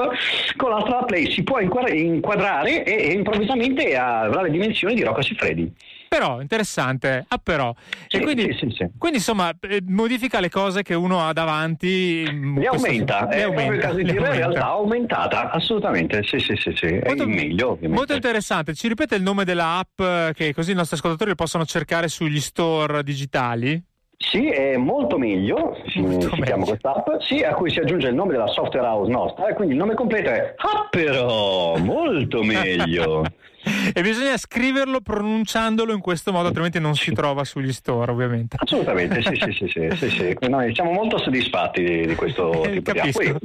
con 0.57 0.69
la 0.71 0.75
nostra 0.79 0.99
app 0.99 1.09
lei 1.11 1.31
si 1.31 1.41
può 1.43 1.59
inquadra- 1.59 2.47
inquadrare 2.49 2.83
e, 2.83 3.09
e 3.09 3.11
improvvisamente 3.13 3.95
avrà 3.95 4.41
le 4.41 4.49
dimensioni 4.49 4.95
di 4.95 5.03
Rocco 5.03 5.21
Siffredi. 5.21 5.71
Però, 6.09 6.41
interessante. 6.41 7.25
Ah, 7.27 7.37
però. 7.37 7.71
Sì, 8.07 8.19
quindi, 8.19 8.51
sì, 8.59 8.67
sì, 8.75 8.89
quindi, 8.97 9.17
insomma, 9.17 9.51
eh, 9.61 9.83
modifica 9.85 10.39
le 10.39 10.49
cose 10.49 10.81
che 10.81 10.95
uno 10.95 11.23
ha 11.23 11.33
davanti. 11.33 12.27
mm, 12.27 12.57
Le 12.57 12.65
aumenta, 12.65 13.27
le 13.27 13.35
è 13.35 13.37
il 13.37 13.43
aumenta, 13.43 13.77
caso 13.77 13.97
di 13.97 14.03
dire 14.05 14.17
in 14.17 14.33
realtà 14.33 14.65
aumentata, 14.65 15.51
assolutamente, 15.51 16.23
sì 16.23 16.39
sì 16.39 16.55
sì, 16.55 16.73
sì. 16.75 16.87
è 16.87 17.11
il 17.11 17.27
meglio 17.27 17.71
ovviamente. 17.71 17.95
molto 17.95 18.13
interessante. 18.15 18.73
Ci 18.73 18.87
ripete 18.87 19.13
il 19.13 19.21
nome 19.21 19.45
della 19.45 19.77
app 19.77 19.99
eh, 19.99 20.31
che 20.33 20.51
così 20.51 20.71
i 20.71 20.75
nostri 20.75 20.95
ascoltatori 20.95 21.29
lo 21.29 21.35
possono 21.35 21.63
cercare 21.63 22.07
sugli 22.07 22.39
store 22.39 23.03
digitali? 23.03 23.79
Sì, 24.21 24.49
è 24.49 24.75
molto 24.75 25.17
meglio, 25.17 25.77
si, 25.87 26.01
Molto 26.01 26.35
si 26.35 26.41
chiama 26.41 26.65
quest'app, 26.65 27.07
sì, 27.19 27.41
a 27.41 27.53
cui 27.53 27.71
si 27.71 27.79
aggiunge 27.79 28.09
il 28.09 28.15
nome 28.15 28.33
della 28.33 28.47
software 28.47 28.85
house 28.85 29.09
nostra, 29.09 29.47
e 29.47 29.53
quindi 29.53 29.75
il 29.75 29.79
nome 29.79 29.93
completo 29.93 30.29
è 30.29 30.55
però, 30.89 31.77
molto 31.77 32.43
meglio. 32.43 33.23
e 33.93 34.01
bisogna 34.01 34.37
scriverlo 34.37 35.01
pronunciandolo 35.01 35.93
in 35.93 35.99
questo 36.01 36.31
modo, 36.31 36.47
altrimenti 36.47 36.79
non 36.79 36.95
si 36.95 37.11
trova 37.13 37.43
sugli 37.43 37.73
store, 37.73 38.11
ovviamente. 38.11 38.57
Assolutamente, 38.59 39.21
sì, 39.21 39.35
sì, 39.35 39.51
sì, 39.51 39.67
sì, 39.67 39.89
sì, 39.95 40.09
sì. 40.09 40.37
Noi 40.49 40.73
siamo 40.73 40.91
molto 40.91 41.17
soddisfatti 41.17 41.83
di, 41.83 42.07
di 42.07 42.15
questo 42.15 42.63
Eh, 42.65 42.71
tipo 42.81 42.91
di. 42.91 43.11
Poi 43.11 43.35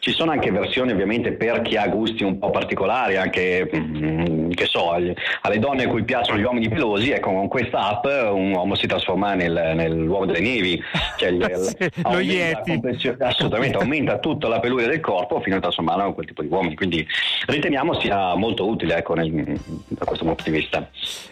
ci 0.00 0.12
sono 0.12 0.30
anche 0.30 0.50
versioni 0.50 0.92
ovviamente 0.92 1.32
per 1.32 1.62
chi 1.62 1.76
ha 1.76 1.86
gusti 1.88 2.24
un 2.24 2.38
po' 2.38 2.50
particolari, 2.50 3.16
anche 3.16 3.70
mm, 3.74 4.50
che 4.50 4.66
so, 4.66 4.90
alle 4.92 5.58
donne 5.58 5.84
a 5.84 5.88
cui 5.88 6.04
piacciono 6.04 6.38
gli 6.38 6.42
uomini 6.44 6.68
pelosi, 6.68 7.10
ecco, 7.10 7.32
con 7.32 7.48
questa 7.48 7.88
app 7.88 8.04
un 8.32 8.52
uomo 8.52 8.74
si 8.74 8.86
trasforma 8.86 9.34
nel, 9.34 9.72
nell'uomo 9.74 10.26
delle 10.26 10.40
nevi, 10.40 10.80
cioè 11.16 11.32
Sì, 11.54 11.90
lo 12.02 12.20
Yeti. 12.20 12.80
assolutamente, 13.18 13.76
aumenta 13.78 14.18
tutta 14.20 14.48
la 14.48 14.60
peluria 14.60 14.86
del 14.88 15.00
corpo 15.00 15.40
fino 15.40 15.56
a 15.56 15.60
trasformarlo 15.60 16.06
in 16.08 16.14
quel 16.14 16.26
tipo 16.26 16.42
di 16.42 16.48
uomini, 16.48 16.74
quindi 16.74 17.06
riteniamo 17.46 17.98
sia 18.00 18.34
molto 18.34 18.66
utile 18.66 18.96
ecco, 18.96 19.14
nel- 19.14 19.60
da 19.88 20.04
questo 20.04 20.24
punto 20.24 20.42
di 20.44 20.50
vista. 20.50 20.88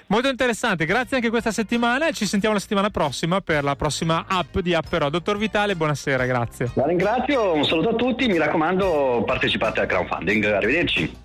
Molto 0.07 0.28
interessante, 0.28 0.84
grazie 0.84 1.16
anche 1.16 1.30
questa 1.30 1.50
settimana 1.50 2.09
e 2.09 2.12
ci 2.12 2.26
sentiamo 2.26 2.55
la 2.55 2.61
settimana 2.61 2.90
prossima 2.90 3.40
per 3.40 3.64
la 3.64 3.76
prossima 3.76 4.24
app 4.28 4.59
di 4.59 4.74
Apperò. 4.74 5.09
Dottor 5.09 5.38
Vitale, 5.38 5.74
buonasera, 5.74 6.26
grazie. 6.26 6.70
La 6.74 6.86
ringrazio, 6.86 7.55
un 7.55 7.64
saluto 7.64 7.90
a 7.90 7.94
tutti, 7.94 8.26
mi 8.26 8.38
raccomando 8.38 9.22
partecipate 9.26 9.80
al 9.80 9.86
crowdfunding, 9.86 10.44
arrivederci. 10.44 11.21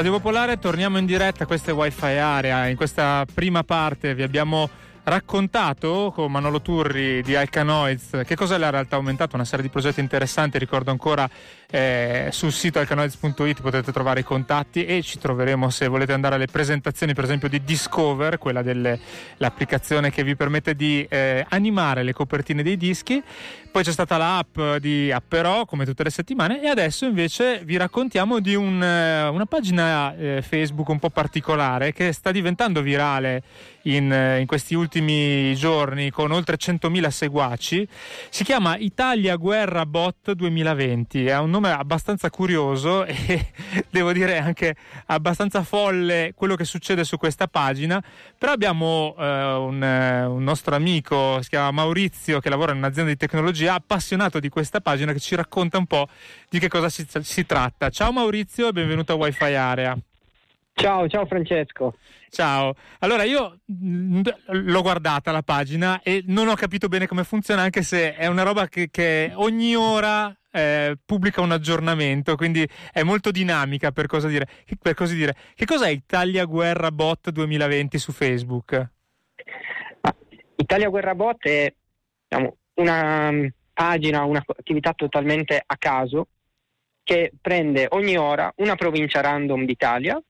Radio 0.00 0.16
Popolare, 0.16 0.58
torniamo 0.58 0.96
in 0.96 1.04
diretta, 1.04 1.44
questa 1.44 1.72
è 1.72 1.74
Wi-Fi 1.74 2.06
Area. 2.06 2.68
In 2.68 2.76
questa 2.76 3.26
prima 3.34 3.64
parte 3.64 4.14
vi 4.14 4.22
abbiamo 4.22 4.66
raccontato 5.02 6.10
con 6.14 6.32
Manolo 6.32 6.62
Turri 6.62 7.22
di 7.22 7.34
Alcanoids 7.36 8.22
che 8.24 8.34
cos'è 8.34 8.56
la 8.56 8.70
realtà 8.70 8.96
aumentata, 8.96 9.36
una 9.36 9.44
serie 9.44 9.66
di 9.66 9.70
progetti 9.70 10.00
interessanti, 10.00 10.56
ricordo 10.56 10.90
ancora 10.90 11.28
eh, 11.70 12.28
sul 12.32 12.50
sito 12.50 12.78
alcanoids.it 12.78 13.60
potete 13.60 13.92
trovare 13.92 14.20
i 14.20 14.24
contatti 14.24 14.86
e 14.86 15.02
ci 15.02 15.18
troveremo 15.18 15.68
se 15.68 15.86
volete 15.86 16.14
andare 16.14 16.36
alle 16.36 16.46
presentazioni 16.46 17.12
per 17.12 17.24
esempio 17.24 17.50
di 17.50 17.62
Discover, 17.62 18.38
quella 18.38 18.62
dell'applicazione 18.62 20.10
che 20.10 20.24
vi 20.24 20.34
permette 20.34 20.74
di 20.74 21.06
eh, 21.10 21.44
animare 21.50 22.02
le 22.04 22.14
copertine 22.14 22.62
dei 22.62 22.78
dischi. 22.78 23.22
Poi 23.70 23.84
c'è 23.84 23.92
stata 23.92 24.16
l'app 24.16 24.58
di 24.80 25.12
Apperò 25.12 25.64
come 25.64 25.84
tutte 25.84 26.02
le 26.02 26.10
settimane 26.10 26.60
e 26.60 26.66
adesso 26.66 27.04
invece 27.04 27.60
vi 27.64 27.76
raccontiamo 27.76 28.40
di 28.40 28.56
un, 28.56 28.82
eh, 28.82 29.28
una 29.28 29.46
pagina 29.46 30.12
eh, 30.16 30.42
Facebook 30.42 30.88
un 30.88 30.98
po' 30.98 31.10
particolare 31.10 31.92
che 31.92 32.12
sta 32.12 32.32
diventando 32.32 32.82
virale 32.82 33.42
in, 33.82 34.12
eh, 34.12 34.40
in, 34.40 34.46
questi 34.46 34.74
ultimi 34.74 35.54
giorni 35.54 36.10
con 36.10 36.32
oltre 36.32 36.56
100.000 36.56 37.08
seguaci. 37.08 37.88
Si 38.28 38.44
chiama 38.44 38.76
Italia 38.76 39.36
Guerra 39.36 39.86
Bot 39.86 40.32
2020, 40.32 41.26
è 41.26 41.38
un 41.38 41.50
nome 41.50 41.70
abbastanza 41.70 42.28
curioso 42.30 43.04
e 43.06 43.52
devo 43.88 44.12
dire 44.12 44.38
anche 44.38 44.74
abbastanza 45.06 45.62
folle 45.62 46.32
quello 46.34 46.56
che 46.56 46.64
succede 46.64 47.04
su 47.04 47.16
questa 47.16 47.46
pagina, 47.46 48.02
però 48.36 48.52
abbiamo 48.52 49.14
eh, 49.18 49.22
un, 49.22 49.82
un 50.28 50.42
nostro 50.42 50.74
amico, 50.74 51.40
si 51.42 51.50
chiama 51.50 51.70
Maurizio, 51.70 52.40
che 52.40 52.48
lavora 52.48 52.72
in 52.72 52.78
un'azienda 52.78 53.10
di 53.10 53.16
tecnologia, 53.16 53.59
appassionato 53.68 54.40
di 54.40 54.48
questa 54.48 54.80
pagina 54.80 55.12
che 55.12 55.20
ci 55.20 55.34
racconta 55.34 55.78
un 55.78 55.86
po' 55.86 56.08
di 56.48 56.58
che 56.58 56.68
cosa 56.68 56.88
si, 56.88 57.06
si 57.22 57.46
tratta. 57.46 57.90
Ciao 57.90 58.12
Maurizio 58.12 58.68
e 58.68 58.72
benvenuto 58.72 59.12
a 59.12 59.16
Wi-Fi 59.16 59.54
Area. 59.54 59.98
Ciao, 60.72 61.08
ciao 61.08 61.26
Francesco. 61.26 61.94
Ciao. 62.30 62.74
Allora 63.00 63.24
io 63.24 63.58
mh, 63.64 64.22
l'ho 64.46 64.82
guardata 64.82 65.32
la 65.32 65.42
pagina 65.42 66.00
e 66.02 66.22
non 66.26 66.48
ho 66.48 66.54
capito 66.54 66.88
bene 66.88 67.06
come 67.06 67.24
funziona, 67.24 67.62
anche 67.62 67.82
se 67.82 68.14
è 68.14 68.26
una 68.26 68.44
roba 68.44 68.68
che, 68.68 68.88
che 68.90 69.32
ogni 69.34 69.74
ora 69.74 70.34
eh, 70.52 70.96
pubblica 71.04 71.40
un 71.40 71.52
aggiornamento, 71.52 72.36
quindi 72.36 72.66
è 72.92 73.02
molto 73.02 73.30
dinamica 73.30 73.92
per, 73.92 74.06
cosa 74.06 74.28
dire. 74.28 74.46
per 74.80 74.94
così 74.94 75.16
dire. 75.16 75.34
Che 75.54 75.64
cos'è 75.64 75.88
Italia 75.88 76.44
Guerra 76.44 76.90
Bot 76.90 77.30
2020 77.30 77.98
su 77.98 78.12
Facebook? 78.12 78.88
Italia 80.56 80.88
Guerra 80.88 81.14
Bot 81.14 81.46
è 81.46 81.72
diciamo, 82.28 82.56
una 82.80 83.30
mm, 83.30 83.46
pagina, 83.72 84.24
un'attività 84.24 84.92
totalmente 84.94 85.62
a 85.64 85.76
caso 85.76 86.28
che 87.02 87.32
prende 87.40 87.86
ogni 87.90 88.16
ora 88.16 88.52
una 88.56 88.76
provincia 88.76 89.20
random 89.20 89.64
d'Italia 89.64 90.20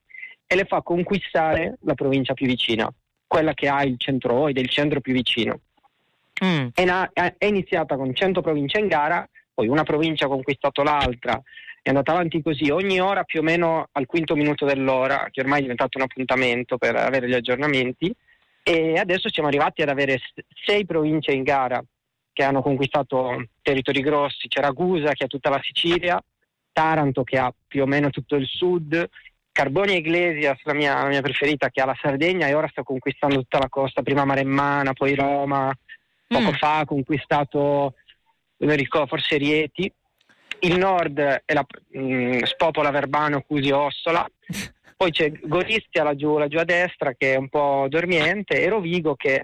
e 0.47 0.55
le 0.55 0.65
fa 0.65 0.81
conquistare 0.81 1.77
la 1.81 1.93
provincia 1.93 2.33
più 2.33 2.45
vicina, 2.45 2.91
quella 3.27 3.53
che 3.53 3.67
ha 3.67 3.83
il 3.83 3.95
centro 3.97 4.33
OID, 4.35 4.57
il 4.57 4.69
centro 4.69 4.99
più 4.99 5.13
vicino. 5.13 5.59
Mm. 6.43 6.67
È, 6.73 6.83
na- 6.83 7.09
è, 7.13 7.45
iniziata 7.45 7.95
con 7.95 8.13
100 8.13 8.41
province 8.41 8.79
in 8.79 8.87
gara, 8.87 9.27
poi 9.53 9.67
una 9.67 9.83
provincia 9.83 10.25
ha 10.25 10.29
conquistato 10.29 10.81
l'altra, 10.81 11.39
è 11.81 11.89
andata 11.89 12.11
avanti 12.11 12.41
così 12.41 12.69
ogni 12.69 12.99
ora 12.99 13.23
più 13.23 13.39
o 13.39 13.43
meno 13.43 13.87
al 13.91 14.05
quinto 14.05 14.35
minuto 14.35 14.65
dell'ora, 14.65 15.27
che 15.31 15.41
ormai 15.41 15.59
è 15.59 15.61
diventato 15.61 15.97
un 15.97 16.03
appuntamento 16.03 16.77
per 16.77 16.95
avere 16.95 17.27
gli 17.27 17.33
aggiornamenti, 17.33 18.13
e 18.63 18.97
adesso 18.97 19.29
siamo 19.29 19.49
arrivati 19.49 19.81
ad 19.81 19.89
avere 19.89 20.19
sei 20.65 20.85
province 20.85 21.31
in 21.31 21.43
gara 21.43 21.83
che 22.41 22.47
hanno 22.47 22.63
conquistato 22.63 23.49
territori 23.61 24.01
grossi, 24.01 24.47
c'è 24.47 24.61
Ragusa 24.61 25.13
che 25.13 25.25
ha 25.25 25.27
tutta 25.27 25.51
la 25.51 25.59
Sicilia, 25.61 26.19
Taranto 26.71 27.23
che 27.23 27.37
ha 27.37 27.53
più 27.67 27.83
o 27.83 27.85
meno 27.85 28.09
tutto 28.09 28.35
il 28.35 28.47
sud, 28.47 29.07
Carbonia 29.51 29.95
Iglesias, 29.95 30.59
la 30.63 30.73
mia, 30.73 31.03
la 31.03 31.09
mia, 31.09 31.21
preferita, 31.21 31.69
che 31.69 31.81
ha 31.81 31.85
la 31.85 31.97
Sardegna 32.01 32.47
e 32.47 32.55
ora 32.55 32.67
sta 32.69 32.81
conquistando 32.81 33.35
tutta 33.35 33.59
la 33.59 33.69
costa, 33.69 34.01
prima 34.01 34.25
Maremmana, 34.25 34.93
poi 34.93 35.13
Roma, 35.13 35.71
poco 36.27 36.51
mm. 36.51 36.53
fa 36.53 36.79
ha 36.79 36.85
conquistato, 36.85 37.93
non 38.57 38.75
ricordo, 38.75 39.07
forse 39.07 39.37
Rieti. 39.37 39.91
Il 40.61 40.77
nord 40.77 41.19
è 41.19 41.53
la, 41.53 41.65
mh, 41.89 41.99
mm, 41.99 42.41
spopola 42.43 42.89
Verbano, 42.89 43.41
Cusi, 43.41 43.69
Ossola. 43.69 44.27
Poi 44.97 45.11
c'è 45.11 45.31
Goristia 45.31 46.03
laggiù, 46.03 46.37
laggiù 46.37 46.57
a 46.57 46.63
destra 46.63 47.13
che 47.13 47.33
è 47.33 47.37
un 47.37 47.49
po' 47.49 47.87
dormiente 47.89 48.61
e 48.61 48.69
Rovigo 48.69 49.15
che 49.15 49.41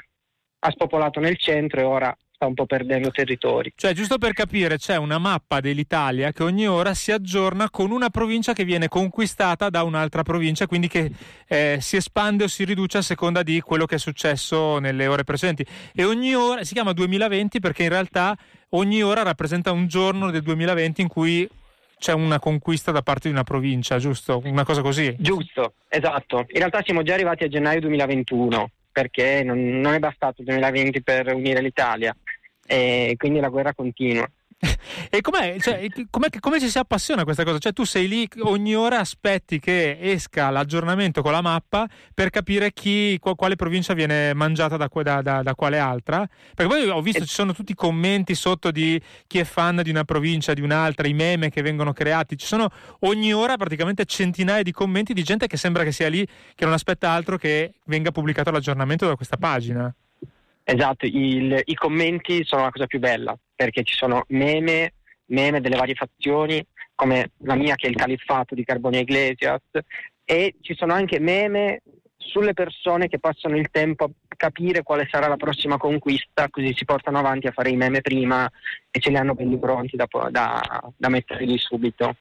ha 0.59 0.71
spopolato 0.71 1.19
nel 1.19 1.37
centro 1.37 1.79
e 1.79 1.83
ora 1.83 2.17
sta 2.37 2.45
un 2.45 2.53
po' 2.53 2.67
perdendo 2.67 3.09
territori. 3.09 3.73
Cioè, 3.75 3.93
giusto 3.93 4.19
per 4.19 4.33
capire, 4.33 4.77
c'è 4.77 4.95
una 4.95 5.17
mappa 5.17 5.59
dell'Italia 5.59 6.31
che 6.31 6.43
ogni 6.43 6.67
ora 6.67 6.93
si 6.93 7.11
aggiorna 7.11 7.69
con 7.71 7.89
una 7.89 8.09
provincia 8.09 8.53
che 8.53 8.63
viene 8.63 8.87
conquistata 8.87 9.69
da 9.69 9.81
un'altra 9.81 10.21
provincia, 10.21 10.67
quindi 10.67 10.87
che 10.87 11.11
eh, 11.47 11.77
si 11.81 11.95
espande 11.95 12.43
o 12.43 12.47
si 12.47 12.63
riduce 12.63 12.99
a 12.99 13.01
seconda 13.01 13.41
di 13.41 13.59
quello 13.59 13.85
che 13.85 13.95
è 13.95 13.99
successo 13.99 14.77
nelle 14.77 15.07
ore 15.07 15.23
precedenti. 15.23 15.65
E 15.93 16.03
ogni 16.05 16.35
ora 16.35 16.63
si 16.63 16.73
chiama 16.73 16.93
2020 16.93 17.59
perché 17.59 17.83
in 17.83 17.89
realtà 17.89 18.37
ogni 18.69 19.01
ora 19.01 19.23
rappresenta 19.23 19.71
un 19.71 19.87
giorno 19.87 20.29
del 20.29 20.43
2020 20.43 21.01
in 21.01 21.07
cui 21.07 21.49
c'è 21.97 22.13
una 22.13 22.37
conquista 22.37 22.91
da 22.91 23.01
parte 23.01 23.29
di 23.29 23.33
una 23.33 23.43
provincia, 23.43 23.97
giusto? 23.97 24.43
Una 24.45 24.63
cosa 24.63 24.83
così? 24.83 25.15
Giusto, 25.17 25.73
esatto. 25.89 26.45
In 26.49 26.59
realtà 26.59 26.83
siamo 26.83 27.01
già 27.01 27.15
arrivati 27.15 27.45
a 27.45 27.47
gennaio 27.47 27.79
2021 27.79 28.69
perché 28.91 29.43
non, 29.43 29.79
non 29.79 29.93
è 29.95 29.99
bastato 29.99 30.41
il 30.41 30.47
2020 30.47 31.01
per 31.01 31.33
unire 31.33 31.61
l'Italia 31.61 32.15
e 32.67 33.15
quindi 33.17 33.39
la 33.39 33.49
guerra 33.49 33.73
continua. 33.73 34.29
e 35.11 35.21
com'è, 35.21 35.57
cioè, 35.59 35.87
com'è, 36.09 36.29
come 36.39 36.59
ci 36.59 36.67
si 36.67 36.79
appassiona 36.79 37.21
a 37.21 37.23
questa 37.23 37.43
cosa? 37.43 37.59
Cioè, 37.59 37.73
tu 37.73 37.83
sei 37.83 38.07
lì 38.07 38.27
ogni 38.39 38.75
ora, 38.75 38.99
aspetti 38.99 39.59
che 39.59 39.97
esca 39.99 40.49
l'aggiornamento 40.49 41.21
con 41.21 41.31
la 41.31 41.41
mappa 41.41 41.87
per 42.13 42.31
capire 42.31 42.73
chi, 42.73 43.19
quale 43.19 43.55
provincia 43.55 43.93
viene 43.93 44.33
mangiata 44.33 44.75
da, 44.75 44.89
da, 44.91 45.21
da, 45.21 45.43
da, 45.43 45.55
quale 45.55 45.77
altra. 45.77 46.27
Perché 46.55 46.71
poi 46.71 46.89
ho 46.89 47.01
visto 47.01 47.23
ci 47.25 47.33
sono 47.33 47.53
tutti 47.53 47.73
i 47.73 47.75
commenti 47.75 48.33
sotto 48.33 48.71
di 48.71 48.99
chi 49.27 49.37
è 49.37 49.43
fan 49.43 49.81
di 49.83 49.91
una 49.91 50.03
provincia, 50.03 50.53
di 50.53 50.61
un'altra, 50.61 51.07
i 51.07 51.13
meme 51.13 51.49
che 51.49 51.61
vengono 51.61 51.93
creati. 51.93 52.35
Ci 52.35 52.47
sono 52.47 52.69
ogni 53.01 53.33
ora 53.33 53.57
praticamente 53.57 54.05
centinaia 54.05 54.63
di 54.63 54.71
commenti 54.71 55.13
di 55.13 55.23
gente 55.23 55.45
che 55.45 55.57
sembra 55.57 55.83
che 55.83 55.91
sia 55.91 56.09
lì, 56.09 56.25
che 56.55 56.65
non 56.65 56.73
aspetta 56.73 57.11
altro 57.11 57.37
che 57.37 57.75
venga 57.85 58.09
pubblicato 58.11 58.49
l'aggiornamento 58.49 59.05
da 59.05 59.15
questa 59.15 59.37
pagina. 59.37 59.93
Esatto, 60.69 61.05
il, 61.05 61.61
i 61.63 61.75
commenti 61.75 62.43
sono 62.43 62.63
la 62.63 62.71
cosa 62.71 62.87
più 62.87 62.99
bella 62.99 63.37
perché 63.55 63.83
ci 63.83 63.95
sono 63.95 64.25
meme, 64.27 64.95
meme 65.27 65.61
delle 65.61 65.77
varie 65.77 65.95
fazioni, 65.95 66.61
come 66.93 67.31
la 67.43 67.55
mia 67.55 67.75
che 67.75 67.87
è 67.87 67.89
il 67.89 67.95
califfato 67.95 68.53
di 68.53 68.65
Carbonia 68.65 68.99
Iglesias, 68.99 69.61
e 70.25 70.55
ci 70.59 70.75
sono 70.75 70.91
anche 70.91 71.19
meme 71.19 71.83
sulle 72.17 72.51
persone 72.51 73.07
che 73.07 73.17
passano 73.17 73.55
il 73.55 73.69
tempo 73.71 74.03
a 74.03 74.35
capire 74.35 74.83
quale 74.83 75.07
sarà 75.09 75.29
la 75.29 75.37
prossima 75.37 75.77
conquista, 75.77 76.49
così 76.49 76.73
si 76.75 76.83
portano 76.83 77.19
avanti 77.19 77.47
a 77.47 77.53
fare 77.53 77.69
i 77.69 77.77
meme 77.77 78.01
prima 78.01 78.51
e 78.91 78.99
ce 78.99 79.09
li 79.09 79.15
hanno 79.15 79.35
belli 79.35 79.57
pronti 79.57 79.95
da, 79.95 80.05
da, 80.29 80.91
da 80.97 81.07
mettere 81.07 81.45
lì 81.45 81.57
subito 81.57 82.17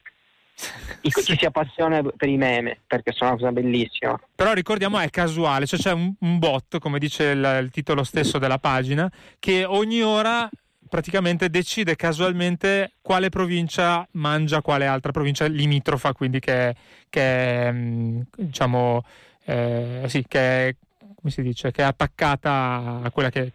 chi 1.01 1.37
si 1.37 1.45
appassiona 1.45 2.01
per 2.01 2.27
i 2.27 2.37
meme 2.37 2.79
perché 2.85 3.11
sono 3.11 3.31
una 3.31 3.39
cosa 3.39 3.51
bellissima. 3.51 4.19
Però 4.35 4.53
ricordiamo 4.53 4.99
è 4.99 5.09
casuale, 5.09 5.65
cioè 5.65 5.79
c'è 5.79 5.91
un, 5.93 6.13
un 6.19 6.39
bot, 6.39 6.79
come 6.79 6.99
dice 6.99 7.25
il, 7.25 7.59
il, 7.63 7.69
titolo 7.71 8.03
stesso 8.03 8.37
della 8.37 8.57
pagina, 8.57 9.09
che 9.39 9.65
ogni 9.65 10.01
ora 10.01 10.49
praticamente 10.89 11.49
decide 11.49 11.95
casualmente 11.95 12.93
quale 13.01 13.29
provincia 13.29 14.07
mangia 14.11 14.61
quale 14.61 14.87
altra 14.87 15.11
provincia 15.11 15.45
limitrofa, 15.45 16.13
quindi 16.13 16.39
che, 16.39 16.75
che 17.09 17.71
mm, 17.71 18.21
diciamo 18.35 19.03
eh, 19.45 20.03
sì, 20.07 20.25
che 20.27 20.67
è, 20.67 20.75
come 20.97 21.31
si 21.31 21.41
dice, 21.41 21.71
che 21.71 21.81
è 21.81 21.85
attaccata 21.85 23.01
a 23.03 23.11
quella 23.11 23.29
che 23.29 23.51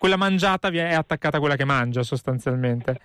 quella 0.00 0.16
mangiata 0.16 0.68
è 0.68 0.94
attaccata 0.94 1.36
a 1.36 1.40
quella 1.40 1.56
che 1.56 1.66
mangia 1.66 2.02
sostanzialmente. 2.02 2.98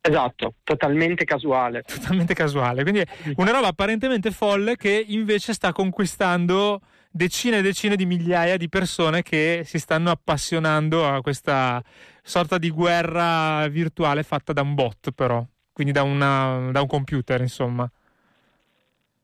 Esatto, 0.00 0.54
totalmente 0.62 1.24
casuale. 1.24 1.82
Totalmente 1.86 2.34
casuale, 2.34 2.82
quindi 2.82 3.04
una 3.36 3.50
roba 3.50 3.68
apparentemente 3.68 4.30
folle 4.30 4.76
che 4.76 5.04
invece 5.08 5.52
sta 5.52 5.72
conquistando 5.72 6.80
decine 7.10 7.58
e 7.58 7.62
decine 7.62 7.96
di 7.96 8.06
migliaia 8.06 8.56
di 8.56 8.68
persone 8.68 9.22
che 9.22 9.62
si 9.64 9.78
stanno 9.78 10.10
appassionando 10.10 11.06
a 11.06 11.20
questa 11.20 11.82
sorta 12.22 12.58
di 12.58 12.70
guerra 12.70 13.66
virtuale 13.68 14.22
fatta 14.22 14.52
da 14.52 14.62
un 14.62 14.74
bot 14.74 15.10
però, 15.10 15.44
quindi 15.72 15.92
da, 15.92 16.02
una, 16.02 16.70
da 16.70 16.80
un 16.80 16.86
computer 16.86 17.40
insomma. 17.40 17.90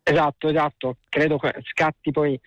Esatto, 0.03 0.49
esatto, 0.49 0.97
credo 1.09 1.39
che 1.39 1.55
scatti 1.63 2.11
poi 2.11 2.39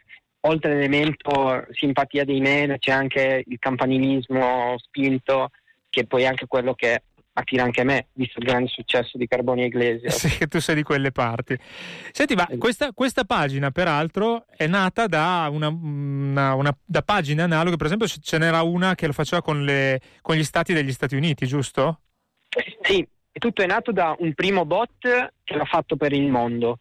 oltre 0.41 0.71
all'elemento 0.71 1.65
simpatia 1.71 2.23
dei 2.23 2.39
meme 2.39 2.78
c'è 2.78 2.91
anche 2.91 3.43
il 3.45 3.57
campanilismo 3.57 4.75
spinto 4.78 5.49
che 5.89 6.05
poi 6.05 6.23
è 6.23 6.25
anche 6.28 6.45
quello 6.45 6.73
che 6.75 7.01
attira 7.40 7.64
anche 7.64 7.84
me, 7.84 8.08
visto 8.14 8.40
il 8.40 8.46
grande 8.46 8.68
successo 8.68 9.16
di 9.18 9.28
Carbonia 9.28 9.66
Iglesias. 9.66 10.26
Sì, 10.26 10.38
che 10.38 10.48
tu 10.48 10.60
sei 10.60 10.74
di 10.74 10.82
quelle 10.82 11.12
parti. 11.12 11.56
Senti, 12.12 12.34
ma 12.34 12.48
questa, 12.58 12.92
questa 12.94 13.26
pagina, 13.26 13.70
peraltro, 13.70 14.46
è 14.50 14.66
nata 14.66 15.06
da, 15.06 15.48
una, 15.52 15.68
una, 15.68 16.56
una, 16.56 16.78
da 16.84 17.02
pagine 17.04 17.44
analoghe, 17.44 17.76
per 17.76 17.86
esempio 17.86 18.08
ce 18.08 18.38
n'era 18.40 18.64
una 18.64 18.96
che 18.96 19.06
lo 19.06 19.14
faceva 19.14 19.44
con, 19.44 19.64
le, 19.64 20.02
con 20.22 20.36
gli 20.36 20.44
stati 20.44 20.74
degli 20.74 20.92
Stati 20.92 21.16
Uniti, 21.16 21.46
giusto? 21.46 22.02
Sì, 22.82 23.08
tutto 23.32 23.62
è 23.62 23.68
nato 23.68 23.92
da 23.92 24.16
un 24.18 24.34
primo 24.34 24.66
bot 24.66 24.98
che 25.44 25.56
l'ha 25.56 25.66
fatto 25.66 25.96
per 25.96 26.14
il 26.14 26.28
mondo. 26.28 26.80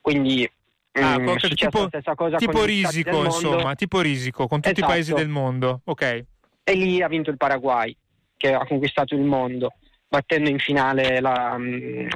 Quindi 0.00 0.50
Ah, 0.92 1.16
Mm, 1.16 1.26
co- 1.26 1.34
è 1.34 1.48
tipo, 1.54 1.80
la 1.82 1.86
stessa 1.88 2.14
cosa 2.16 2.36
tipo 2.38 2.64
risico, 2.64 3.24
insomma, 3.24 3.74
tipo 3.76 4.00
risico 4.00 4.48
con 4.48 4.60
tutti 4.60 4.80
Esatto. 4.80 4.90
i 4.90 4.94
paesi 4.94 5.12
del 5.12 5.28
mondo. 5.28 5.82
Ok. 5.84 6.24
E 6.64 6.74
lì 6.74 7.00
ha 7.02 7.08
vinto 7.08 7.30
il 7.30 7.36
Paraguay, 7.36 7.94
che 8.36 8.52
ha 8.52 8.66
conquistato 8.66 9.14
il 9.14 9.20
mondo, 9.20 9.74
battendo 10.08 10.48
in 10.48 10.58
finale 10.58 11.20
la, 11.20 11.56
mm, 11.58 12.08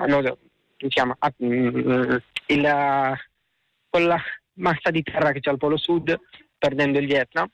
si 0.79 0.89
chiama? 0.89 1.15
Ah, 1.19 1.33
mm, 1.45 2.17
il, 2.47 3.17
quella 3.89 4.21
massa 4.55 4.91
di 4.91 5.03
terra 5.03 5.33
che 5.33 5.41
c'è 5.41 5.51
al 5.51 5.59
Polo 5.59 5.77
Sud, 5.77 6.19
perdendo 6.59 6.99
il 6.99 7.07
Vietnam. 7.07 7.49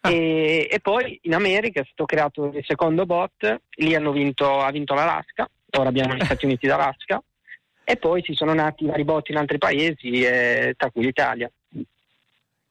Ah. 0.00 0.10
E, 0.10 0.68
e 0.70 0.80
poi 0.80 1.18
in 1.22 1.34
America 1.34 1.80
è 1.80 1.84
stato 1.84 2.04
creato 2.04 2.46
il 2.46 2.64
secondo 2.64 3.06
bot, 3.06 3.62
lì 3.76 3.94
hanno 3.94 4.12
vinto, 4.12 4.60
ha 4.60 4.70
vinto 4.70 4.94
l'Alaska, 4.94 5.48
ora 5.78 5.88
abbiamo 5.88 6.14
gli 6.14 6.24
Stati 6.24 6.44
Uniti 6.44 6.66
d'Alaska, 6.66 7.22
e 7.84 7.96
poi 7.96 8.22
ci 8.22 8.34
sono 8.34 8.52
nati 8.52 8.84
vari 8.84 9.04
bot 9.04 9.28
in 9.28 9.36
altri 9.36 9.58
paesi, 9.58 10.22
eh, 10.22 10.74
tra 10.76 10.90
cui 10.90 11.04
l'Italia. 11.04 11.50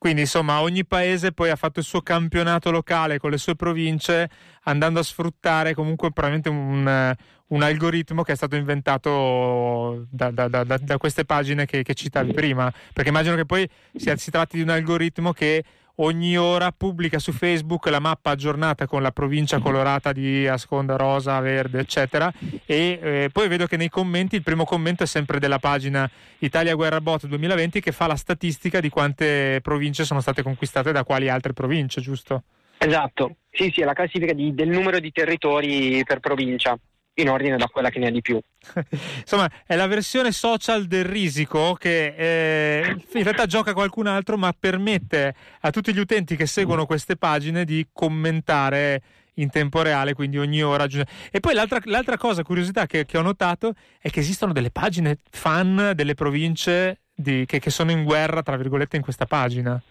Quindi 0.05 0.21
insomma 0.21 0.61
ogni 0.61 0.85
paese 0.85 1.31
poi 1.31 1.49
ha 1.49 1.55
fatto 1.55 1.79
il 1.79 1.85
suo 1.85 2.01
campionato 2.01 2.69
locale 2.69 3.17
con 3.17 3.31
le 3.31 3.39
sue 3.39 3.55
province 3.55 4.29
andando 4.65 4.99
a 4.99 5.03
sfruttare 5.03 5.73
comunque 5.73 6.11
probabilmente 6.11 6.47
un, 6.49 7.15
un 7.47 7.61
algoritmo 7.63 8.21
che 8.21 8.33
è 8.33 8.35
stato 8.35 8.55
inventato 8.55 10.05
da, 10.11 10.29
da- 10.29 10.47
da- 10.47 10.63
da- 10.63 10.77
da 10.77 10.97
queste 10.99 11.25
pagine 11.25 11.65
che, 11.65 11.81
che 11.81 11.95
citavi 11.95 12.33
prima. 12.33 12.71
Perché 12.93 13.09
immagino 13.09 13.35
che 13.35 13.45
poi 13.47 13.67
si, 13.95 14.13
si 14.17 14.29
tratti 14.29 14.57
di 14.57 14.61
un 14.61 14.69
algoritmo 14.69 15.33
che 15.33 15.63
ogni 15.97 16.37
ora 16.37 16.71
pubblica 16.71 17.19
su 17.19 17.31
Facebook 17.31 17.87
la 17.87 17.99
mappa 17.99 18.31
aggiornata 18.31 18.87
con 18.87 19.01
la 19.01 19.11
provincia 19.11 19.59
colorata 19.59 20.11
di 20.11 20.47
Asconda, 20.47 20.95
rosa, 20.95 21.39
verde, 21.39 21.79
eccetera. 21.79 22.31
E 22.65 22.99
eh, 23.01 23.29
poi 23.31 23.47
vedo 23.47 23.67
che 23.67 23.77
nei 23.77 23.89
commenti 23.89 24.35
il 24.35 24.43
primo 24.43 24.65
commento 24.65 25.03
è 25.03 25.07
sempre 25.07 25.39
della 25.39 25.59
pagina 25.59 26.09
Italia 26.39 26.75
Guerra 26.75 27.01
Bot 27.01 27.27
2020 27.27 27.79
che 27.79 27.91
fa 27.91 28.07
la 28.07 28.15
statistica 28.15 28.79
di 28.79 28.89
quante 28.89 29.59
province 29.61 30.03
sono 30.03 30.21
state 30.21 30.43
conquistate 30.43 30.91
da 30.91 31.03
quali 31.03 31.29
altre 31.29 31.53
province, 31.53 32.01
giusto? 32.01 32.43
Esatto, 32.77 33.37
sì, 33.51 33.71
sì, 33.73 33.81
è 33.81 33.85
la 33.85 33.93
classifica 33.93 34.33
di- 34.33 34.53
del 34.53 34.67
numero 34.67 34.99
di 34.99 35.11
territori 35.11 36.03
per 36.03 36.19
provincia, 36.19 36.77
in 37.15 37.29
ordine 37.29 37.57
da 37.57 37.67
quella 37.67 37.89
che 37.89 37.99
ne 37.99 38.07
ha 38.07 38.11
di 38.11 38.21
più. 38.21 38.39
Insomma, 39.19 39.49
è 39.65 39.75
la 39.75 39.87
versione 39.87 40.31
social 40.31 40.85
del 40.85 41.05
risico 41.05 41.73
che 41.73 42.13
eh, 42.17 42.95
in 43.13 43.23
realtà 43.23 43.45
gioca 43.45 43.73
qualcun 43.73 44.07
altro, 44.07 44.37
ma 44.37 44.53
permette 44.57 45.35
a 45.61 45.71
tutti 45.71 45.93
gli 45.93 45.99
utenti 45.99 46.35
che 46.35 46.45
seguono 46.45 46.85
queste 46.85 47.15
pagine 47.15 47.63
di 47.65 47.87
commentare 47.91 49.01
in 49.35 49.49
tempo 49.49 49.81
reale, 49.81 50.13
quindi 50.13 50.37
ogni 50.37 50.61
ora. 50.61 50.85
E 51.31 51.39
poi 51.39 51.53
l'altra, 51.53 51.79
l'altra 51.85 52.17
cosa, 52.17 52.43
curiosità 52.43 52.85
che, 52.85 53.05
che 53.05 53.17
ho 53.17 53.21
notato 53.21 53.73
è 53.99 54.09
che 54.09 54.19
esistono 54.19 54.53
delle 54.53 54.71
pagine 54.71 55.17
fan 55.29 55.91
delle 55.95 56.13
province 56.13 57.01
di- 57.13 57.45
che, 57.45 57.59
che 57.59 57.69
sono 57.69 57.91
in 57.91 58.03
guerra, 58.03 58.43
tra 58.43 58.57
virgolette, 58.57 58.97
in 58.97 59.01
questa 59.01 59.25
pagina. 59.25 59.81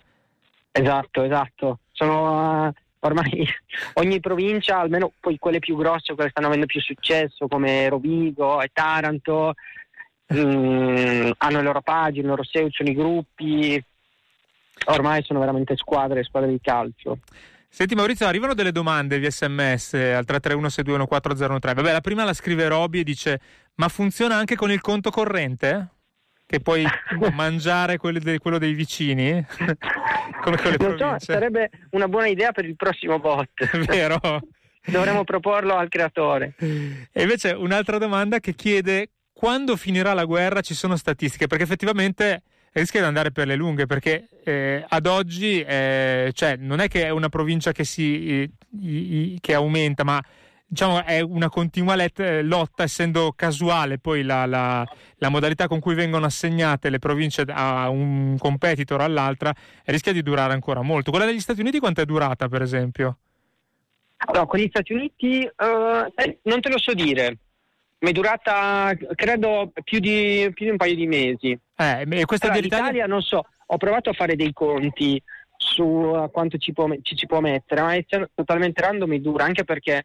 Esatto, 0.71 1.23
esatto. 1.23 1.79
Sono 1.93 2.69
eh, 2.69 2.73
ormai 3.07 3.47
ogni 3.95 4.21
provincia, 4.21 4.79
almeno 4.79 5.13
poi 5.21 5.39
quelle 5.39 5.59
più 5.59 5.77
grosse, 5.77 6.15
quelle 6.15 6.25
che 6.25 6.31
stanno 6.31 6.47
avendo 6.47 6.67
più 6.67 6.81
successo, 6.81 7.47
come 7.49 7.89
Rovigo 7.89 8.61
e 8.61 8.71
Taranto, 8.73 9.55
mm, 10.33 11.31
hanno 11.39 11.57
le 11.57 11.63
loro 11.63 11.83
pagine, 11.83 12.25
i 12.25 12.29
loro 12.29 12.45
SEO, 12.45 12.69
sono 12.71 12.91
i 12.91 12.95
gruppi. 12.95 13.83
Ormai 14.87 15.23
sono 15.23 15.39
veramente 15.39 15.77
squadre, 15.77 16.25
squadre 16.25 16.51
di 16.51 16.59
calcio. 16.61 17.19
Senti 17.69 17.95
Maurizio, 17.95 18.27
arrivano 18.27 18.55
delle 18.55 18.71
domande 18.71 19.19
via 19.19 19.31
sms 19.31 19.95
al 19.95 20.25
331-621-4013. 20.27 21.75
Vabbè, 21.75 21.93
la 21.93 22.01
prima 22.01 22.25
la 22.25 22.33
scrive 22.33 22.69
Roby 22.69 23.01
e 23.01 23.05
dice: 23.05 23.41
Ma 23.77 23.89
funziona 23.89 24.37
anche 24.37 24.57
con 24.57 24.71
il 24.71 24.81
conto 24.81 25.11
corrente? 25.11 25.94
Che 26.47 26.61
puoi 26.61 26.85
mangiare 27.33 27.97
quelli 27.97 28.19
de- 28.19 28.39
quello 28.39 28.59
dei 28.59 28.75
vicini? 28.75 29.45
Come 30.43 30.57
con 30.57 30.71
le 30.71 30.77
Non 30.79 30.99
so, 30.99 31.33
sarebbe 31.33 31.71
una 31.91 32.07
buona 32.09 32.27
idea 32.27 32.53
per 32.53 32.65
il 32.67 32.77
prossimo 32.77 33.19
bot. 33.19 33.49
Vero? 33.87 34.19
Dovremmo 34.87 35.25
proporlo 35.25 35.75
al 35.75 35.89
creatore. 35.89 36.55
E 36.59 37.23
invece 37.23 37.51
un'altra 37.51 37.97
domanda 37.97 38.41
che 38.41 38.55
chiede 38.55 39.11
quando 39.33 39.77
finirà 39.77 40.13
la 40.13 40.25
guerra 40.27 40.61
ci 40.61 40.75
sono 40.75 40.97
statistiche, 40.97 41.47
perché 41.47 41.65
effettivamente 41.65 42.43
rischia 42.73 43.01
di 43.01 43.07
andare 43.07 43.31
per 43.33 43.47
le 43.47 43.55
lunghe, 43.57 43.87
perché 43.87 44.29
eh, 44.45 44.85
ad 44.87 45.07
oggi 45.07 45.61
eh, 45.63 46.31
cioè, 46.35 46.57
non 46.57 46.81
è 46.81 46.89
che 46.89 47.05
è 47.05 47.11
una 47.11 47.29
provincia 47.31 47.73
che, 47.73 47.85
si, 47.85 48.03
i- 48.03 48.51
i- 48.81 49.39
che 49.41 49.55
aumenta, 49.55 50.05
ma 50.05 50.23
diciamo 50.67 51.05
è 51.05 51.21
una 51.21 51.49
continua 51.49 51.95
let- 51.95 52.21
eh, 52.21 52.43
lotta, 52.43 52.83
essendo 52.83 53.33
casuale 53.37 53.99
poi 53.99 54.23
la, 54.23 54.47
la- 54.47 54.87
la 55.17 55.29
modalità 55.29 55.69
con 55.69 55.81
cui 55.81 55.95
vengono 55.95 56.27
assegnate 56.27 56.91
le 56.91 56.99
province 56.99 57.45
a 57.49 57.89
un 57.89 58.37
competitor 58.39 59.01
all'altra, 59.01 59.53
rischia 59.85 60.13
di 60.13 60.23
durare 60.23 60.53
ancora 60.53 60.83
molto. 60.83 61.11
Quella 61.11 61.27
degli 61.27 61.41
Stati 61.41 61.61
Uniti 61.61 61.79
quanto 61.79 62.01
è 62.01 62.05
durata, 62.05 62.49
per 62.49 62.63
esempio? 62.63 63.19
No, 64.33 64.47
con 64.47 64.59
gli 64.59 64.69
Stati 64.69 64.93
Uniti 64.93 65.43
eh, 65.43 66.13
eh, 66.15 66.39
non 66.43 66.61
te 66.61 66.69
lo 66.71 66.79
so 66.79 66.95
dire. 66.95 67.39
Mi 67.99 68.11
è 68.11 68.13
durata, 68.13 68.93
credo, 69.15 69.73
più 69.83 69.99
di, 69.99 70.51
più 70.53 70.67
di 70.67 70.71
un 70.73 70.77
paio 70.77 70.95
di 70.95 71.07
mesi. 71.07 71.59
Eh, 71.77 72.07
e 72.11 72.25
questa 72.25 72.47
Allora, 72.47 72.61
dell'Italia? 72.61 72.85
l'Italia, 72.85 73.07
non 73.07 73.23
so, 73.23 73.47
ho 73.67 73.77
provato 73.79 74.11
a 74.11 74.13
fare 74.13 74.37
dei 74.37 74.53
conti 74.53 75.23
su 75.57 76.13
eh, 76.15 76.31
quanto 76.31 76.59
ci 76.59 76.73
può, 76.75 76.87
ci, 77.01 77.17
ci 77.17 77.27
può 77.27 77.41
mettere, 77.41 77.81
ma 77.81 77.95
è 77.95 78.05
totalmente 78.35 78.81
random 78.83 79.13
e 79.13 79.21
dura, 79.21 79.45
anche 79.45 79.65
perché 79.65 80.05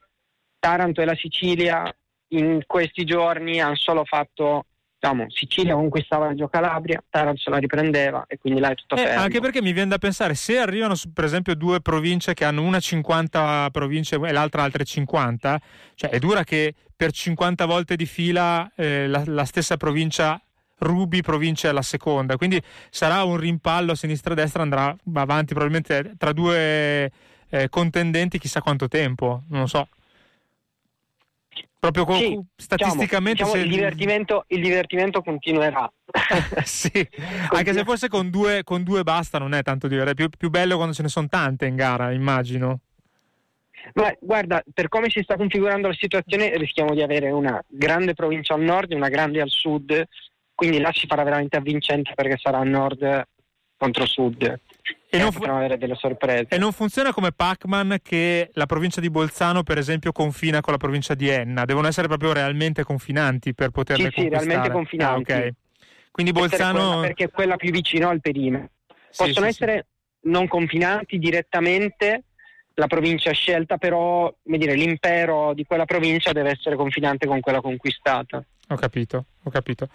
Taranto 0.60 1.01
e 1.01 1.05
la 1.05 1.16
Sicilia 1.16 1.91
in 2.34 2.62
questi 2.68 3.05
giorni 3.05 3.60
hanno 3.60 3.76
solo 3.76 4.03
fatto, 4.05 4.66
diciamo, 4.99 5.26
Sicilia 5.30 5.74
conquistava 5.74 6.28
Reggio 6.28 6.47
Calabria, 6.47 7.01
Taranto 7.10 7.39
se 7.39 7.49
la 7.49 7.57
riprendeva 7.57 8.26
e 8.28 8.38
quindi 8.38 8.60
là 8.60 8.70
è 8.70 8.76
tutto 8.76 8.95
Eh, 8.95 8.99
fermo. 8.99 9.22
anche 9.22 9.39
perché 9.39 9.62
mi 9.62 9.72
viene 9.72 9.89
da 9.89 9.97
pensare, 9.97 10.36
se 10.36 10.60
arrivano 10.60 10.93
su- 10.95 11.12
per 11.12 11.24
esempio 11.24 11.55
due 11.55 11.80
province 11.82 12.34
che 12.34 12.45
hanno 12.45 12.62
una 12.62 12.80
50 12.80 13.70
province 13.72 14.16
e 14.18 14.32
l'altra 14.32 14.62
altre 14.64 14.84
50, 14.84 15.60
cioè 15.95 16.10
è 16.12 16.20
dura 16.20 16.43
che 16.43 16.76
per 16.95 17.12
50 17.12 17.66
volte 17.66 17.95
di 17.95 18.05
fila 18.05 18.70
eh, 18.76 19.07
la, 19.07 19.24
la 19.26 19.45
stessa 19.45 19.78
provincia 19.78 20.39
rubi 20.82 21.22
province 21.22 21.68
alla 21.68 21.82
seconda, 21.82 22.38
quindi 22.38 22.62
sarà 22.89 23.24
un 23.24 23.38
rimpallo 23.38 23.93
a 23.93 23.95
sinistra 23.95 24.34
e 24.34 24.38
a 24.39 24.41
destra, 24.43 24.62
andrà 24.64 24.95
avanti 25.14 25.53
probabilmente 25.53 26.14
tra 26.18 26.32
due 26.32 27.12
eh, 27.49 27.68
contendenti 27.70 28.38
chissà 28.38 28.62
quanto 28.62 28.88
tempo, 28.88 29.43
non 29.49 29.62
lo 29.62 29.68
so. 29.68 29.88
Proprio 31.80 32.05
co- 32.05 32.16
Sì, 32.16 32.38
statisticamente 32.55 33.43
diciamo, 33.43 33.53
se- 33.53 33.66
il, 33.66 33.70
divertimento, 33.70 34.43
il 34.47 34.62
divertimento 34.62 35.22
continuerà. 35.22 35.91
sì, 36.64 36.91
anche 37.51 37.74
se 37.74 37.84
forse 37.84 38.07
con 38.10 38.30
due, 38.30 38.64
con 38.64 38.84
due 38.84 39.03
basta, 39.03 39.38
non 39.38 39.53
è 39.53 39.62
tanto 39.62 39.88
divertente. 39.88 40.24
È 40.24 40.28
più, 40.28 40.38
più 40.38 40.49
bello 40.49 40.76
quando 40.76 40.93
ce 40.93 41.03
ne 41.03 41.10
sono 41.10 41.28
tante 41.28 41.66
in 41.66 41.76
gara, 41.76 42.12
immagino. 42.12 42.82
Ma 43.93 44.14
guarda, 44.20 44.62
per 44.74 44.89
come 44.89 45.10
si 45.10 45.22
sta 45.24 45.36
configurando 45.36 45.88
la 45.88 45.93
situazione, 45.93 46.55
rischiamo 46.57 46.93
di 46.93 47.01
avere 47.01 47.32
una 47.32 47.64
grande 47.68 48.14
provincia 48.14 48.53
al 48.53 48.62
nord 48.62 48.91
e 48.91 48.95
una 48.95 49.10
grande 49.10 49.41
al 49.41 49.49
sud, 49.49 50.03
quindi 50.53 50.80
là 50.80 50.91
si 50.93 51.07
farà 51.07 51.24
veramente 51.24 51.57
avvincente 51.57 52.12
perché 52.14 52.38
sarà 52.38 52.62
nord 52.64 53.28
contro 53.80 54.06
sud. 54.06 54.60
E 55.12 55.18
non, 55.18 55.32
fu- 55.32 55.40
potremo 55.40 55.58
avere 55.58 55.78
delle 55.78 55.96
sorprese. 55.96 56.48
e 56.50 56.58
non 56.60 56.72
funziona 56.72 57.12
come 57.12 57.32
Pac-Man 57.32 57.98
che 58.04 58.52
la 58.54 58.66
provincia 58.68 59.02
di 59.02 59.10
Bolzano, 59.10 59.64
per 59.64 59.80
esempio, 59.80 60.12
confina 60.12 60.62
con 60.62 60.74
la 60.74 60.78
provincia 60.78 61.16
di 61.16 61.28
Enna. 61.30 61.66
Devono 61.66 61.88
essere 61.88 62.08
proprio 62.08 62.34
realmente 62.34 62.84
confinanti 62.84 63.56
per 63.56 63.72
poterle 63.72 64.12
Sì, 64.14 64.22
sì, 64.22 64.30
realmente 64.30 64.70
confinanti. 64.70 65.32
Ah, 65.32 65.38
ok. 65.38 65.50
Quindi 66.12 66.32
Bolzano... 66.32 66.72
quella- 66.74 67.02
perché 67.02 67.24
è 67.24 67.30
quella 67.32 67.56
più 67.56 67.72
vicino 67.72 68.10
al 68.10 68.20
perimetro. 68.22 68.70
Sì, 69.10 69.24
Possono 69.24 69.48
sì, 69.48 69.54
sì. 69.54 69.64
essere 69.64 69.88
non 70.22 70.48
confinanti 70.48 71.18
direttamente 71.18 72.24
la 72.76 72.88
provincia 72.88 73.32
scelta, 73.32 73.78
però 73.78 74.34
dire, 74.44 74.76
l'impero 74.76 75.54
di 75.54 75.64
quella 75.66 75.86
provincia 75.86 76.32
deve 76.34 76.52
essere 76.52 76.76
confinante 76.76 77.26
con 77.26 77.40
quella 77.40 77.62
conquistata. 77.62 78.44
Ho 78.72 78.76
capito, 78.76 79.26
ho 79.42 79.50
capito. 79.50 79.88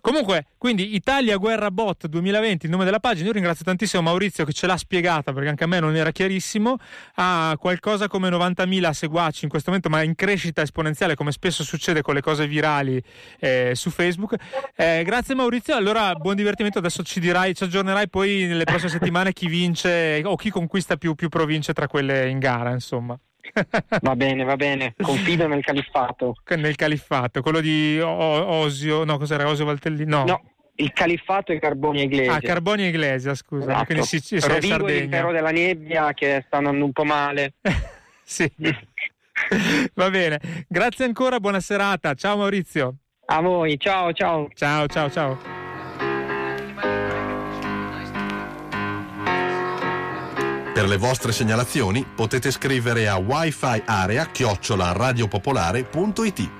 Comunque, 0.00 0.46
quindi 0.56 0.94
Italia 0.94 1.36
Guerra 1.36 1.70
Bot 1.70 2.06
2020, 2.06 2.64
il 2.64 2.72
nome 2.72 2.86
della 2.86 2.98
pagina. 2.98 3.26
Io 3.26 3.32
ringrazio 3.32 3.62
tantissimo 3.62 4.00
Maurizio 4.00 4.46
che 4.46 4.54
ce 4.54 4.66
l'ha 4.66 4.78
spiegata 4.78 5.34
perché 5.34 5.50
anche 5.50 5.64
a 5.64 5.66
me 5.66 5.80
non 5.80 5.94
era 5.94 6.10
chiarissimo. 6.12 6.78
Ha 7.16 7.54
qualcosa 7.58 8.08
come 8.08 8.30
90.000 8.30 8.90
seguaci 8.90 9.44
in 9.44 9.50
questo 9.50 9.68
momento, 9.68 9.90
ma 9.90 10.02
in 10.02 10.14
crescita 10.14 10.62
esponenziale, 10.62 11.14
come 11.14 11.30
spesso 11.30 11.62
succede 11.62 12.00
con 12.00 12.14
le 12.14 12.22
cose 12.22 12.46
virali 12.46 13.02
eh, 13.38 13.72
su 13.74 13.90
Facebook. 13.90 14.36
Eh, 14.76 15.02
grazie 15.04 15.34
Maurizio. 15.34 15.76
Allora, 15.76 16.14
buon 16.14 16.34
divertimento. 16.34 16.78
Adesso 16.78 17.02
ci 17.02 17.20
dirai, 17.20 17.54
ci 17.54 17.64
aggiornerai 17.64 18.08
poi 18.08 18.46
nelle 18.46 18.64
prossime 18.64 18.88
settimane 18.88 19.34
chi 19.34 19.46
vince 19.46 20.22
o 20.24 20.36
chi 20.36 20.48
conquista 20.48 20.96
più, 20.96 21.14
più 21.14 21.28
province 21.28 21.74
tra 21.74 21.86
quelle 21.86 22.30
in 22.30 22.38
gara, 22.38 22.70
insomma. 22.70 23.18
Va 24.00 24.16
bene, 24.16 24.44
va 24.44 24.56
bene, 24.56 24.94
confido 25.00 25.46
nel 25.46 25.62
califfato. 25.62 26.34
Nel 26.56 26.76
califfato, 26.76 27.42
quello 27.42 27.60
di 27.60 27.98
Osio, 28.00 29.04
no, 29.04 29.18
cos'era 29.18 29.48
Osio 29.48 29.64
Valtellini? 29.64 30.08
No. 30.08 30.24
No, 30.24 30.42
il 30.76 30.92
califfato 30.92 31.52
e 31.52 31.58
Carboni 31.58 32.02
Iglesia. 32.02 32.34
Ah, 32.34 32.40
Carboni 32.40 32.86
Iglesia, 32.86 33.34
scusa. 33.34 33.70
Esatto. 33.70 33.84
Quindi 33.84 34.04
sì, 34.06 34.20
sei 34.20 34.40
Rovigo 34.40 34.86
e 34.86 35.00
l'impero 35.00 35.32
della 35.32 35.50
nebbia 35.50 36.12
che 36.14 36.42
sta 36.46 36.58
andando 36.58 36.84
un 36.84 36.92
po' 36.92 37.04
male. 37.04 37.54
sì. 38.22 38.50
Va 39.94 40.10
bene. 40.10 40.64
Grazie 40.68 41.04
ancora, 41.04 41.40
buona 41.40 41.60
serata. 41.60 42.14
Ciao 42.14 42.36
Maurizio. 42.36 42.96
A 43.26 43.40
voi, 43.40 43.78
ciao 43.78 44.12
ciao. 44.12 44.48
Ciao, 44.54 44.86
ciao, 44.86 45.10
ciao. 45.10 45.51
Per 50.72 50.88
le 50.88 50.96
vostre 50.96 51.32
segnalazioni 51.32 52.02
potete 52.14 52.50
scrivere 52.50 53.06
a 53.06 53.16
wifi 53.18 53.82
area 53.84 54.26
chiocciola 54.26 54.92
radiopopolare.it. 54.92 56.50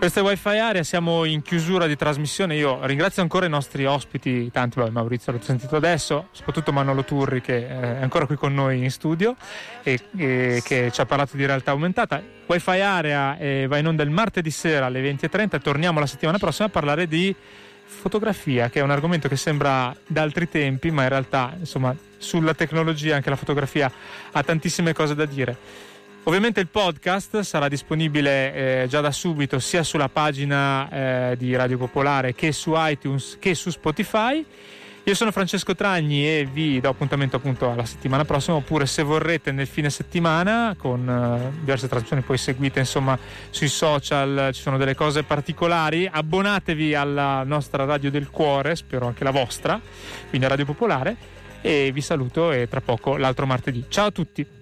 È 0.00 0.20
Wi-Fi 0.20 0.56
Area, 0.56 0.82
siamo 0.82 1.24
in 1.24 1.42
chiusura 1.42 1.86
di 1.86 1.94
trasmissione. 1.94 2.56
Io 2.56 2.84
ringrazio 2.86 3.20
ancora 3.20 3.44
i 3.44 3.50
nostri 3.50 3.84
ospiti, 3.84 4.50
tanti, 4.50 4.78
vabbè, 4.78 4.90
Maurizio 4.90 5.30
l'ho 5.32 5.40
sentito 5.42 5.76
adesso, 5.76 6.28
soprattutto 6.30 6.72
Manolo 6.72 7.04
Turri 7.04 7.42
che 7.42 7.56
eh, 7.56 7.98
è 7.98 8.02
ancora 8.02 8.24
qui 8.24 8.36
con 8.36 8.54
noi 8.54 8.82
in 8.82 8.90
studio 8.90 9.36
e, 9.82 10.00
e 10.16 10.62
che 10.64 10.90
ci 10.90 11.00
ha 11.00 11.06
parlato 11.06 11.36
di 11.36 11.44
realtà 11.44 11.72
aumentata. 11.72 12.22
Wi-Fi 12.46 12.80
Area 12.80 13.36
eh, 13.38 13.66
va 13.66 13.76
in 13.76 13.86
onda 13.86 14.02
il 14.02 14.10
martedì 14.10 14.50
sera 14.50 14.86
alle 14.86 15.02
20.30 15.02 15.60
torniamo 15.60 16.00
la 16.00 16.06
settimana 16.06 16.38
prossima 16.38 16.68
a 16.68 16.70
parlare 16.70 17.06
di 17.06 17.34
fotografia, 17.90 18.70
che 18.70 18.80
è 18.80 18.82
un 18.82 18.90
argomento 18.90 19.28
che 19.28 19.36
sembra 19.36 19.94
da 20.06 20.22
altri 20.22 20.48
tempi, 20.48 20.90
ma 20.90 21.02
in 21.02 21.08
realtà, 21.08 21.54
insomma, 21.58 21.94
sulla 22.16 22.54
tecnologia 22.54 23.16
anche 23.16 23.28
la 23.28 23.36
fotografia 23.36 23.90
ha 24.30 24.42
tantissime 24.42 24.92
cose 24.92 25.14
da 25.14 25.26
dire. 25.26 25.56
Ovviamente 26.24 26.60
il 26.60 26.68
podcast 26.68 27.40
sarà 27.40 27.66
disponibile 27.68 28.82
eh, 28.82 28.86
già 28.88 29.00
da 29.00 29.10
subito 29.10 29.58
sia 29.58 29.82
sulla 29.82 30.08
pagina 30.08 31.30
eh, 31.30 31.36
di 31.36 31.56
Radio 31.56 31.78
Popolare 31.78 32.34
che 32.34 32.52
su 32.52 32.72
iTunes 32.76 33.36
che 33.40 33.54
su 33.54 33.70
Spotify. 33.70 34.44
Io 35.04 35.14
sono 35.14 35.32
Francesco 35.32 35.74
Tragni 35.74 36.26
e 36.26 36.46
vi 36.50 36.78
do 36.78 36.90
appuntamento 36.90 37.36
appunto 37.36 37.70
alla 37.70 37.86
settimana 37.86 38.26
prossima 38.26 38.58
oppure 38.58 38.84
se 38.84 39.02
vorrete 39.02 39.50
nel 39.50 39.66
fine 39.66 39.88
settimana 39.88 40.76
con 40.76 41.08
eh, 41.08 41.58
diverse 41.58 41.88
trasmissioni 41.88 42.22
poi 42.22 42.36
seguite 42.36 42.80
insomma 42.80 43.18
sui 43.48 43.68
social 43.68 44.50
ci 44.52 44.60
sono 44.60 44.76
delle 44.76 44.94
cose 44.94 45.22
particolari. 45.22 46.06
Abbonatevi 46.10 46.94
alla 46.94 47.42
nostra 47.44 47.84
radio 47.84 48.10
del 48.10 48.28
cuore 48.28 48.76
spero 48.76 49.06
anche 49.06 49.24
la 49.24 49.30
vostra 49.30 49.80
quindi 50.28 50.46
a 50.46 50.50
Radio 50.50 50.66
Popolare 50.66 51.16
e 51.62 51.90
vi 51.92 52.02
saluto 52.02 52.52
e 52.52 52.68
tra 52.68 52.82
poco 52.82 53.16
l'altro 53.16 53.46
martedì. 53.46 53.86
Ciao 53.88 54.08
a 54.08 54.10
tutti 54.10 54.59